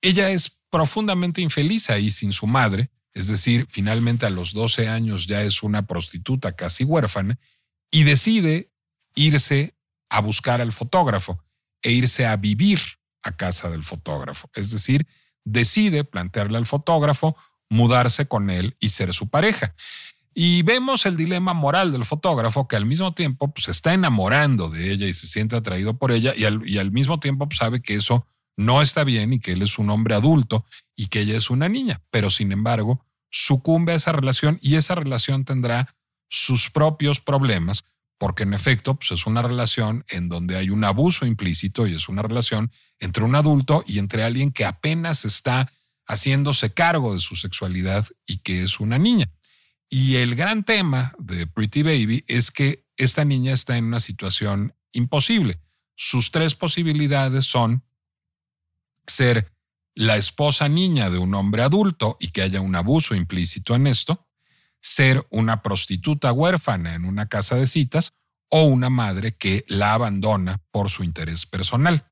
Ella 0.00 0.30
es 0.30 0.58
profundamente 0.70 1.40
infeliz 1.42 1.90
ahí 1.90 2.10
sin 2.10 2.32
su 2.32 2.46
madre, 2.46 2.90
es 3.12 3.28
decir, 3.28 3.66
finalmente 3.70 4.26
a 4.26 4.30
los 4.30 4.52
12 4.52 4.88
años 4.88 5.26
ya 5.26 5.42
es 5.42 5.62
una 5.62 5.86
prostituta 5.86 6.52
casi 6.56 6.84
huérfana, 6.84 7.38
y 7.90 8.04
decide 8.04 8.72
irse 9.14 9.76
a 10.08 10.20
buscar 10.20 10.60
al 10.60 10.72
fotógrafo 10.72 11.44
e 11.82 11.92
irse 11.92 12.26
a 12.26 12.36
vivir 12.36 12.80
a 13.22 13.36
casa 13.36 13.68
del 13.70 13.84
fotógrafo. 13.84 14.50
Es 14.54 14.70
decir, 14.70 15.06
decide 15.44 16.04
plantearle 16.04 16.58
al 16.58 16.66
fotógrafo 16.66 17.36
mudarse 17.68 18.26
con 18.26 18.50
él 18.50 18.76
y 18.80 18.90
ser 18.90 19.14
su 19.14 19.28
pareja. 19.28 19.74
Y 20.34 20.62
vemos 20.62 21.04
el 21.04 21.16
dilema 21.16 21.52
moral 21.52 21.92
del 21.92 22.04
fotógrafo 22.04 22.66
que 22.66 22.76
al 22.76 22.86
mismo 22.86 23.14
tiempo 23.14 23.52
pues, 23.52 23.64
se 23.64 23.70
está 23.70 23.92
enamorando 23.92 24.68
de 24.68 24.90
ella 24.90 25.06
y 25.06 25.12
se 25.12 25.26
siente 25.26 25.56
atraído 25.56 25.98
por 25.98 26.12
ella 26.12 26.32
y 26.36 26.44
al, 26.44 26.66
y 26.66 26.78
al 26.78 26.90
mismo 26.90 27.20
tiempo 27.20 27.46
pues, 27.46 27.58
sabe 27.58 27.82
que 27.82 27.94
eso 27.94 28.26
no 28.56 28.82
está 28.82 29.04
bien 29.04 29.32
y 29.32 29.40
que 29.40 29.52
él 29.52 29.62
es 29.62 29.78
un 29.78 29.90
hombre 29.90 30.14
adulto 30.14 30.64
y 30.96 31.06
que 31.06 31.20
ella 31.20 31.36
es 31.36 31.50
una 31.50 31.68
niña, 31.68 32.02
pero 32.10 32.30
sin 32.30 32.52
embargo 32.52 33.04
sucumbe 33.30 33.92
a 33.92 33.96
esa 33.96 34.12
relación 34.12 34.58
y 34.62 34.76
esa 34.76 34.94
relación 34.94 35.44
tendrá 35.44 35.96
sus 36.28 36.70
propios 36.70 37.20
problemas, 37.20 37.84
porque 38.22 38.44
en 38.44 38.54
efecto 38.54 38.94
pues 38.94 39.10
es 39.10 39.26
una 39.26 39.42
relación 39.42 40.04
en 40.08 40.28
donde 40.28 40.56
hay 40.56 40.70
un 40.70 40.84
abuso 40.84 41.26
implícito 41.26 41.88
y 41.88 41.96
es 41.96 42.08
una 42.08 42.22
relación 42.22 42.70
entre 43.00 43.24
un 43.24 43.34
adulto 43.34 43.82
y 43.84 43.98
entre 43.98 44.22
alguien 44.22 44.52
que 44.52 44.64
apenas 44.64 45.24
está 45.24 45.72
haciéndose 46.06 46.72
cargo 46.72 47.14
de 47.14 47.20
su 47.20 47.34
sexualidad 47.34 48.06
y 48.24 48.38
que 48.38 48.62
es 48.62 48.78
una 48.78 48.96
niña. 48.96 49.28
Y 49.90 50.18
el 50.18 50.36
gran 50.36 50.62
tema 50.62 51.16
de 51.18 51.48
Pretty 51.48 51.82
Baby 51.82 52.24
es 52.28 52.52
que 52.52 52.86
esta 52.96 53.24
niña 53.24 53.54
está 53.54 53.76
en 53.76 53.86
una 53.86 53.98
situación 53.98 54.72
imposible. 54.92 55.60
Sus 55.96 56.30
tres 56.30 56.54
posibilidades 56.54 57.46
son 57.46 57.82
ser 59.04 59.52
la 59.96 60.16
esposa 60.16 60.68
niña 60.68 61.10
de 61.10 61.18
un 61.18 61.34
hombre 61.34 61.64
adulto 61.64 62.18
y 62.20 62.28
que 62.28 62.42
haya 62.42 62.60
un 62.60 62.76
abuso 62.76 63.16
implícito 63.16 63.74
en 63.74 63.88
esto, 63.88 64.28
ser 64.82 65.26
una 65.30 65.62
prostituta 65.62 66.32
huérfana 66.32 66.94
en 66.94 67.04
una 67.04 67.26
casa 67.28 67.56
de 67.56 67.66
citas 67.66 68.12
o 68.50 68.64
una 68.64 68.90
madre 68.90 69.34
que 69.34 69.64
la 69.68 69.94
abandona 69.94 70.60
por 70.70 70.90
su 70.90 71.04
interés 71.04 71.46
personal. 71.46 72.10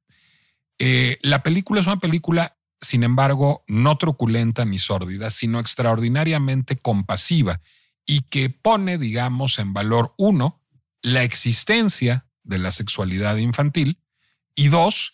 Eh, 0.78 1.18
la 1.20 1.42
película 1.42 1.80
es 1.80 1.86
una 1.86 1.98
película, 1.98 2.56
sin 2.80 3.02
embargo, 3.02 3.64
no 3.68 3.98
truculenta 3.98 4.64
ni 4.64 4.78
sórdida, 4.78 5.28
sino 5.28 5.60
extraordinariamente 5.60 6.78
compasiva 6.78 7.60
y 8.06 8.22
que 8.22 8.48
pone, 8.48 8.96
digamos, 8.96 9.58
en 9.58 9.74
valor, 9.74 10.14
uno, 10.16 10.62
la 11.02 11.24
existencia 11.24 12.26
de 12.42 12.58
la 12.58 12.72
sexualidad 12.72 13.36
infantil 13.36 14.00
y 14.54 14.68
dos, 14.68 15.12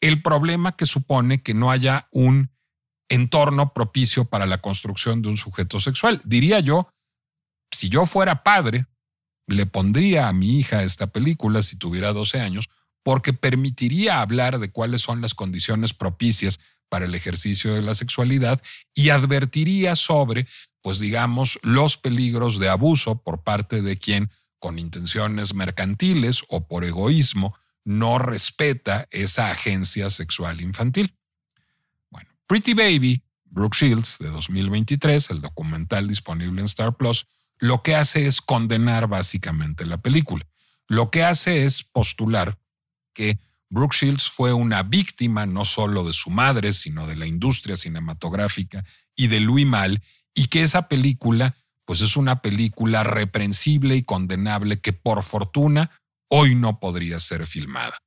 el 0.00 0.20
problema 0.20 0.76
que 0.76 0.86
supone 0.86 1.42
que 1.42 1.54
no 1.54 1.70
haya 1.70 2.08
un 2.10 2.50
entorno 3.08 3.72
propicio 3.72 4.26
para 4.26 4.46
la 4.46 4.60
construcción 4.60 5.22
de 5.22 5.28
un 5.28 5.36
sujeto 5.36 5.80
sexual. 5.80 6.20
Diría 6.24 6.60
yo 6.60 6.90
si 7.70 7.88
yo 7.88 8.06
fuera 8.06 8.42
padre, 8.42 8.86
le 9.46 9.66
pondría 9.66 10.28
a 10.28 10.32
mi 10.32 10.58
hija 10.58 10.82
esta 10.82 11.06
película 11.08 11.62
si 11.62 11.76
tuviera 11.76 12.12
12 12.12 12.40
años, 12.40 12.68
porque 13.02 13.32
permitiría 13.32 14.20
hablar 14.20 14.58
de 14.58 14.70
cuáles 14.70 15.02
son 15.02 15.20
las 15.20 15.34
condiciones 15.34 15.94
propicias 15.94 16.58
para 16.88 17.04
el 17.04 17.14
ejercicio 17.14 17.74
de 17.74 17.82
la 17.82 17.94
sexualidad 17.94 18.60
y 18.94 19.10
advertiría 19.10 19.94
sobre, 19.96 20.46
pues 20.82 20.98
digamos, 20.98 21.58
los 21.62 21.96
peligros 21.96 22.58
de 22.58 22.68
abuso 22.68 23.22
por 23.22 23.42
parte 23.42 23.82
de 23.82 23.98
quien 23.98 24.30
con 24.58 24.78
intenciones 24.78 25.54
mercantiles 25.54 26.42
o 26.48 26.66
por 26.66 26.84
egoísmo 26.84 27.56
no 27.84 28.18
respeta 28.18 29.06
esa 29.10 29.50
agencia 29.50 30.10
sexual 30.10 30.60
infantil. 30.60 31.16
Bueno, 32.10 32.28
Pretty 32.46 32.74
Baby, 32.74 33.22
Brooke 33.44 33.76
Shields, 33.76 34.18
de 34.18 34.28
2023, 34.30 35.30
el 35.30 35.40
documental 35.40 36.08
disponible 36.08 36.60
en 36.60 36.66
Star 36.66 36.96
Plus, 36.96 37.28
lo 37.58 37.82
que 37.82 37.94
hace 37.94 38.26
es 38.26 38.40
condenar 38.40 39.08
básicamente 39.08 39.86
la 39.86 39.98
película. 39.98 40.46
Lo 40.88 41.10
que 41.10 41.24
hace 41.24 41.64
es 41.64 41.82
postular 41.82 42.58
que 43.12 43.38
Brooke 43.68 43.96
Shields 43.96 44.28
fue 44.28 44.52
una 44.52 44.82
víctima 44.82 45.46
no 45.46 45.64
solo 45.64 46.04
de 46.04 46.12
su 46.12 46.30
madre, 46.30 46.72
sino 46.72 47.06
de 47.06 47.16
la 47.16 47.26
industria 47.26 47.76
cinematográfica 47.76 48.84
y 49.16 49.26
de 49.26 49.40
Louis 49.40 49.66
Mal, 49.66 50.02
y 50.34 50.48
que 50.48 50.62
esa 50.62 50.88
película, 50.88 51.56
pues 51.84 52.02
es 52.02 52.16
una 52.16 52.42
película 52.42 53.02
reprensible 53.02 53.96
y 53.96 54.04
condenable 54.04 54.80
que 54.80 54.92
por 54.92 55.22
fortuna 55.22 55.90
hoy 56.28 56.54
no 56.54 56.78
podría 56.78 57.18
ser 57.18 57.46
filmada. 57.46 57.98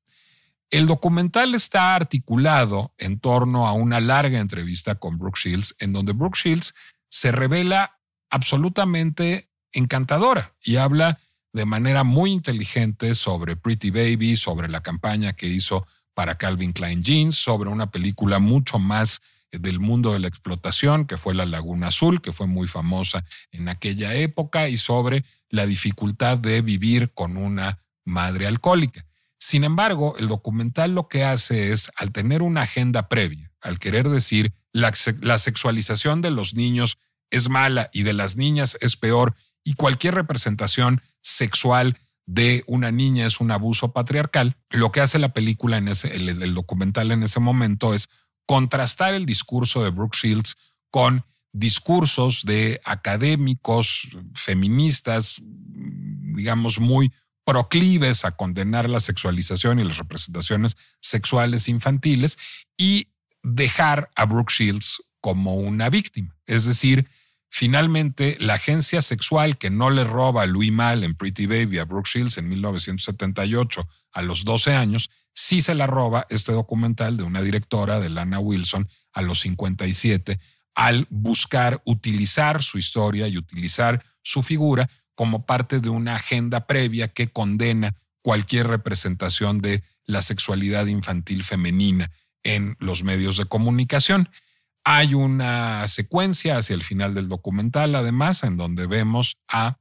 El 0.69 0.85
documental 0.85 1.55
está 1.55 1.95
articulado 1.95 2.93
en 2.99 3.19
torno 3.19 3.67
a 3.67 3.73
una 3.73 3.99
larga 3.99 4.37
entrevista 4.37 4.95
con 4.95 5.17
Brooke 5.17 5.39
Shields, 5.39 5.75
en 5.79 5.93
donde 5.93 6.13
Brooke 6.13 6.37
Shields 6.37 6.75
se 7.09 7.31
revela 7.31 7.98
absolutamente 8.29 9.49
encantadora 9.71 10.55
y 10.63 10.77
habla 10.77 11.19
de 11.53 11.65
manera 11.65 12.03
muy 12.03 12.31
inteligente 12.31 13.15
sobre 13.15 13.55
Pretty 13.55 13.91
Baby, 13.91 14.35
sobre 14.35 14.69
la 14.69 14.81
campaña 14.81 15.33
que 15.33 15.47
hizo 15.47 15.87
para 16.13 16.35
Calvin 16.35 16.73
Klein 16.73 17.03
Jeans, 17.03 17.35
sobre 17.35 17.69
una 17.69 17.91
película 17.91 18.39
mucho 18.39 18.77
más 18.77 19.21
del 19.51 19.79
mundo 19.79 20.13
de 20.13 20.19
la 20.19 20.27
explotación, 20.27 21.05
que 21.05 21.17
fue 21.17 21.33
La 21.33 21.45
Laguna 21.45 21.87
Azul, 21.87 22.21
que 22.21 22.31
fue 22.31 22.45
muy 22.45 22.67
famosa 22.67 23.23
en 23.51 23.67
aquella 23.67 24.13
época, 24.13 24.69
y 24.69 24.77
sobre 24.77 25.25
la 25.49 25.65
dificultad 25.65 26.37
de 26.37 26.61
vivir 26.61 27.11
con 27.13 27.37
una 27.37 27.79
madre 28.05 28.45
alcohólica. 28.45 29.05
Sin 29.39 29.63
embargo, 29.63 30.15
el 30.19 30.27
documental 30.27 30.93
lo 30.93 31.07
que 31.07 31.23
hace 31.23 31.71
es, 31.71 31.89
al 31.97 32.11
tener 32.11 32.41
una 32.41 32.63
agenda 32.63 33.07
previa, 33.07 33.51
al 33.61 33.79
querer 33.79 34.09
decir 34.09 34.51
la, 34.71 34.91
la 35.21 35.37
sexualización 35.37 36.21
de 36.21 36.31
los 36.31 36.53
niños 36.53 36.97
es 37.31 37.49
mala 37.49 37.89
y 37.93 38.03
de 38.03 38.13
las 38.13 38.35
niñas 38.35 38.77
es 38.81 38.95
peor 38.95 39.35
y 39.63 39.73
cualquier 39.73 40.15
representación 40.15 41.01
sexual 41.21 41.97
de 42.25 42.63
una 42.67 42.91
niña 42.91 43.25
es 43.25 43.39
un 43.39 43.49
abuso 43.49 43.91
patriarcal, 43.91 44.55
lo 44.69 44.91
que 44.91 45.01
hace 45.01 45.17
la 45.17 45.33
película 45.33 45.77
en 45.77 45.87
ese, 45.87 46.15
el, 46.15 46.53
documental 46.53 47.11
en 47.11 47.23
ese 47.23 47.39
momento 47.39 47.95
es 47.95 48.07
contrastar 48.45 49.15
el 49.15 49.25
discurso 49.25 49.83
de 49.83 49.89
Brooke 49.89 50.15
Shields 50.15 50.55
con 50.91 51.25
discursos 51.53 52.45
de 52.45 52.81
académicos 52.85 54.09
feministas, 54.35 55.41
digamos, 55.41 56.79
muy 56.79 57.11
proclives 57.45 58.25
a 58.25 58.31
condenar 58.31 58.87
la 58.87 58.99
sexualización 58.99 59.79
y 59.79 59.83
las 59.83 59.97
representaciones 59.97 60.77
sexuales 61.01 61.67
infantiles 61.67 62.37
y 62.77 63.07
dejar 63.41 64.11
a 64.15 64.25
Brooke 64.25 64.53
Shields 64.53 65.01
como 65.19 65.55
una 65.55 65.89
víctima. 65.89 66.37
Es 66.45 66.65
decir, 66.65 67.09
Finalmente, 67.49 68.37
la 68.39 68.55
agencia 68.55 69.01
sexual 69.01 69.57
que 69.57 69.69
no 69.69 69.89
le 69.89 70.03
roba 70.03 70.43
a 70.43 70.45
Louis 70.45 70.71
Mal 70.71 71.03
en 71.03 71.15
Pretty 71.15 71.47
Baby 71.47 71.79
a 71.79 71.85
Brooke 71.85 72.09
Shields 72.09 72.37
en 72.37 72.47
1978 72.47 73.87
a 74.11 74.21
los 74.21 74.45
12 74.45 74.75
años, 74.75 75.09
sí 75.33 75.61
se 75.61 75.73
la 75.73 75.87
roba 75.87 76.27
este 76.29 76.51
documental 76.51 77.17
de 77.17 77.23
una 77.23 77.41
directora 77.41 77.99
de 77.99 78.09
Lana 78.09 78.39
Wilson 78.39 78.87
a 79.13 79.21
los 79.21 79.41
57 79.41 80.39
al 80.75 81.07
buscar 81.09 81.81
utilizar 81.85 82.61
su 82.61 82.77
historia 82.77 83.27
y 83.27 83.37
utilizar 83.37 84.05
su 84.21 84.43
figura 84.43 84.89
como 85.15 85.45
parte 85.45 85.79
de 85.81 85.89
una 85.89 86.15
agenda 86.15 86.67
previa 86.67 87.09
que 87.09 87.31
condena 87.31 87.95
cualquier 88.21 88.67
representación 88.67 89.59
de 89.59 89.83
la 90.05 90.21
sexualidad 90.21 90.85
infantil 90.85 91.43
femenina 91.43 92.11
en 92.43 92.77
los 92.79 93.03
medios 93.03 93.37
de 93.37 93.45
comunicación. 93.45 94.29
Hay 94.91 95.13
una 95.13 95.87
secuencia 95.87 96.57
hacia 96.57 96.73
el 96.73 96.81
final 96.81 97.13
del 97.13 97.29
documental, 97.29 97.93
además, 97.93 98.41
en 98.41 98.57
donde 98.57 98.87
vemos 98.87 99.37
a 99.47 99.77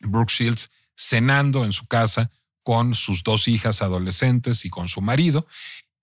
Brooke 0.00 0.32
Shields 0.32 0.70
cenando 0.96 1.66
en 1.66 1.74
su 1.74 1.86
casa 1.86 2.30
con 2.62 2.94
sus 2.94 3.22
dos 3.24 3.46
hijas 3.46 3.82
adolescentes 3.82 4.64
y 4.64 4.70
con 4.70 4.88
su 4.88 5.02
marido. 5.02 5.46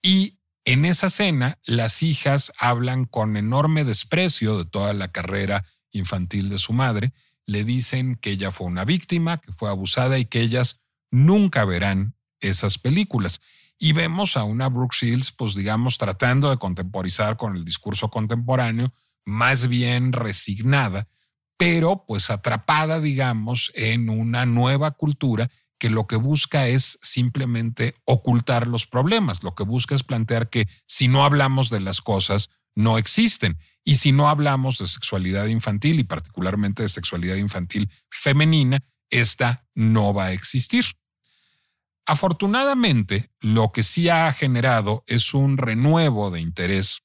Y 0.04 0.38
en 0.64 0.86
esa 0.86 1.10
cena, 1.10 1.58
las 1.64 2.04
hijas 2.04 2.54
hablan 2.60 3.06
con 3.06 3.36
enorme 3.36 3.84
desprecio 3.84 4.60
de 4.60 4.66
toda 4.66 4.94
la 4.94 5.12
carrera 5.12 5.66
infantil 5.90 6.50
de 6.50 6.60
su 6.60 6.72
madre. 6.72 7.14
Le 7.48 7.64
dicen 7.64 8.16
que 8.16 8.30
ella 8.30 8.52
fue 8.52 8.68
una 8.68 8.86
víctima, 8.86 9.42
que 9.42 9.54
fue 9.54 9.70
abusada 9.72 10.20
y 10.20 10.26
que 10.26 10.42
ellas 10.42 10.82
nunca 11.10 11.66
verán 11.66 12.14
esas 12.42 12.78
películas. 12.78 13.42
Y 13.78 13.94
vemos 13.94 14.38
a 14.38 14.44
una 14.44 14.70
Brooke 14.70 14.96
Shields, 14.96 15.32
pues 15.32 15.56
digamos, 15.56 15.98
tratando 15.98 16.50
de 16.50 16.58
contemporizar 16.58 17.38
con 17.38 17.56
el 17.56 17.66
discurso 17.66 18.10
contemporáneo, 18.10 18.94
más 19.26 19.68
bien 19.68 20.14
resignada, 20.14 21.08
pero 21.58 22.06
pues 22.08 22.30
atrapada, 22.30 23.00
digamos, 23.00 23.72
en 23.76 24.10
una 24.10 24.46
nueva 24.46 24.92
cultura 24.92 25.50
que 25.78 25.90
lo 25.90 26.08
que 26.08 26.16
busca 26.16 26.68
es 26.68 26.98
simplemente 27.02 27.96
ocultar 28.06 28.68
los 28.68 28.86
problemas, 28.86 29.44
lo 29.44 29.56
que 29.56 29.64
busca 29.64 29.96
es 29.96 30.04
plantear 30.04 30.50
que 30.50 30.68
si 30.88 31.08
no 31.08 31.26
hablamos 31.26 31.70
de 31.70 31.82
las 31.82 32.02
cosas, 32.02 32.50
no 32.76 32.98
existen. 32.98 33.58
Y 33.84 33.96
si 33.96 34.12
no 34.12 34.30
hablamos 34.30 34.80
de 34.80 34.88
sexualidad 34.88 35.46
infantil 35.46 36.00
y 36.00 36.04
particularmente 36.04 36.84
de 36.84 36.90
sexualidad 36.90 37.36
infantil 37.36 37.90
femenina, 38.10 38.84
esta 39.10 39.68
no 39.76 40.14
va 40.14 40.26
a 40.26 40.32
existir. 40.32 40.86
Afortunadamente, 42.06 43.32
lo 43.40 43.72
que 43.72 43.82
sí 43.82 44.10
ha 44.10 44.32
generado 44.32 45.04
es 45.08 45.34
un 45.34 45.58
renuevo 45.58 46.30
de 46.30 46.40
interés 46.40 47.02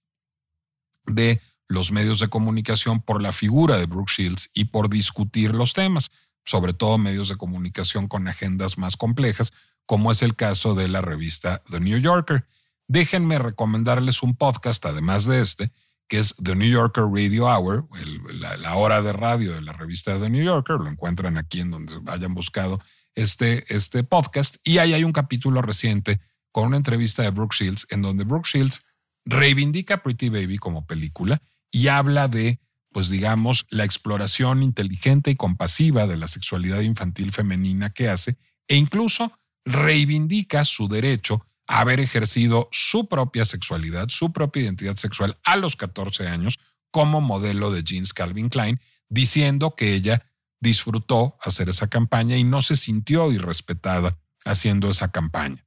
de 1.07 1.41
los 1.69 1.93
medios 1.93 2.21
de 2.21 2.29
comunicación 2.29 3.01
por 3.01 3.23
la 3.23 3.33
figura 3.33 3.79
de 3.79 3.87
Brooke 3.87 4.11
Shields 4.11 4.51
y 4.55 4.67
por 4.67 4.91
discutir 4.91 5.55
los 5.55 5.73
temas, 5.73 6.11
sobre 6.45 6.75
todo 6.75 6.99
medios 6.99 7.29
de 7.29 7.37
comunicación 7.37 8.09
con 8.09 8.29
agendas 8.29 8.77
más 8.77 8.97
complejas, 8.97 9.53
como 9.87 10.11
es 10.11 10.23
el 10.23 10.37
caso 10.37 10.75
de 10.75 10.89
la 10.89 11.01
revista 11.01 11.63
The 11.71 11.81
New 11.81 11.99
Yorker. 11.99 12.47
Déjenme 12.87 13.39
recomendarles 13.39 14.23
un 14.23 14.37
podcast, 14.37 14.85
además 14.85 15.25
de 15.27 15.41
este, 15.41 15.73
que 16.09 16.19
es 16.19 16.35
The 16.43 16.57
New 16.57 16.69
Yorker 16.69 17.05
Radio 17.05 17.47
Hour, 17.47 17.87
la, 18.33 18.75
hora 18.75 19.01
de 19.01 19.13
radio 19.13 19.53
de 19.53 19.63
la 19.63 19.73
revista 19.73 20.19
The 20.19 20.29
New 20.29 20.45
Yorker. 20.45 20.77
Lo 20.77 20.89
encuentran 20.89 21.39
aquí 21.39 21.61
en 21.61 21.71
donde 21.71 21.95
hayan 22.07 22.35
buscado 22.35 22.81
este, 23.23 23.65
este 23.75 24.05
podcast. 24.05 24.57
Y 24.65 24.79
ahí 24.79 24.95
hay 24.95 25.05
un 25.05 25.13
capítulo 25.13 25.63
reciente 25.63 26.21
con 26.53 26.67
una 26.67 26.77
entrevista 26.77 27.23
de 27.23 27.31
Brooke 27.31 27.55
Shields, 27.55 27.87
en 27.91 28.03
donde 28.03 28.25
Brooke 28.25 28.49
Shields 28.49 28.85
reivindica 29.25 30.03
Pretty 30.03 30.29
Baby 30.29 30.59
como 30.59 30.87
película 30.87 31.43
y 31.71 31.89
habla 31.89 32.29
de, 32.29 32.61
pues 32.93 33.11
digamos, 33.11 33.67
la 33.71 33.85
exploración 33.85 34.63
inteligente 34.63 35.31
y 35.31 35.37
compasiva 35.37 36.07
de 36.07 36.17
la 36.17 36.29
sexualidad 36.29 36.81
infantil 36.81 37.33
femenina 37.33 37.91
que 37.91 38.09
hace, 38.09 38.37
e 38.67 38.77
incluso 38.77 39.33
reivindica 39.65 40.65
su 40.65 40.89
derecho 40.89 41.47
a 41.67 41.81
haber 41.81 42.01
ejercido 42.01 42.69
su 42.73 43.09
propia 43.09 43.45
sexualidad, 43.45 44.09
su 44.09 44.33
propia 44.33 44.63
identidad 44.63 44.97
sexual 44.97 45.39
a 45.45 45.57
los 45.57 45.77
14 45.77 46.27
años 46.27 46.59
como 46.91 47.21
modelo 47.21 47.71
de 47.71 47.85
jeans 47.85 48.13
Calvin 48.13 48.49
Klein, 48.49 48.81
diciendo 49.09 49.77
que 49.77 49.95
ella 49.95 50.30
disfrutó 50.61 51.37
hacer 51.43 51.69
esa 51.69 51.89
campaña 51.89 52.37
y 52.37 52.45
no 52.45 52.63
se 52.63 52.77
sintió 52.77 53.33
irrespetada 53.33 54.19
haciendo 54.45 54.91
esa 54.91 55.11
campaña. 55.11 55.67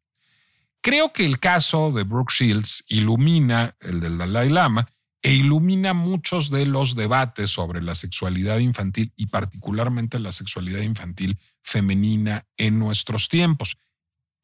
Creo 0.81 1.13
que 1.13 1.25
el 1.25 1.39
caso 1.39 1.91
de 1.91 2.03
Brooke 2.03 2.33
Shields 2.33 2.83
ilumina 2.87 3.75
el 3.79 3.99
del 3.99 4.17
Dalai 4.17 4.49
Lama 4.49 4.87
e 5.21 5.33
ilumina 5.33 5.93
muchos 5.93 6.49
de 6.49 6.65
los 6.65 6.95
debates 6.95 7.49
sobre 7.49 7.81
la 7.81 7.95
sexualidad 7.95 8.59
infantil 8.59 9.13
y 9.15 9.27
particularmente 9.27 10.19
la 10.19 10.33
sexualidad 10.33 10.81
infantil 10.81 11.39
femenina 11.61 12.45
en 12.57 12.77
nuestros 12.77 13.29
tiempos. 13.29 13.77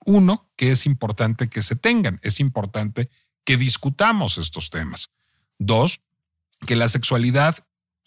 Uno, 0.06 0.50
que 0.56 0.72
es 0.72 0.86
importante 0.86 1.50
que 1.50 1.62
se 1.62 1.76
tengan, 1.76 2.20
es 2.24 2.39
importante 2.39 3.10
que 3.43 3.58
discutamos 3.58 4.38
estos 4.38 4.70
temas. 4.70 5.10
Dos, 5.58 6.00
que 6.66 6.78
la 6.78 6.88
sexualidad 6.88 7.58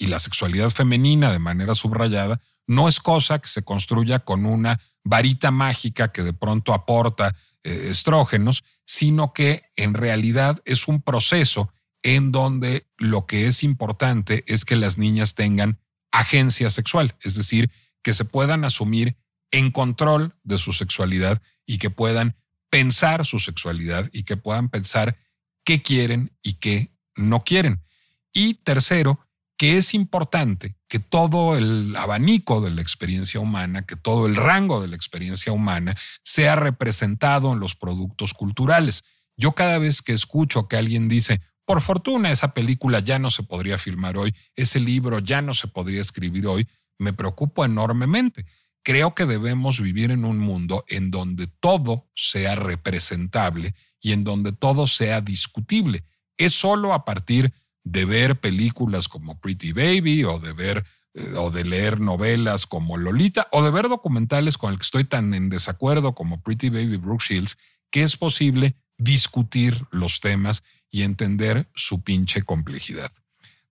y 0.03 0.09
la 0.09 0.18
sexualidad 0.18 0.70
femenina 0.70 1.30
de 1.30 1.38
manera 1.38 1.76
subrayada 1.76 2.40
no 2.66 2.88
es 2.88 2.98
cosa 2.98 3.38
que 3.38 3.46
se 3.46 3.62
construya 3.62 4.18
con 4.18 4.46
una 4.46 4.80
varita 5.05 5.53
mágica 5.53 6.11
que 6.11 6.24
de 6.24 6.32
pronto 6.32 6.74
aporta 6.74 7.36
eh, 7.62 7.86
estrógenos, 7.88 8.64
sino 8.84 9.32
que 9.32 9.62
en 9.76 9.94
realidad 9.94 10.61
es 10.64 10.88
un 10.88 11.03
proceso 11.03 11.72
en 12.03 12.32
donde 12.32 12.88
lo 12.98 13.26
que 13.26 13.46
es 13.46 13.62
importante 13.62 14.42
es 14.48 14.64
que 14.64 14.74
las 14.74 14.98
niñas 14.98 15.36
tengan 15.36 15.78
agencia 16.11 16.70
sexual, 16.70 17.14
es 17.20 17.36
decir, 17.36 17.70
que 18.03 18.12
se 18.12 18.24
puedan 18.24 18.64
asumir 18.64 19.16
en 19.53 19.70
control 19.70 20.34
de 20.42 20.59
su 20.59 20.72
sexualidad 20.72 21.40
y 21.64 21.78
que 21.78 21.90
puedan 21.90 22.34
pensar 22.70 23.24
su 23.24 23.38
sexualidad 23.38 24.11
y 24.12 24.24
que 24.24 24.36
puedan 24.36 24.68
pensar 24.68 25.16
qué 25.62 25.80
quieren 25.80 26.36
y 26.42 26.55
qué 26.55 26.90
no 27.14 27.44
quieren. 27.44 27.84
Y 28.32 28.55
tercero, 28.55 29.20
que 29.63 29.77
es 29.77 29.95
importante 29.95 30.75
que 30.89 30.99
todo 30.99 31.57
el 31.57 31.95
abanico 31.95 32.61
de 32.61 32.73
la 32.73 32.83
experiencia 32.83 33.39
humana, 33.39 33.87
que 33.87 33.95
todo 33.95 34.27
el 34.27 34.35
rango 34.35 34.83
de 34.83 34.89
la 34.89 34.97
experiencia 34.97 35.53
humana 35.53 35.97
sea 36.25 36.57
representado 36.57 37.53
en 37.53 37.61
los 37.61 37.77
productos 37.77 38.35
culturales. 38.35 39.05
Yo 39.37 39.53
cada 39.53 39.79
vez 39.79 40.03
que 40.03 40.15
escucho 40.15 40.67
que 40.67 40.77
alguien 40.77 41.09
dice, 41.09 41.41
por 41.65 41.81
fortuna 41.81 42.33
esa 42.33 42.55
película 42.55 42.99
ya 42.99 43.21
no 43.21 43.31
se 43.31 43.45
podría 43.45 43.79
filmar 43.79 44.17
hoy, 44.19 44.35
ese 44.57 44.81
libro 44.81 45.21
ya 45.21 45.43
no 45.43 45.55
se 45.55 45.69
podría 45.69 46.01
escribir 46.01 46.49
hoy, 46.49 46.67
me 46.99 47.13
preocupo 47.13 47.65
enormemente. 47.65 48.47
Creo 48.83 49.15
que 49.15 49.27
debemos 49.27 49.81
vivir 49.81 50.11
en 50.11 50.25
un 50.25 50.39
mundo 50.39 50.85
en 50.89 51.13
donde 51.13 51.47
todo 51.47 52.11
sea 52.17 52.57
representable 52.57 53.77
y 54.01 54.11
en 54.11 54.25
donde 54.25 54.51
todo 54.51 54.89
sea 54.89 55.21
discutible. 55.21 56.03
Es 56.37 56.53
solo 56.53 56.93
a 56.93 57.05
partir 57.05 57.55
de 57.85 58.05
ver 58.05 58.41
películas 58.41 59.09
como 59.09 59.39
Pretty 59.41 59.72
Baby 59.72 60.24
o 60.24 60.39
de 60.39 60.53
ver 60.53 60.85
eh, 61.14 61.35
o 61.37 61.51
de 61.51 61.64
leer 61.64 62.01
novelas 62.01 62.66
como 62.66 62.97
Lolita 62.97 63.49
o 63.53 63.62
de 63.62 63.70
ver 63.70 63.89
documentales 63.89 64.57
con 64.57 64.72
el 64.72 64.78
que 64.78 64.85
estoy 64.85 65.05
tan 65.05 65.35
en 65.35 65.51
desacuerdo 65.51 66.14
como 66.14 66.43
Pretty 66.43 66.70
Baby 66.70 66.97
Brooke 66.97 67.24
Shields, 67.24 67.59
que 67.91 68.03
es 68.03 68.16
posible 68.16 68.76
discutir 68.97 69.85
los 69.91 70.20
temas 70.20 70.62
y 70.91 71.03
entender 71.03 71.68
su 71.74 72.03
pinche 72.03 72.43
complejidad. 72.43 73.11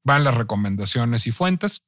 Van 0.03 0.24
las 0.24 0.36
recomendaciones 0.36 1.26
y 1.26 1.32
fuentes. 1.32 1.82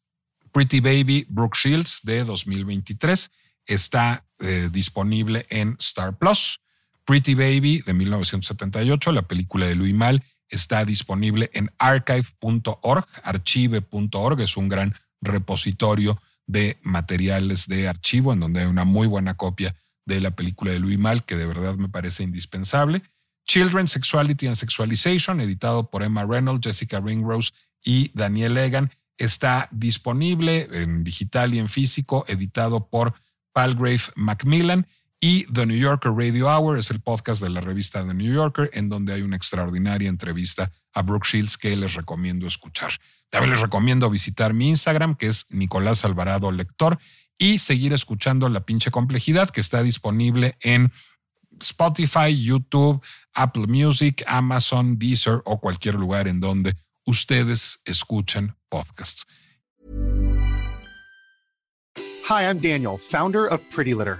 Pretty 0.52 0.80
Baby 0.80 1.26
Brooke 1.30 1.58
Shields 1.58 2.02
de 2.04 2.24
2023 2.24 3.32
está 3.66 4.26
eh, 4.40 4.70
disponible 4.72 5.46
en 5.50 5.76
Star 5.80 6.18
Plus. 6.18 6.62
Pretty 7.06 7.36
Baby 7.36 7.84
de 7.86 7.94
1978, 7.94 9.12
la 9.12 9.24
película 9.24 9.68
de 9.68 9.76
Louis 9.76 9.94
Mal, 9.94 10.24
está 10.54 10.86
disponible 10.86 11.50
en 11.54 11.72
archive.org, 11.78 13.06
archive.org, 13.24 14.42
es 14.42 14.58
un 14.58 14.70
gran 14.70 14.96
repositorio 15.22 16.22
de 16.46 16.78
materiales 16.84 17.68
de 17.68 17.88
archivo 17.88 18.34
en 18.34 18.42
donde 18.42 18.62
hay 18.62 18.68
una 18.68 18.84
muy 18.84 19.08
buena 19.08 19.36
copia 19.36 19.76
de 20.06 20.20
la 20.20 20.32
película 20.32 20.72
de 20.72 20.80
Louis 20.80 21.00
Mal 21.00 21.24
que 21.24 21.36
de 21.36 21.48
verdad 21.48 21.76
me 21.76 21.90
parece 21.90 22.24
indispensable. 22.24 23.04
Children, 23.46 23.88
Sexuality 23.88 24.48
and 24.48 24.56
Sexualization, 24.56 25.42
editado 25.42 25.90
por 25.90 26.04
Emma 26.04 26.26
Reynolds, 26.26 26.66
Jessica 26.66 27.00
Ringrose 27.00 27.52
y 27.84 28.12
Daniel 28.14 28.58
Egan, 28.58 28.92
está 29.18 29.68
disponible 29.72 30.68
en 30.72 31.04
digital 31.04 31.54
y 31.54 31.60
en 31.60 31.70
físico, 31.70 32.26
editado 32.28 32.88
por 32.88 33.14
Palgrave 33.52 34.02
Macmillan. 34.16 34.88
Y 35.26 35.46
The 35.46 35.66
New 35.66 35.78
Yorker 35.78 36.12
Radio 36.12 36.48
Hour 36.48 36.78
es 36.78 36.92
el 36.92 37.00
podcast 37.00 37.42
de 37.42 37.50
la 37.50 37.62
revista 37.62 38.06
The 38.06 38.14
New 38.14 38.34
Yorker, 38.34 38.70
en 38.74 38.90
donde 38.90 39.14
hay 39.14 39.22
una 39.22 39.38
extraordinaria 39.38 40.10
entrevista 40.10 40.70
a 40.92 41.02
Brooke 41.02 41.26
Shields 41.26 41.58
que 41.58 41.74
les 41.78 41.94
recomiendo 41.94 42.46
escuchar. 42.46 42.92
También 43.30 43.52
les 43.52 43.62
recomiendo 43.62 44.10
visitar 44.10 44.54
mi 44.54 44.68
Instagram, 44.68 45.16
que 45.16 45.28
es 45.28 45.46
Nicolás 45.50 46.04
Alvarado 46.04 46.52
Lector, 46.52 47.00
y 47.38 47.60
seguir 47.60 47.94
escuchando 47.94 48.50
La 48.50 48.66
pinche 48.66 48.92
complejidad, 48.92 49.50
que 49.50 49.62
está 49.62 49.82
disponible 49.82 50.58
en 50.60 50.92
Spotify, 51.58 52.38
YouTube, 52.38 53.02
Apple 53.34 53.68
Music, 53.68 54.26
Amazon, 54.28 55.00
Deezer 55.00 55.42
o 55.46 55.62
cualquier 55.62 55.96
lugar 55.96 56.28
en 56.28 56.42
donde 56.42 56.76
ustedes 57.06 57.80
escuchan 57.86 58.58
podcasts. 58.68 59.26
Hi, 62.28 62.44
I'm 62.44 62.60
Daniel, 62.60 62.98
founder 62.98 63.46
of 63.46 63.62
Pretty 63.74 63.94
Litter. 63.94 64.20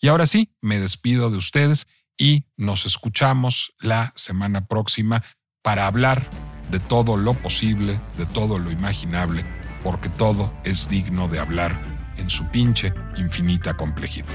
Y 0.00 0.08
ahora 0.08 0.26
sí, 0.26 0.54
me 0.62 0.80
despido 0.80 1.30
de 1.30 1.36
ustedes 1.36 1.86
y 2.18 2.44
nos 2.56 2.86
escuchamos 2.86 3.74
la 3.80 4.12
semana 4.16 4.66
próxima 4.66 5.22
para 5.62 5.86
hablar 5.86 6.28
de 6.70 6.78
todo 6.78 7.18
lo 7.18 7.34
posible, 7.34 8.00
de 8.16 8.24
todo 8.24 8.58
lo 8.58 8.70
imaginable, 8.70 9.44
porque 9.84 10.08
todo 10.08 10.54
es 10.64 10.88
digno 10.88 11.28
de 11.28 11.38
hablar 11.38 11.78
en 12.16 12.30
su 12.30 12.46
pinche 12.46 12.94
infinita 13.16 13.76
complejidad. 13.76 14.26